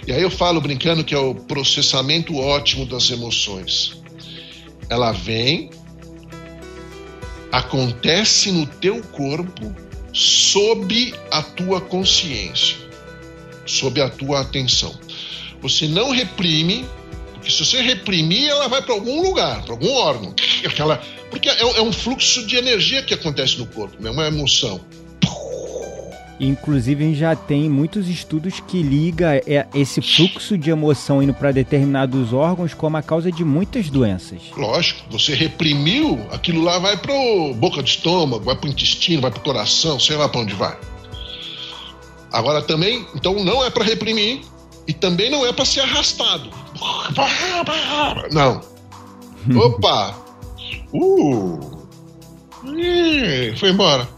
E 0.07 0.11
aí 0.11 0.21
eu 0.21 0.29
falo 0.29 0.61
brincando 0.61 1.03
que 1.03 1.13
é 1.13 1.17
o 1.17 1.35
processamento 1.35 2.37
ótimo 2.37 2.85
das 2.85 3.09
emoções. 3.09 4.01
Ela 4.89 5.11
vem, 5.11 5.69
acontece 7.51 8.51
no 8.51 8.65
teu 8.65 9.01
corpo 9.01 9.73
sob 10.13 11.13
a 11.31 11.41
tua 11.41 11.81
consciência, 11.81 12.77
sob 13.65 14.01
a 14.01 14.09
tua 14.09 14.41
atenção. 14.41 14.97
Você 15.61 15.87
não 15.87 16.11
reprime, 16.11 16.85
Porque 17.33 17.49
se 17.49 17.65
você 17.65 17.81
reprimir, 17.81 18.49
ela 18.49 18.67
vai 18.67 18.83
para 18.83 18.93
algum 18.93 19.21
lugar, 19.21 19.63
para 19.63 19.73
algum 19.73 19.91
órgão. 19.93 20.35
Aquela, 20.63 21.01
porque 21.31 21.49
é, 21.49 21.59
é, 21.59 21.81
um 21.81 21.91
fluxo 21.91 22.45
de 22.45 22.55
energia 22.55 23.01
que 23.01 23.13
acontece 23.13 23.57
no 23.57 23.65
corpo, 23.65 23.95
é 23.99 24.03
né? 24.03 24.11
uma 24.11 24.27
emoção. 24.27 24.79
Inclusive, 26.43 27.13
já 27.13 27.35
tem 27.35 27.69
muitos 27.69 28.09
estudos 28.09 28.59
que 28.59 28.81
liga 28.81 29.35
é, 29.45 29.67
esse 29.75 30.01
fluxo 30.01 30.57
de 30.57 30.71
emoção 30.71 31.21
indo 31.21 31.35
para 31.35 31.51
determinados 31.51 32.33
órgãos 32.33 32.73
como 32.73 32.97
a 32.97 33.03
causa 33.03 33.31
de 33.31 33.45
muitas 33.45 33.91
doenças. 33.91 34.41
Lógico, 34.57 35.01
você 35.11 35.35
reprimiu, 35.35 36.19
aquilo 36.31 36.63
lá 36.63 36.79
vai 36.79 36.97
para 36.97 37.13
boca 37.53 37.83
do 37.83 37.87
estômago, 37.87 38.43
vai 38.43 38.55
para 38.55 38.67
o 38.67 38.71
intestino, 38.71 39.21
vai 39.21 39.29
para 39.29 39.39
o 39.39 39.43
coração, 39.43 39.99
sei 39.99 40.17
lá 40.17 40.27
para 40.27 40.41
onde 40.41 40.55
vai. 40.55 40.75
Agora 42.33 42.63
também, 42.63 43.05
então 43.13 43.35
não 43.43 43.63
é 43.63 43.69
para 43.69 43.83
reprimir 43.83 44.41
e 44.87 44.93
também 44.93 45.29
não 45.29 45.45
é 45.45 45.53
para 45.53 45.63
ser 45.63 45.81
arrastado. 45.81 46.49
Não. 48.33 48.61
Opa! 49.61 50.15
Uh! 50.91 51.85
Ih, 52.65 53.55
foi 53.57 53.69
embora. 53.69 54.09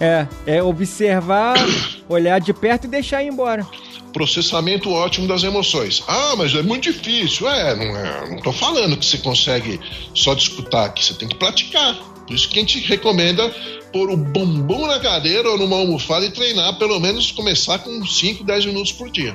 É, 0.00 0.26
é 0.46 0.62
observar, 0.62 1.54
olhar 2.08 2.40
de 2.40 2.52
perto 2.54 2.84
e 2.84 2.88
deixar 2.88 3.22
ir 3.22 3.28
embora. 3.28 3.66
Processamento 4.12 4.90
ótimo 4.90 5.28
das 5.28 5.44
emoções. 5.44 6.02
Ah, 6.08 6.34
mas 6.36 6.54
é 6.54 6.62
muito 6.62 6.90
difícil. 6.90 7.48
É, 7.48 7.76
não, 7.76 7.96
é, 7.96 8.30
não 8.30 8.38
tô 8.38 8.52
falando 8.52 8.96
que 8.96 9.04
você 9.04 9.18
consegue 9.18 9.78
só 10.14 10.34
de 10.34 10.42
escutar 10.42 10.86
aqui, 10.86 11.04
você 11.04 11.14
tem 11.14 11.28
que 11.28 11.36
praticar. 11.36 11.94
Por 12.26 12.34
isso 12.34 12.48
que 12.48 12.58
a 12.58 12.62
gente 12.62 12.80
recomenda 12.80 13.48
pôr 13.92 14.10
o 14.10 14.16
bumbum 14.16 14.86
na 14.86 14.98
cadeira 14.98 15.50
ou 15.50 15.58
numa 15.58 15.76
almofada 15.76 16.24
e 16.24 16.30
treinar, 16.30 16.78
pelo 16.78 16.98
menos 16.98 17.30
começar 17.32 17.78
com 17.80 18.04
5, 18.06 18.44
10 18.44 18.66
minutos 18.66 18.92
por 18.92 19.10
dia. 19.10 19.34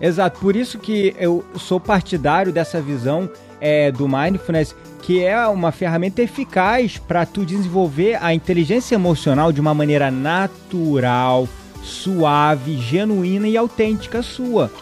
Exato, 0.00 0.40
por 0.40 0.56
isso 0.56 0.78
que 0.78 1.14
eu 1.18 1.44
sou 1.58 1.78
partidário 1.78 2.52
dessa 2.52 2.80
visão 2.80 3.30
é, 3.60 3.92
do 3.92 4.08
mindfulness 4.08 4.74
que 5.04 5.22
é 5.22 5.46
uma 5.46 5.70
ferramenta 5.70 6.22
eficaz 6.22 6.96
para 6.96 7.26
tu 7.26 7.44
desenvolver 7.44 8.16
a 8.22 8.32
inteligência 8.32 8.94
emocional 8.94 9.52
de 9.52 9.60
uma 9.60 9.74
maneira 9.74 10.10
natural, 10.10 11.46
suave, 11.82 12.78
genuína 12.78 13.46
e 13.46 13.54
autêntica 13.54 14.22
sua. 14.22 14.72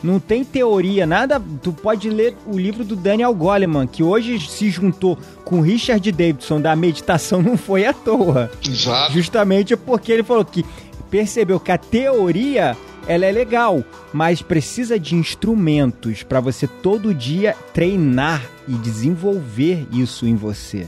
Não 0.00 0.20
tem 0.20 0.44
teoria, 0.44 1.04
nada. 1.04 1.42
Tu 1.62 1.72
pode 1.72 2.08
ler 2.08 2.36
o 2.46 2.56
livro 2.56 2.84
do 2.84 2.94
Daniel 2.94 3.34
Goleman, 3.34 3.88
que 3.88 4.04
hoje 4.04 4.38
se 4.38 4.70
juntou 4.70 5.18
com 5.44 5.60
Richard 5.60 6.12
Davidson 6.12 6.60
da 6.60 6.76
meditação, 6.76 7.42
não 7.42 7.56
foi 7.56 7.84
à 7.84 7.92
toa. 7.92 8.52
Exato. 8.64 9.12
Justamente 9.12 9.76
porque 9.76 10.12
ele 10.12 10.22
falou 10.22 10.44
que 10.44 10.64
percebeu 11.10 11.58
que 11.58 11.72
a 11.72 11.78
teoria 11.78 12.76
ela 13.06 13.26
é 13.26 13.32
legal, 13.32 13.84
mas 14.12 14.42
precisa 14.42 14.98
de 14.98 15.14
instrumentos 15.14 16.22
para 16.22 16.40
você 16.40 16.66
todo 16.66 17.14
dia 17.14 17.54
treinar 17.72 18.42
e 18.68 18.72
desenvolver 18.72 19.86
isso 19.92 20.26
em 20.26 20.36
você. 20.36 20.86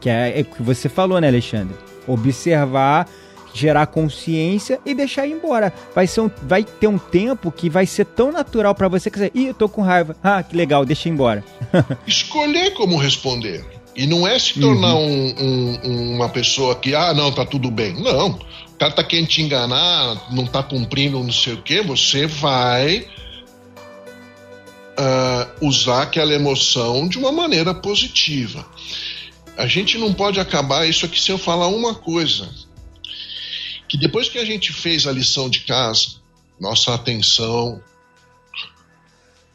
Que 0.00 0.08
é, 0.08 0.38
é 0.38 0.42
o 0.42 0.44
que 0.44 0.62
você 0.62 0.88
falou, 0.88 1.20
né, 1.20 1.28
Alexandre? 1.28 1.74
Observar, 2.06 3.08
gerar 3.56 3.86
consciência 3.86 4.78
e 4.84 4.94
deixar 4.94 5.26
ir 5.26 5.32
embora. 5.32 5.72
Vai, 5.94 6.06
ser 6.06 6.20
um, 6.20 6.30
vai 6.42 6.62
ter 6.62 6.86
um 6.86 6.98
tempo 6.98 7.50
que 7.50 7.70
vai 7.70 7.86
ser 7.86 8.04
tão 8.04 8.30
natural 8.30 8.74
para 8.74 8.88
você 8.88 9.10
que 9.10 9.18
você, 9.18 9.30
ih, 9.34 9.46
eu 9.46 9.54
tô 9.54 9.68
com 9.68 9.82
raiva. 9.82 10.14
Ah, 10.22 10.42
que 10.42 10.56
legal, 10.56 10.84
deixa 10.84 11.08
ir 11.08 11.12
embora. 11.12 11.42
Escolher 12.06 12.72
como 12.74 12.96
responder. 12.96 13.64
E 13.96 14.06
não 14.06 14.28
é 14.28 14.38
se 14.38 14.60
tornar 14.60 14.94
uhum. 14.94 15.34
um, 15.40 15.80
um, 15.82 16.14
uma 16.16 16.28
pessoa 16.28 16.74
que, 16.74 16.94
ah, 16.94 17.14
não, 17.14 17.32
tá 17.32 17.46
tudo 17.46 17.70
bem. 17.70 17.94
Não. 18.02 18.38
O 18.76 18.78
cara 18.78 18.92
tá 18.92 19.02
querendo 19.02 19.28
te 19.28 19.40
enganar, 19.40 20.30
não 20.30 20.46
tá 20.46 20.62
cumprindo 20.62 21.18
não 21.18 21.32
sei 21.32 21.54
o 21.54 21.62
quê, 21.62 21.80
você 21.80 22.26
vai 22.26 23.08
uh, 24.98 25.66
usar 25.66 26.02
aquela 26.02 26.34
emoção 26.34 27.08
de 27.08 27.16
uma 27.16 27.32
maneira 27.32 27.72
positiva. 27.72 28.66
A 29.56 29.66
gente 29.66 29.96
não 29.96 30.12
pode 30.12 30.38
acabar 30.38 30.86
isso 30.86 31.06
aqui 31.06 31.18
sem 31.18 31.32
eu 31.32 31.38
falar 31.38 31.68
uma 31.68 31.94
coisa. 31.94 32.50
Que 33.88 33.96
depois 33.96 34.28
que 34.28 34.36
a 34.36 34.44
gente 34.44 34.74
fez 34.74 35.06
a 35.06 35.12
lição 35.12 35.48
de 35.48 35.60
casa, 35.60 36.16
nossa 36.60 36.92
atenção, 36.92 37.82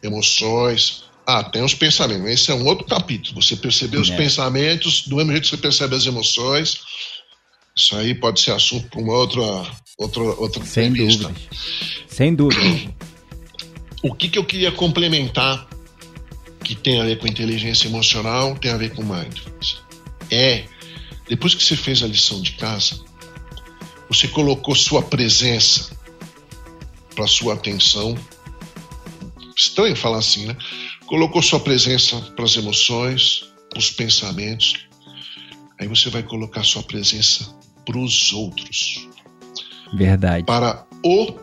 emoções, 0.02 1.04
ah, 1.28 1.44
tem 1.44 1.64
os 1.64 1.76
pensamentos. 1.76 2.28
Esse 2.28 2.50
é 2.50 2.56
um 2.56 2.66
outro 2.66 2.88
capítulo. 2.88 3.40
Você 3.40 3.56
perceber 3.56 3.98
é. 3.98 4.00
os 4.00 4.10
pensamentos, 4.10 5.04
do 5.08 5.16
mesmo 5.18 5.32
jeito 5.32 5.44
que 5.44 5.50
você 5.52 5.58
percebe 5.58 5.96
as 5.96 6.08
emoções. 6.08 6.82
Isso 7.76 7.96
aí 7.96 8.14
pode 8.14 8.40
ser 8.42 8.52
assunto 8.52 8.90
para 8.90 9.00
uma 9.00 9.14
outra, 9.14 9.42
outra, 9.98 10.24
outra 10.24 10.66
Sem 10.66 10.88
entrevista. 10.88 11.24
Dúvidas. 11.24 11.60
Sem 12.08 12.36
dúvida. 12.36 12.94
O 14.04 14.14
que, 14.14 14.30
que 14.30 14.38
eu 14.38 14.46
queria 14.46 14.72
complementar 14.72 15.68
que 16.64 16.76
tem 16.76 17.02
a 17.02 17.06
ver 17.06 17.20
com 17.20 17.28
inteligência 17.28 17.88
emocional, 17.88 18.56
tem 18.56 18.72
a 18.72 18.78
ver 18.78 18.94
com 18.94 19.04
mindfulness. 19.04 19.82
É, 20.30 20.66
depois 21.28 21.56
que 21.56 21.64
você 21.64 21.76
fez 21.76 22.04
a 22.04 22.08
lição 22.08 22.42
de 22.42 22.54
casa, 22.54 23.00
você 24.08 24.28
colocou 24.28 24.76
sua 24.76 25.02
presença 25.02 25.92
para 27.16 27.28
sua 27.28 27.56
atenção. 27.56 28.18
Estranho 29.56 29.96
falar 29.96 30.20
assim, 30.20 30.46
né? 30.46 30.56
colocou 31.06 31.42
sua 31.42 31.60
presença 31.60 32.20
para 32.36 32.46
as 32.46 32.56
emoções, 32.56 33.52
para 33.70 33.80
os 33.80 33.92
pensamentos. 33.92 34.88
Aí 35.80 35.88
você 35.88 36.10
vai 36.10 36.24
colocar 36.24 36.64
sua 36.64 36.84
presença 36.84 37.54
para 37.92 38.00
os 38.00 38.32
outros. 38.32 39.08
Verdade. 39.94 40.46
Para 40.46 40.86
o 41.04 41.36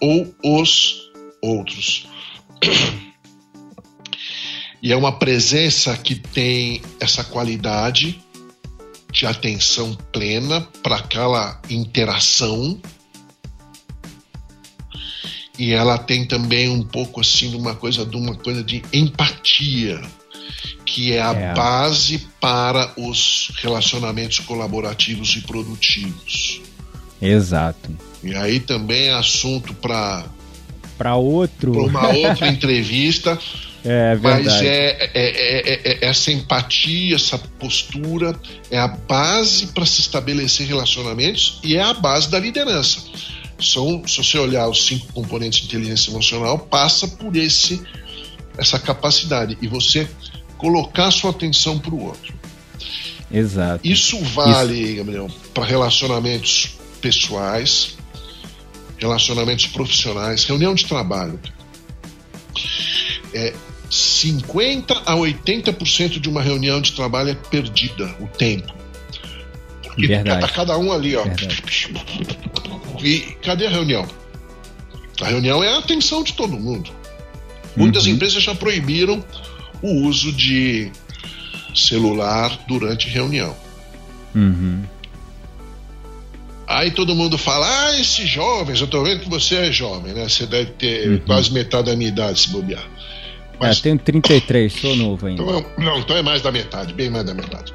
ou 0.00 0.34
os 0.44 1.10
outros. 1.42 2.06
E 4.80 4.92
é 4.92 4.96
uma 4.96 5.18
presença 5.18 5.96
que 5.96 6.14
tem 6.14 6.80
essa 7.00 7.24
qualidade 7.24 8.22
de 9.10 9.26
atenção 9.26 9.96
plena 10.12 10.60
para 10.82 10.96
aquela 10.96 11.60
interação 11.70 12.80
e 15.58 15.72
ela 15.72 15.96
tem 15.98 16.24
também 16.24 16.68
um 16.68 16.82
pouco 16.82 17.20
assim 17.20 17.54
uma 17.54 17.74
coisa 17.74 18.04
de 18.04 18.16
uma 18.16 18.34
coisa 18.34 18.62
de 18.62 18.82
empatia 18.92 20.00
que 20.84 21.12
é 21.12 21.22
a 21.22 21.32
é. 21.32 21.54
base 21.54 22.26
para 22.40 22.92
os 22.96 23.50
relacionamentos 23.56 24.38
colaborativos 24.40 25.34
e 25.36 25.40
produtivos. 25.40 26.60
Exato. 27.20 27.90
E 28.22 28.34
aí 28.34 28.60
também 28.60 29.08
é 29.08 29.14
assunto 29.14 29.74
para 29.74 30.24
para 30.98 31.16
outro 31.16 31.72
para 31.72 31.82
uma 31.82 32.08
outra 32.14 32.48
entrevista. 32.48 33.38
É 33.84 34.14
verdade. 34.14 34.44
Mas 34.44 34.62
é, 34.62 35.10
é, 35.14 36.04
é, 36.04 36.06
essa 36.06 36.32
empatia, 36.32 37.16
essa 37.16 37.36
postura 37.36 38.34
é 38.70 38.78
a 38.78 38.88
base 38.88 39.68
para 39.68 39.84
se 39.84 40.00
estabelecer 40.00 40.66
relacionamentos 40.66 41.60
e 41.62 41.76
é 41.76 41.82
a 41.82 41.92
base 41.92 42.30
da 42.30 42.38
liderança 42.38 43.02
são, 43.60 44.06
se 44.06 44.16
você 44.16 44.38
olhar 44.38 44.68
os 44.68 44.86
cinco 44.86 45.12
componentes 45.12 45.60
de 45.60 45.66
inteligência 45.66 46.10
emocional, 46.10 46.58
passa 46.58 47.06
por 47.08 47.36
esse 47.36 47.82
essa 48.56 48.78
capacidade 48.78 49.58
e 49.60 49.66
você 49.66 50.08
colocar 50.56 51.10
sua 51.10 51.30
atenção 51.30 51.78
para 51.78 51.94
o 51.94 52.04
outro. 52.04 52.32
Exato. 53.30 53.80
Isso 53.86 54.18
vale, 54.20 54.80
Isso. 54.80 54.96
Gabriel, 54.96 55.30
para 55.52 55.64
relacionamentos 55.64 56.76
pessoais, 57.00 57.96
relacionamentos 58.96 59.66
profissionais, 59.66 60.44
reunião 60.44 60.74
de 60.74 60.86
trabalho. 60.86 61.38
É, 63.32 63.52
50 63.90 64.94
a 65.04 65.14
80% 65.14 66.20
de 66.20 66.28
uma 66.28 66.40
reunião 66.40 66.80
de 66.80 66.92
trabalho 66.92 67.30
é 67.30 67.34
perdida, 67.34 68.14
o 68.20 68.26
tempo. 68.26 68.72
Porque 69.94 70.08
Verdade. 70.08 70.40
tá 70.40 70.48
cada 70.48 70.76
um 70.76 70.92
ali, 70.92 71.16
ó. 71.16 71.22
Verdade. 71.22 71.62
E 73.02 73.20
cadê 73.42 73.66
a 73.66 73.70
reunião? 73.70 74.06
A 75.20 75.26
reunião 75.26 75.62
é 75.62 75.74
a 75.74 75.78
atenção 75.78 76.22
de 76.22 76.32
todo 76.32 76.58
mundo. 76.58 76.90
Muitas 77.76 78.06
uhum. 78.06 78.12
empresas 78.12 78.42
já 78.42 78.54
proibiram 78.54 79.24
o 79.82 80.06
uso 80.06 80.32
de 80.32 80.90
celular 81.74 82.58
durante 82.66 83.08
reunião. 83.08 83.54
Uhum. 84.34 84.82
Aí 86.66 86.90
todo 86.90 87.14
mundo 87.14 87.36
fala: 87.36 87.66
Ah, 87.66 88.00
esses 88.00 88.28
jovens, 88.28 88.80
eu 88.80 88.86
tô 88.86 89.02
vendo 89.04 89.20
que 89.20 89.28
você 89.28 89.56
é 89.56 89.72
jovem, 89.72 90.12
né? 90.12 90.28
Você 90.28 90.46
deve 90.46 90.72
ter 90.72 91.08
uhum. 91.08 91.18
quase 91.18 91.52
metade 91.52 91.90
da 91.90 91.96
minha 91.96 92.08
idade 92.08 92.40
se 92.40 92.48
bobear. 92.48 92.84
Mas... 93.60 93.78
É, 93.78 93.82
tenho 93.82 93.98
33, 93.98 94.72
sou 94.72 94.96
novo 94.96 95.26
ainda. 95.26 95.42
Então, 95.42 95.66
não, 95.78 95.98
então 96.00 96.16
é 96.16 96.22
mais 96.22 96.42
da 96.42 96.50
metade, 96.50 96.92
bem 96.92 97.10
mais 97.10 97.24
da 97.24 97.34
metade. 97.34 97.72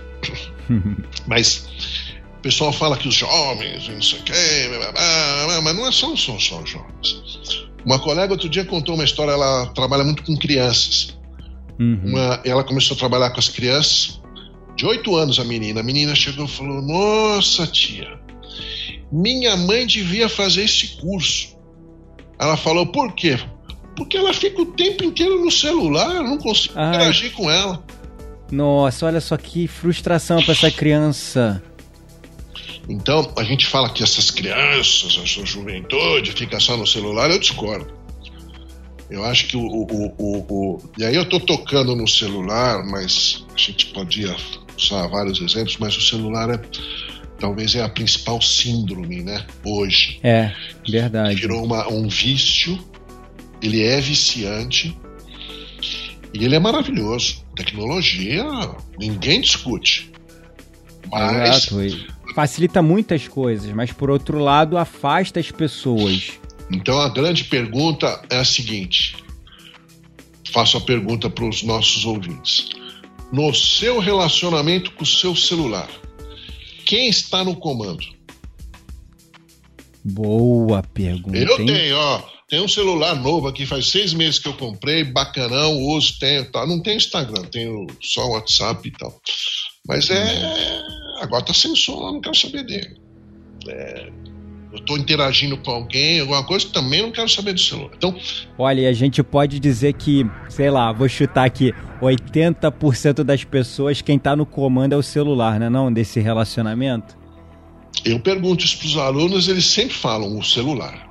Mas 1.26 1.68
o 2.40 2.42
pessoal 2.42 2.72
fala 2.72 2.96
que 2.96 3.08
os 3.08 3.16
jovens, 3.16 3.90
não 3.90 4.02
sei 4.02 4.20
o 4.20 4.24
quê, 4.24 4.34
mas 5.62 5.76
não 5.76 5.86
é 5.86 5.92
só, 5.92 6.16
são 6.16 6.40
só 6.40 6.62
os 6.62 6.70
jovens. 6.70 7.68
Uma 7.86 8.00
colega 8.00 8.32
outro 8.32 8.48
dia 8.48 8.64
contou 8.64 8.96
uma 8.96 9.04
história, 9.04 9.32
ela 9.32 9.66
trabalha 9.68 10.06
muito 10.06 10.24
com 10.24 10.38
crianças. 10.38 11.18
Uhum. 11.78 12.00
Uma, 12.06 12.42
ela 12.46 12.64
começou 12.64 12.96
a 12.96 12.98
trabalhar 12.98 13.32
com 13.32 13.40
as 13.40 13.50
crianças, 13.50 14.22
de 14.78 14.86
oito 14.86 15.18
anos 15.18 15.38
a 15.38 15.44
menina. 15.44 15.82
A 15.82 15.84
menina 15.84 16.16
chegou 16.16 16.46
e 16.46 16.48
falou: 16.48 16.82
Nossa, 16.82 17.68
tia, 17.68 18.18
minha 19.12 19.58
mãe 19.58 19.86
devia 19.86 20.30
fazer 20.30 20.64
esse 20.64 20.98
curso. 21.02 21.58
Ela 22.40 22.56
falou: 22.56 22.88
Por 22.88 23.14
quê? 23.16 23.38
Porque 23.98 24.18
ela 24.18 24.34
fica 24.34 24.62
o 24.62 24.66
tempo 24.66 25.04
inteiro 25.04 25.44
no 25.44 25.52
celular, 25.52 26.16
eu 26.16 26.24
não 26.24 26.38
consigo 26.38 26.74
Ai. 26.78 26.96
interagir 26.96 27.34
com 27.34 27.52
ela. 27.52 27.84
Nossa, 28.50 29.06
olha 29.06 29.20
só 29.20 29.36
que 29.36 29.68
frustração 29.68 30.42
para 30.42 30.54
essa 30.54 30.72
criança. 30.72 31.62
Então, 32.90 33.32
a 33.38 33.44
gente 33.44 33.68
fala 33.68 33.90
que 33.90 34.02
essas 34.02 34.32
crianças, 34.32 35.20
essa 35.24 35.46
juventude, 35.46 36.32
fica 36.32 36.60
só 36.60 36.76
no 36.76 36.88
celular, 36.88 37.30
eu 37.30 37.40
discordo. 37.40 37.94
Eu 39.12 39.24
acho 39.24 39.48
que 39.48 39.56
o, 39.56 39.62
o, 39.62 40.14
o, 40.18 40.38
o, 40.50 40.78
E 40.98 41.06
aí 41.06 41.16
eu 41.16 41.24
estou 41.24 41.40
tocando 41.40 41.96
no 41.96 42.08
celular, 42.08 42.84
mas 42.84 43.46
a 43.54 43.58
gente 43.58 43.88
podia 43.88 44.36
usar 44.76 45.08
vários 45.08 45.40
exemplos, 45.40 45.78
mas 45.78 45.96
o 45.98 46.02
celular 46.02 46.50
é 46.50 46.60
talvez 47.40 47.74
é 47.76 47.82
a 47.82 47.90
principal 47.90 48.42
síndrome, 48.42 49.24
né? 49.24 49.46
Hoje. 49.64 50.20
É, 50.24 50.52
verdade. 50.88 51.36
Virou 51.36 51.64
uma, 51.64 51.88
um 51.88 52.08
vício, 52.08 52.78
ele 53.62 53.84
é 53.84 54.00
viciante 54.00 54.98
e 56.34 56.44
ele 56.44 56.56
é 56.56 56.60
maravilhoso. 56.60 57.44
Tecnologia, 57.56 58.46
ninguém 58.98 59.42
discute. 59.42 60.12
Mas. 61.12 61.72
Exato, 61.72 62.19
facilita 62.34 62.82
muitas 62.82 63.28
coisas, 63.28 63.72
mas 63.74 63.92
por 63.92 64.10
outro 64.10 64.40
lado 64.40 64.78
afasta 64.78 65.40
as 65.40 65.52
pessoas. 65.52 66.40
Então 66.72 67.00
a 67.00 67.10
grande 67.10 67.46
pergunta 67.46 68.22
é 68.30 68.38
a 68.38 68.46
seguinte: 68.46 69.16
faço 70.52 70.78
a 70.78 70.82
pergunta 70.82 71.30
para 71.30 71.46
os 71.46 71.64
nossos 71.64 72.06
ouvintes. 72.06 72.70
No 73.32 73.54
seu 73.54 74.00
relacionamento 74.00 74.92
com 74.94 75.04
o 75.04 75.08
seu 75.08 75.36
celular, 75.36 75.90
quem 76.86 77.10
está 77.10 77.44
no 77.44 77.56
comando? 77.56 78.04
Boa 80.04 80.82
pergunta. 80.82 81.38
Eu 81.38 81.60
hein? 81.60 81.66
tenho, 81.66 81.98
ó. 81.98 82.24
Tem 82.50 82.60
um 82.60 82.68
celular 82.68 83.14
novo 83.14 83.48
aqui, 83.48 83.64
faz 83.64 83.92
seis 83.92 84.12
meses 84.12 84.40
que 84.40 84.48
eu 84.48 84.56
comprei, 84.56 85.04
bacanão, 85.04 85.78
uso, 85.78 86.18
tenho, 86.18 86.52
tá. 86.52 86.66
Não 86.66 86.82
tenho 86.82 86.98
Instagram, 86.98 87.44
tenho 87.44 87.86
só 88.02 88.28
WhatsApp 88.30 88.88
e 88.88 88.92
tal. 88.92 89.22
Mas 89.90 90.08
é. 90.12 90.24
Agora 91.20 91.44
tá 91.44 91.54
sem 91.54 91.76
som, 91.76 92.12
não 92.14 92.22
quero 92.22 92.36
saber 92.36 92.64
dele. 92.64 92.96
É, 93.68 94.10
eu 94.72 94.78
estou 94.78 94.98
interagindo 94.98 95.58
com 95.58 95.72
alguém, 95.72 96.20
alguma 96.20 96.44
coisa, 96.46 96.68
também 96.70 97.02
não 97.02 97.12
quero 97.12 97.28
saber 97.28 97.54
do 97.54 97.60
celular. 97.60 97.90
Então, 97.98 98.16
olha, 98.58 98.88
a 98.88 98.94
gente 98.94 99.22
pode 99.24 99.60
dizer 99.60 99.94
que, 99.94 100.26
sei 100.48 100.70
lá, 100.70 100.94
vou 100.94 101.10
chutar 101.10 101.46
aqui, 101.46 101.74
80% 102.00 103.24
das 103.24 103.44
pessoas 103.44 104.02
quem 104.02 104.16
está 104.16 104.36
no 104.36 104.46
comando 104.46 104.94
é 104.94 104.96
o 104.96 105.04
celular, 105.04 105.60
né, 105.60 105.70
não 105.70 105.92
desse 105.92 106.20
relacionamento? 106.20 107.18
Eu 108.06 108.20
pergunto 108.20 108.64
isso 108.64 108.78
para 108.78 108.88
os 108.88 108.98
alunos, 108.98 109.48
eles 109.50 109.66
sempre 109.66 109.96
falam 109.96 110.38
o 110.38 110.44
celular. 110.44 111.10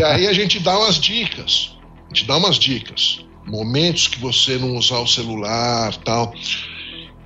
e 0.00 0.02
aí 0.02 0.26
a 0.26 0.32
gente 0.32 0.58
dá 0.60 0.76
umas 0.78 0.98
dicas. 0.98 1.76
A 2.06 2.14
gente 2.14 2.26
dá 2.26 2.38
umas 2.38 2.58
dicas. 2.58 3.24
Momentos 3.46 4.08
que 4.08 4.18
você 4.18 4.56
não 4.56 4.74
usar 4.76 4.98
o 4.98 5.06
celular, 5.06 5.94
tal. 5.98 6.34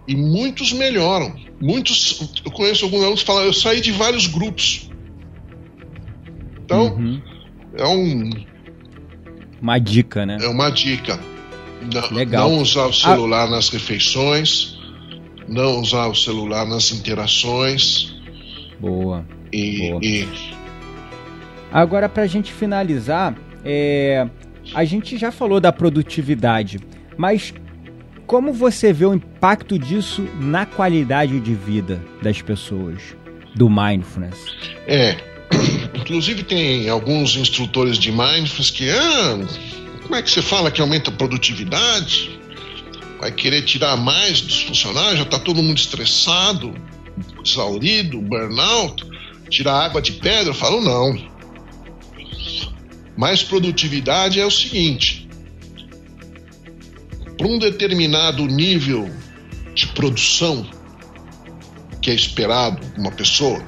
E 0.09 0.17
muitos 0.17 0.73
melhoram. 0.73 1.37
Muitos, 1.61 2.41
eu 2.43 2.51
conheço 2.51 2.87
alguns 2.87 3.03
alunos 3.03 3.21
que 3.21 3.27
falam, 3.27 3.45
eu 3.45 3.53
saí 3.53 3.79
de 3.83 3.93
vários 3.93 4.27
grupos. 4.27 4.89
Então, 6.65 6.95
uhum. 6.95 7.23
é 7.77 7.87
um. 7.87 8.31
Uma 9.61 9.79
dica, 9.79 10.25
né? 10.25 10.39
É 10.41 10.49
uma 10.49 10.71
dica. 10.71 11.21
Não, 11.93 12.17
Legal. 12.17 12.49
não 12.49 12.59
usar 12.59 12.87
o 12.87 12.93
celular 12.93 13.49
ah. 13.49 13.51
nas 13.51 13.69
refeições, 13.69 14.79
não 15.47 15.81
usar 15.81 16.07
o 16.07 16.15
celular 16.15 16.67
nas 16.67 16.91
interações. 16.91 18.15
Boa. 18.81 19.27
E. 19.53 19.91
Boa. 19.91 20.01
e... 20.03 20.29
Agora, 21.71 22.09
para 22.09 22.23
a 22.23 22.27
gente 22.27 22.51
finalizar, 22.51 23.37
é... 23.63 24.27
a 24.75 24.85
gente 24.85 25.19
já 25.19 25.31
falou 25.31 25.61
da 25.61 25.73
produtividade, 25.73 26.79
mas 27.17 27.53
como 28.29 28.53
você 28.53 28.93
vê 28.93 29.07
o 29.07 29.15
impacto 29.15 29.79
disso 29.79 30.23
na 30.39 30.67
qualidade 30.67 31.41
de 31.41 31.55
vida 31.55 32.05
das 32.23 32.43
pessoas, 32.43 33.01
do 33.57 33.71
mindfulness? 33.71 34.39
É, 34.87 35.17
inclusive 35.97 36.45
tem 36.45 36.91
alguns 36.91 37.35
instrutores 37.37 37.99
de 37.99 38.13
mindfulness 38.13 38.71
que, 38.71 38.91
ah, 38.91 39.39
como 40.03 40.15
é 40.15 40.23
que 40.23 40.31
você 40.31 40.43
fala 40.43 40.71
que 40.71 40.81
aumenta 40.81 41.11
a 41.11 41.15
produtividade? 41.15 42.39
Vai 43.19 43.33
querer 43.33 43.63
tirar 43.63 43.97
mais 43.97 44.43
dos 44.43 44.63
funcionários? 44.63 45.17
Já 45.17 45.25
está 45.25 45.39
todo 45.39 45.63
mundo 45.63 45.79
estressado, 45.79 46.75
exaurido, 47.43 48.21
burnout, 48.21 49.07
tirar 49.49 49.87
água 49.87 50.03
de 50.03 50.13
pedra? 50.13 50.51
Eu 50.51 50.55
falo, 50.55 50.83
não. 50.83 51.19
Mais 53.17 53.43
produtividade 53.43 54.39
é 54.39 54.45
o 54.45 54.51
seguinte: 54.51 55.28
para 57.39 57.47
um 57.47 57.59
determinado 57.59 58.45
nível 58.47 59.09
de 59.75 59.87
produção 59.87 60.69
que 62.03 62.11
é 62.11 62.15
esperado 62.15 62.81
uma 62.97 63.13
pessoa, 63.13 63.65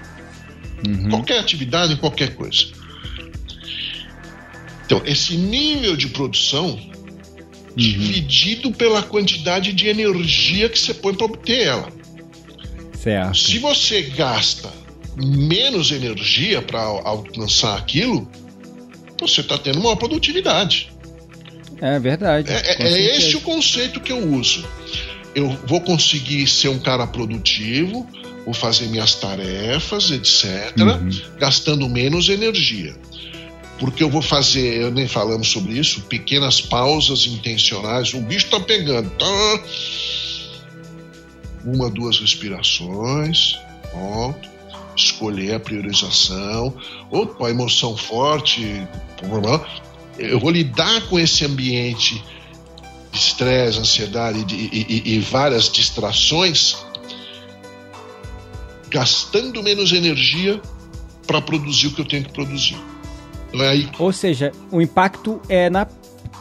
uhum. 0.87 1.09
qualquer 1.09 1.39
atividade, 1.39 1.97
qualquer 1.97 2.35
coisa. 2.35 2.67
Então, 4.85 5.01
esse 5.05 5.37
nível 5.37 5.97
de 5.97 6.09
produção 6.09 6.71
uhum. 6.71 7.77
dividido 7.77 8.73
pela 8.73 9.03
quantidade 9.03 9.73
de 9.73 9.87
energia 9.87 10.69
que 10.69 10.79
você 10.79 10.93
põe 10.93 11.15
para 11.15 11.27
obter 11.27 11.67
ela. 11.67 11.93
Certo. 12.99 13.39
Se 13.39 13.59
você 13.59 14.03
gasta 14.03 14.71
menos 15.17 15.93
energia 15.93 16.61
para 16.61 16.81
alcançar 16.81 17.77
aquilo, 17.77 18.29
você 19.19 19.43
está 19.43 19.57
tendo 19.57 19.81
uma 19.81 19.97
produtividade. 19.97 20.91
É 21.81 21.99
verdade. 21.99 22.51
É, 22.51 22.83
é, 22.83 22.83
é 22.83 23.17
esse 23.17 23.37
o 23.37 23.41
conceito 23.41 24.01
que 24.01 24.13
eu 24.13 24.33
uso. 24.33 24.69
Eu 25.35 25.49
vou 25.67 25.81
conseguir 25.81 26.47
ser 26.47 26.69
um 26.69 26.79
cara 26.79 27.07
produtivo, 27.07 28.07
vou 28.45 28.53
fazer 28.53 28.87
minhas 28.87 29.15
tarefas, 29.15 30.11
etc., 30.11 30.77
uhum. 30.79 31.11
gastando 31.39 31.89
menos 31.89 32.29
energia. 32.29 32.95
Porque 33.79 34.03
eu 34.03 34.11
vou 34.11 34.21
fazer, 34.21 34.83
eu 34.83 34.91
nem 34.91 35.09
falamos 35.09 35.49
sobre 35.49 35.79
isso, 35.79 36.03
pequenas 36.03 36.61
pausas 36.61 37.27
intencionais. 37.27 38.13
O 38.13 38.21
bicho 38.21 38.51
tá 38.51 38.61
pegando, 38.61 39.09
tá? 39.11 39.65
Uma, 41.65 41.89
duas 41.89 42.19
respirações, 42.19 43.59
pronto. 43.91 44.51
Escolher 44.95 45.55
a 45.55 45.61
priorização. 45.61 46.75
Opa, 47.11 47.49
emoção 47.49 47.97
forte, 47.97 48.87
eu 50.19 50.39
vou 50.39 50.51
lidar 50.51 51.09
com 51.09 51.19
esse 51.19 51.45
ambiente 51.45 52.23
de 53.11 53.19
estresse, 53.19 53.79
ansiedade 53.79 54.55
e, 54.55 54.87
e, 54.89 55.15
e, 55.15 55.19
várias 55.21 55.71
distrações, 55.71 56.77
gastando 58.89 59.63
menos 59.63 59.93
energia 59.93 60.61
para 61.27 61.41
produzir 61.41 61.89
o 61.89 61.93
que 61.93 62.01
eu 62.01 62.05
tenho 62.05 62.25
que 62.25 62.33
produzir. 62.33 62.79
Então, 63.49 63.63
é. 63.63 63.89
Ou 63.99 64.13
seja, 64.13 64.53
o 64.71 64.81
impacto 64.81 65.41
é 65.49 65.69
na, 65.69 65.87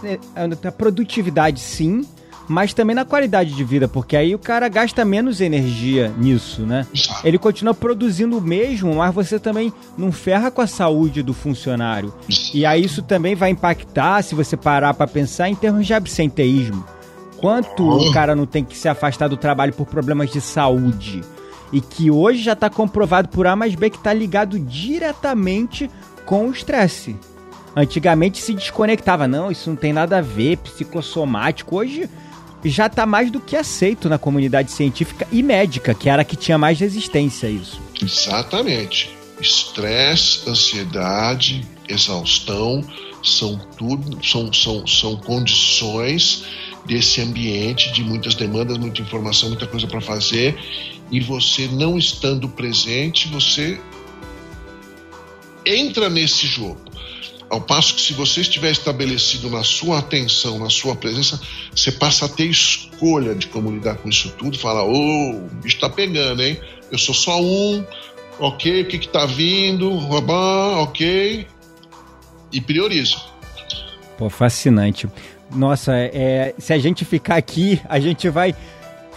é, 0.04 0.20
é 0.36 0.48
na 0.48 0.72
produtividade, 0.72 1.60
sim, 1.60 2.06
mas 2.50 2.74
também 2.74 2.96
na 2.96 3.06
qualidade 3.06 3.54
de 3.54 3.64
vida, 3.64 3.88
porque 3.88 4.18
aí 4.18 4.34
o 4.34 4.40
cara 4.40 4.68
gasta 4.68 5.06
menos 5.06 5.40
energia 5.40 6.12
nisso, 6.18 6.64
né? 6.64 6.88
Ele 7.24 7.38
continua 7.38 7.76
produzindo 7.76 8.40
o 8.40 8.42
mesmo, 8.42 8.96
mas 8.96 9.14
você 9.14 9.38
também 9.38 9.72
não 9.96 10.12
ferra 10.12 10.50
com 10.50 10.60
a 10.60 10.66
saúde 10.66 11.22
do 11.22 11.32
funcionário. 11.32 12.12
E 12.52 12.66
aí 12.66 12.84
isso 12.84 13.04
também 13.04 13.36
vai 13.36 13.52
impactar, 13.52 14.24
se 14.24 14.34
você 14.34 14.58
parar 14.58 14.96
para 14.96 15.06
pensar, 15.06 15.48
em 15.48 15.54
termos 15.54 15.86
de 15.86 15.94
absenteísmo. 15.94 16.84
Quanto 17.38 17.88
o 17.88 18.12
cara 18.12 18.36
não 18.36 18.48
tem 18.48 18.66
que 18.66 18.76
se 18.76 18.90
afastar 18.90 19.30
do 19.30 19.38
trabalho 19.38 19.72
por 19.72 19.86
problemas 19.86 20.32
de 20.32 20.42
saúde? 20.42 21.22
E 21.72 21.80
que 21.80 22.10
hoje 22.10 22.42
já 22.42 22.54
está 22.54 22.68
comprovado 22.68 23.30
por 23.30 23.46
A 23.46 23.56
mais 23.56 23.76
B 23.76 23.92
que 23.92 23.98
está 23.98 24.12
ligado 24.12 24.60
diretamente 24.60 25.90
com 26.26 26.48
o 26.48 26.52
estresse. 26.52 27.16
Antigamente 27.76 28.42
se 28.42 28.56
desconectava, 28.56 29.28
não, 29.28 29.52
isso 29.52 29.70
não 29.70 29.78
tem 29.78 29.94
nada 29.94 30.18
a 30.18 30.22
ver, 30.22 30.58
psicossomático. 30.58 31.78
Hoje 31.78 32.10
já 32.66 32.88
está 32.88 33.06
mais 33.06 33.32
do 33.32 33.40
que 33.40 33.56
aceito 33.56 34.10
na 34.10 34.18
comunidade 34.18 34.72
científica 34.72 35.28
e 35.32 35.42
médica, 35.42 35.94
que 35.94 36.10
era 36.10 36.22
a 36.22 36.26
que 36.26 36.36
tinha 36.36 36.58
mais 36.58 36.80
resistência 36.80 37.48
a 37.48 37.52
isso. 37.52 37.80
Exatamente. 38.02 39.10
Estresse, 39.40 40.50
ansiedade, 40.50 41.66
exaustão 41.88 42.84
são 43.24 43.58
tudo 43.78 44.26
são, 44.26 44.52
são, 44.54 44.88
são 44.88 45.16
condições 45.18 46.46
desse 46.86 47.22
ambiente 47.22 47.92
de 47.92 48.04
muitas 48.04 48.36
demandas, 48.36 48.78
muita 48.78 49.02
informação, 49.02 49.50
muita 49.50 49.68
coisa 49.68 49.88
para 49.88 50.02
fazer 50.02 50.58
e 51.12 51.20
você 51.20 51.68
não 51.68 51.98
estando 51.98 52.48
presente, 52.50 53.28
você 53.28 53.80
entra 55.66 56.10
nesse 56.10 56.48
jogo. 56.48 56.89
Ao 57.50 57.60
passo 57.60 57.96
que, 57.96 58.02
se 58.02 58.14
você 58.14 58.42
estiver 58.42 58.72
estabelecido 58.72 59.50
na 59.50 59.64
sua 59.64 60.00
atenção, 60.00 60.60
na 60.60 60.70
sua 60.70 60.96
presença, 60.96 61.42
você 61.74 61.92
passa 61.92 62.26
a 62.26 62.30
ter 62.30 62.46
escolha 62.46 63.34
de 63.34 63.48
como 63.48 63.72
lidar 63.72 63.96
com 63.96 64.08
isso 64.08 64.30
tudo. 64.38 64.58
Fala, 64.58 64.84
ô, 64.84 64.92
oh, 64.92 65.32
o 65.32 65.50
bicho 65.56 65.76
está 65.76 65.90
pegando, 65.90 66.44
hein? 66.44 66.60
Eu 66.92 66.98
sou 67.00 67.16
só 67.16 67.42
um, 67.42 67.84
ok, 68.40 68.84
o 68.84 68.86
que 68.86 68.98
está 68.98 69.26
vindo, 69.26 69.92
ok, 69.92 71.48
e 72.52 72.62
prioriza. 72.62 73.18
Pô, 74.18 74.30
fascinante. 74.30 75.08
Nossa, 75.52 75.94
é, 75.96 76.54
se 76.60 76.72
a 76.74 76.78
gente 76.78 77.04
ficar 77.04 77.36
aqui, 77.36 77.82
a 77.90 78.00
gente 78.00 78.30
vai 78.30 78.56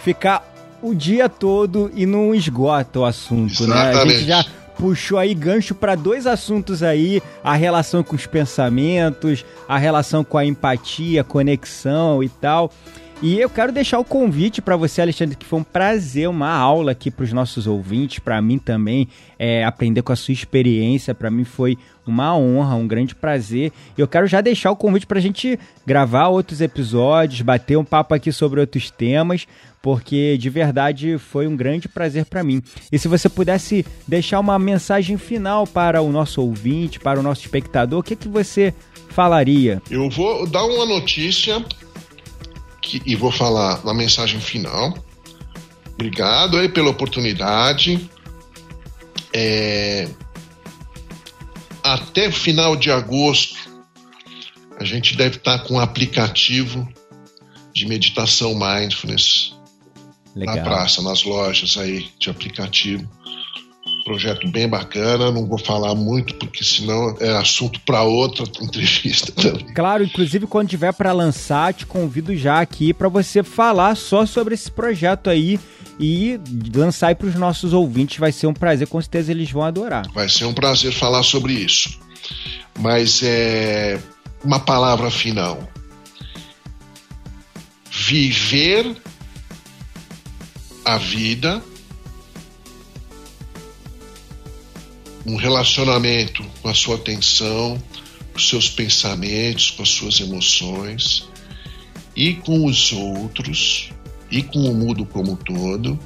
ficar 0.03 0.51
o 0.81 0.93
dia 0.93 1.29
todo 1.29 1.91
e 1.93 2.05
não 2.05 2.33
esgota 2.33 2.99
o 2.99 3.05
assunto, 3.05 3.63
Exatamente. 3.63 3.95
né? 3.95 4.01
A 4.01 4.07
gente 4.07 4.25
já 4.25 4.45
puxou 4.77 5.17
aí 5.17 5.33
gancho 5.33 5.75
para 5.75 5.95
dois 5.95 6.27
assuntos 6.27 6.83
aí: 6.83 7.21
a 7.43 7.55
relação 7.55 8.03
com 8.03 8.15
os 8.15 8.25
pensamentos, 8.25 9.45
a 9.67 9.77
relação 9.77 10.23
com 10.23 10.37
a 10.37 10.45
empatia, 10.45 11.23
conexão 11.23 12.23
e 12.23 12.29
tal. 12.29 12.71
E 13.25 13.39
eu 13.39 13.49
quero 13.49 13.71
deixar 13.71 13.99
o 13.99 14.03
convite 14.03 14.61
para 14.61 14.75
você, 14.75 15.01
Alexandre, 15.01 15.37
que 15.37 15.45
foi 15.45 15.57
um 15.57 15.63
prazer, 15.63 16.27
uma 16.27 16.49
aula 16.49 16.91
aqui 16.91 17.09
para 17.09 17.23
os 17.23 17.31
nossos 17.31 17.65
ouvintes, 17.67 18.19
para 18.19 18.41
mim 18.41 18.57
também, 18.57 19.07
é, 19.39 19.63
aprender 19.63 20.01
com 20.01 20.11
a 20.11 20.15
sua 20.15 20.33
experiência. 20.33 21.15
Para 21.15 21.31
mim 21.31 21.45
foi 21.45 21.77
uma 22.05 22.35
honra, 22.35 22.75
um 22.75 22.85
grande 22.85 23.15
prazer. 23.15 23.71
E 23.97 24.01
eu 24.01 24.09
quero 24.09 24.27
já 24.27 24.41
deixar 24.41 24.71
o 24.71 24.75
convite 24.75 25.07
para 25.07 25.19
a 25.19 25.21
gente 25.21 25.57
gravar 25.85 26.27
outros 26.27 26.59
episódios, 26.59 27.41
bater 27.41 27.77
um 27.77 27.85
papo 27.85 28.13
aqui 28.13 28.29
sobre 28.29 28.59
outros 28.59 28.91
temas, 28.91 29.47
porque 29.83 30.37
de 30.37 30.49
verdade 30.49 31.17
foi 31.17 31.45
um 31.45 31.57
grande 31.57 31.89
prazer 31.89 32.25
para 32.25 32.41
mim. 32.41 32.63
E 32.89 32.97
se 32.97 33.09
você 33.09 33.27
pudesse 33.27 33.85
deixar 34.07 34.39
uma 34.39 34.57
mensagem 34.57 35.17
final 35.17 35.67
para 35.67 36.01
o 36.01 36.09
nosso 36.09 36.41
ouvinte, 36.41 37.01
para 37.01 37.19
o 37.19 37.23
nosso 37.23 37.41
espectador, 37.41 37.99
o 37.99 38.03
que, 38.03 38.15
que 38.15 38.29
você 38.29 38.73
falaria? 39.09 39.81
Eu 39.91 40.09
vou 40.09 40.47
dar 40.47 40.63
uma 40.63 40.85
notícia 40.85 41.63
que, 42.81 43.01
e 43.05 43.13
vou 43.13 43.29
falar 43.29 43.83
na 43.83 43.93
mensagem 43.93 44.39
final. 44.39 44.97
Obrigado 45.95 46.57
aí 46.57 46.69
pela 46.69 46.89
oportunidade. 46.89 48.09
É, 49.33 50.07
até 51.83 52.31
final 52.31 52.77
de 52.77 52.89
agosto, 52.89 53.57
a 54.79 54.85
gente 54.85 55.17
deve 55.17 55.35
estar 55.35 55.59
com 55.59 55.73
um 55.73 55.79
aplicativo 55.79 56.87
de 57.73 57.85
meditação 57.85 58.57
mindfulness 58.57 59.52
Legal. 60.35 60.55
na 60.55 60.63
praça, 60.63 61.01
nas 61.01 61.23
lojas 61.23 61.77
aí 61.77 62.07
de 62.19 62.29
aplicativo 62.29 63.07
projeto 64.03 64.47
bem 64.49 64.67
bacana, 64.67 65.31
não 65.31 65.47
vou 65.47 65.57
falar 65.57 65.95
muito 65.95 66.35
porque 66.35 66.63
senão 66.63 67.15
é 67.19 67.31
assunto 67.37 67.79
para 67.81 68.03
outra 68.03 68.45
entrevista 68.61 69.31
também. 69.31 69.73
Claro, 69.73 70.03
inclusive 70.03 70.45
quando 70.45 70.69
tiver 70.69 70.93
para 70.93 71.11
lançar, 71.11 71.73
te 71.73 71.85
convido 71.85 72.35
já 72.35 72.59
aqui 72.59 72.93
para 72.93 73.09
você 73.09 73.43
falar 73.43 73.95
só 73.95 74.25
sobre 74.25 74.53
esse 74.53 74.69
projeto 74.69 75.29
aí 75.29 75.59
e 75.99 76.39
lançar 76.75 77.07
aí 77.07 77.15
para 77.15 77.27
os 77.27 77.35
nossos 77.35 77.73
ouvintes, 77.73 78.17
vai 78.17 78.31
ser 78.31 78.47
um 78.47 78.53
prazer, 78.53 78.87
com 78.87 79.01
certeza 79.01 79.31
eles 79.31 79.49
vão 79.51 79.63
adorar. 79.63 80.07
Vai 80.13 80.27
ser 80.29 80.45
um 80.45 80.53
prazer 80.53 80.91
falar 80.91 81.23
sobre 81.23 81.53
isso. 81.53 81.99
Mas 82.79 83.21
é 83.23 83.99
uma 84.43 84.59
palavra 84.59 85.09
final. 85.11 85.67
Viver 87.91 88.95
a 90.85 90.97
vida 90.97 91.63
um 95.25 95.35
relacionamento 95.35 96.43
com 96.61 96.69
a 96.69 96.73
sua 96.73 96.95
atenção, 96.95 97.81
com 98.31 98.37
os 98.37 98.49
seus 98.49 98.69
pensamentos, 98.69 99.71
com 99.71 99.83
as 99.83 99.89
suas 99.89 100.19
emoções 100.19 101.27
e 102.15 102.33
com 102.33 102.65
os 102.65 102.91
outros 102.91 103.89
e 104.29 104.43
com 104.43 104.59
o 104.59 104.73
mundo 104.73 105.05
como 105.05 105.31
um 105.31 105.35
todo 105.35 105.97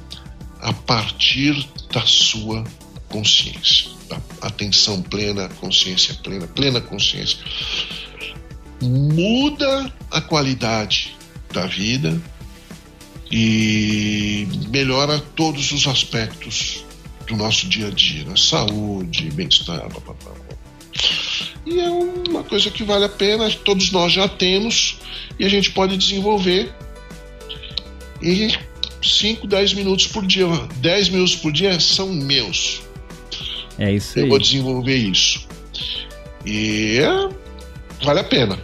a 0.60 0.72
partir 0.72 1.54
da 1.92 2.04
sua 2.06 2.64
consciência, 3.08 3.90
da 4.08 4.20
atenção 4.42 5.02
plena, 5.02 5.48
consciência 5.60 6.14
plena, 6.22 6.46
plena 6.46 6.80
consciência. 6.80 7.38
Muda 8.80 9.92
a 10.10 10.20
qualidade 10.20 11.16
da 11.52 11.66
vida 11.66 12.20
e 13.30 14.48
melhora 14.68 15.18
todos 15.18 15.70
os 15.72 15.86
aspectos 15.86 16.84
do 17.26 17.36
nosso 17.36 17.68
dia 17.68 17.88
a 17.88 17.90
dia, 17.90 18.24
né? 18.24 18.34
saúde, 18.36 19.30
bem-estar, 19.30 19.86
E 21.66 21.78
é 21.78 21.90
uma 21.90 22.42
coisa 22.42 22.70
que 22.70 22.82
vale 22.82 23.04
a 23.04 23.08
pena, 23.08 23.50
todos 23.50 23.90
nós 23.92 24.12
já 24.12 24.26
temos 24.26 24.98
e 25.38 25.44
a 25.44 25.48
gente 25.48 25.70
pode 25.72 25.96
desenvolver 25.96 26.72
em 28.22 28.50
5, 29.02 29.46
10 29.46 29.74
minutos 29.74 30.06
por 30.06 30.26
dia. 30.26 30.46
10 30.76 31.08
minutos 31.10 31.36
por 31.36 31.52
dia 31.52 31.78
são 31.78 32.08
meus. 32.12 32.82
É 33.78 33.92
isso 33.92 34.18
aí. 34.18 34.24
Eu 34.24 34.30
vou 34.30 34.38
desenvolver 34.38 34.96
isso. 34.96 35.46
E 36.44 36.98
é, 36.98 38.04
vale 38.04 38.20
a 38.20 38.24
pena. 38.24 38.58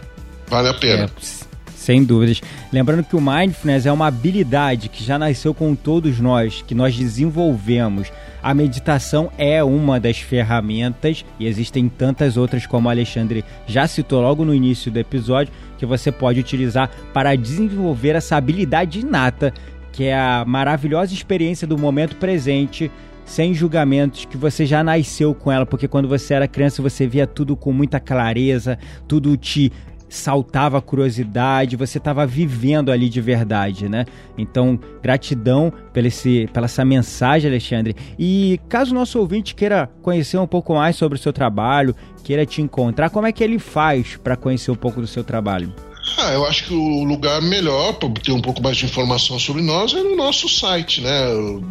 Vale 0.47 0.69
a 0.69 0.73
pena. 0.73 1.03
É, 1.03 1.44
sem 1.85 2.03
dúvidas. 2.03 2.41
Lembrando 2.73 3.03
que 3.03 3.15
o 3.15 3.21
mindfulness 3.21 3.85
é 3.85 3.91
uma 3.91 4.07
habilidade 4.07 4.89
que 4.89 5.03
já 5.03 5.17
nasceu 5.17 5.53
com 5.53 5.75
todos 5.75 6.19
nós, 6.19 6.61
que 6.61 6.75
nós 6.75 6.95
desenvolvemos 6.95 8.11
a 8.45 8.53
meditação 8.53 9.31
é 9.39 9.63
uma 9.63 9.99
das 9.99 10.19
ferramentas 10.19 11.25
e 11.39 11.47
existem 11.47 11.89
tantas 11.89 12.37
outras, 12.37 12.67
como 12.67 12.87
o 12.87 12.91
Alexandre 12.91 13.43
já 13.65 13.87
citou 13.87 14.21
logo 14.21 14.45
no 14.45 14.53
início 14.53 14.91
do 14.91 14.99
episódio, 14.99 15.51
que 15.79 15.85
você 15.85 16.11
pode 16.11 16.41
utilizar 16.41 16.91
para 17.11 17.35
desenvolver 17.35 18.15
essa 18.15 18.35
habilidade 18.35 18.99
inata, 18.99 19.51
que 19.91 20.03
é 20.03 20.15
a 20.15 20.45
maravilhosa 20.45 21.11
experiência 21.11 21.65
do 21.65 21.75
momento 21.75 22.17
presente 22.17 22.91
sem 23.25 23.51
julgamentos, 23.51 24.25
que 24.25 24.37
você 24.37 24.63
já 24.63 24.83
nasceu 24.83 25.33
com 25.33 25.51
ela, 25.51 25.65
porque 25.65 25.87
quando 25.87 26.07
você 26.07 26.35
era 26.35 26.47
criança 26.47 26.83
você 26.83 27.07
via 27.07 27.25
tudo 27.25 27.55
com 27.55 27.73
muita 27.73 27.99
clareza, 27.99 28.77
tudo 29.07 29.35
te 29.35 29.73
saltava 30.09 30.77
a 30.77 30.81
curiosidade, 30.81 31.75
você 31.75 31.97
estava 31.97 32.25
vivendo 32.25 32.91
ali 32.91 33.09
de 33.09 33.21
verdade, 33.21 33.89
né? 33.89 34.05
Então, 34.37 34.79
gratidão 35.01 35.73
pela, 35.93 36.07
esse, 36.07 36.47
pela 36.53 36.65
essa 36.65 36.85
mensagem, 36.85 37.49
Alexandre. 37.49 37.95
E 38.17 38.59
caso 38.69 38.91
o 38.91 38.95
nosso 38.95 39.19
ouvinte 39.19 39.55
queira 39.55 39.89
conhecer 40.01 40.37
um 40.37 40.47
pouco 40.47 40.75
mais 40.75 40.95
sobre 40.95 41.17
o 41.17 41.21
seu 41.21 41.33
trabalho, 41.33 41.95
queira 42.23 42.45
te 42.45 42.61
encontrar, 42.61 43.09
como 43.09 43.27
é 43.27 43.31
que 43.31 43.43
ele 43.43 43.59
faz 43.59 44.17
para 44.17 44.35
conhecer 44.35 44.71
um 44.71 44.75
pouco 44.75 45.01
do 45.01 45.07
seu 45.07 45.23
trabalho? 45.23 45.73
Ah, 46.17 46.33
eu 46.33 46.45
acho 46.45 46.65
que 46.65 46.73
o 46.73 47.03
lugar 47.03 47.41
melhor 47.41 47.93
para 47.93 48.09
ter 48.09 48.31
um 48.31 48.41
pouco 48.41 48.61
mais 48.61 48.77
de 48.77 48.85
informação 48.85 49.39
sobre 49.39 49.63
nós 49.63 49.93
é 49.93 50.01
no 50.01 50.15
nosso 50.15 50.47
site, 50.47 51.01
né? 51.01 51.11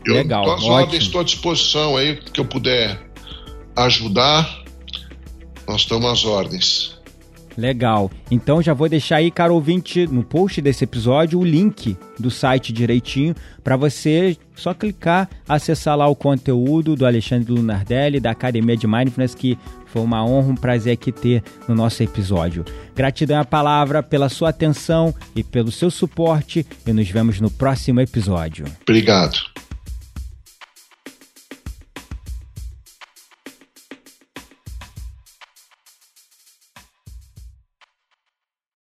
Eu 0.04 0.16
Legal, 0.16 0.44
ordens, 0.64 1.04
estou 1.04 1.20
à 1.20 1.24
disposição 1.24 1.96
aí, 1.96 2.16
que 2.16 2.38
eu 2.38 2.44
puder 2.44 3.00
ajudar, 3.74 4.62
nós 5.66 5.80
estamos 5.80 6.10
às 6.10 6.24
ordens. 6.24 6.93
Legal. 7.56 8.10
Então 8.30 8.62
já 8.62 8.74
vou 8.74 8.88
deixar 8.88 9.16
aí, 9.16 9.30
caro 9.30 9.54
ouvinte, 9.54 10.06
no 10.06 10.22
post 10.22 10.60
desse 10.60 10.84
episódio, 10.84 11.38
o 11.38 11.44
link 11.44 11.96
do 12.18 12.30
site 12.30 12.72
direitinho 12.72 13.34
para 13.62 13.76
você 13.76 14.36
só 14.54 14.72
clicar, 14.72 15.28
acessar 15.48 15.96
lá 15.96 16.06
o 16.06 16.14
conteúdo 16.14 16.94
do 16.94 17.06
Alexandre 17.06 17.52
Lunardelli, 17.52 18.20
da 18.20 18.30
Academia 18.30 18.76
de 18.76 18.86
Mindfulness, 18.86 19.34
que 19.34 19.58
foi 19.86 20.02
uma 20.02 20.24
honra, 20.24 20.48
um 20.48 20.56
prazer 20.56 20.92
aqui 20.92 21.12
ter 21.12 21.42
no 21.68 21.74
nosso 21.74 22.02
episódio. 22.02 22.64
Gratidão 22.94 23.40
à 23.40 23.44
palavra 23.44 24.02
pela 24.02 24.28
sua 24.28 24.50
atenção 24.50 25.14
e 25.34 25.42
pelo 25.42 25.70
seu 25.70 25.90
suporte 25.90 26.66
e 26.86 26.92
nos 26.92 27.08
vemos 27.08 27.40
no 27.40 27.50
próximo 27.50 28.00
episódio. 28.00 28.66
Obrigado. 28.82 29.38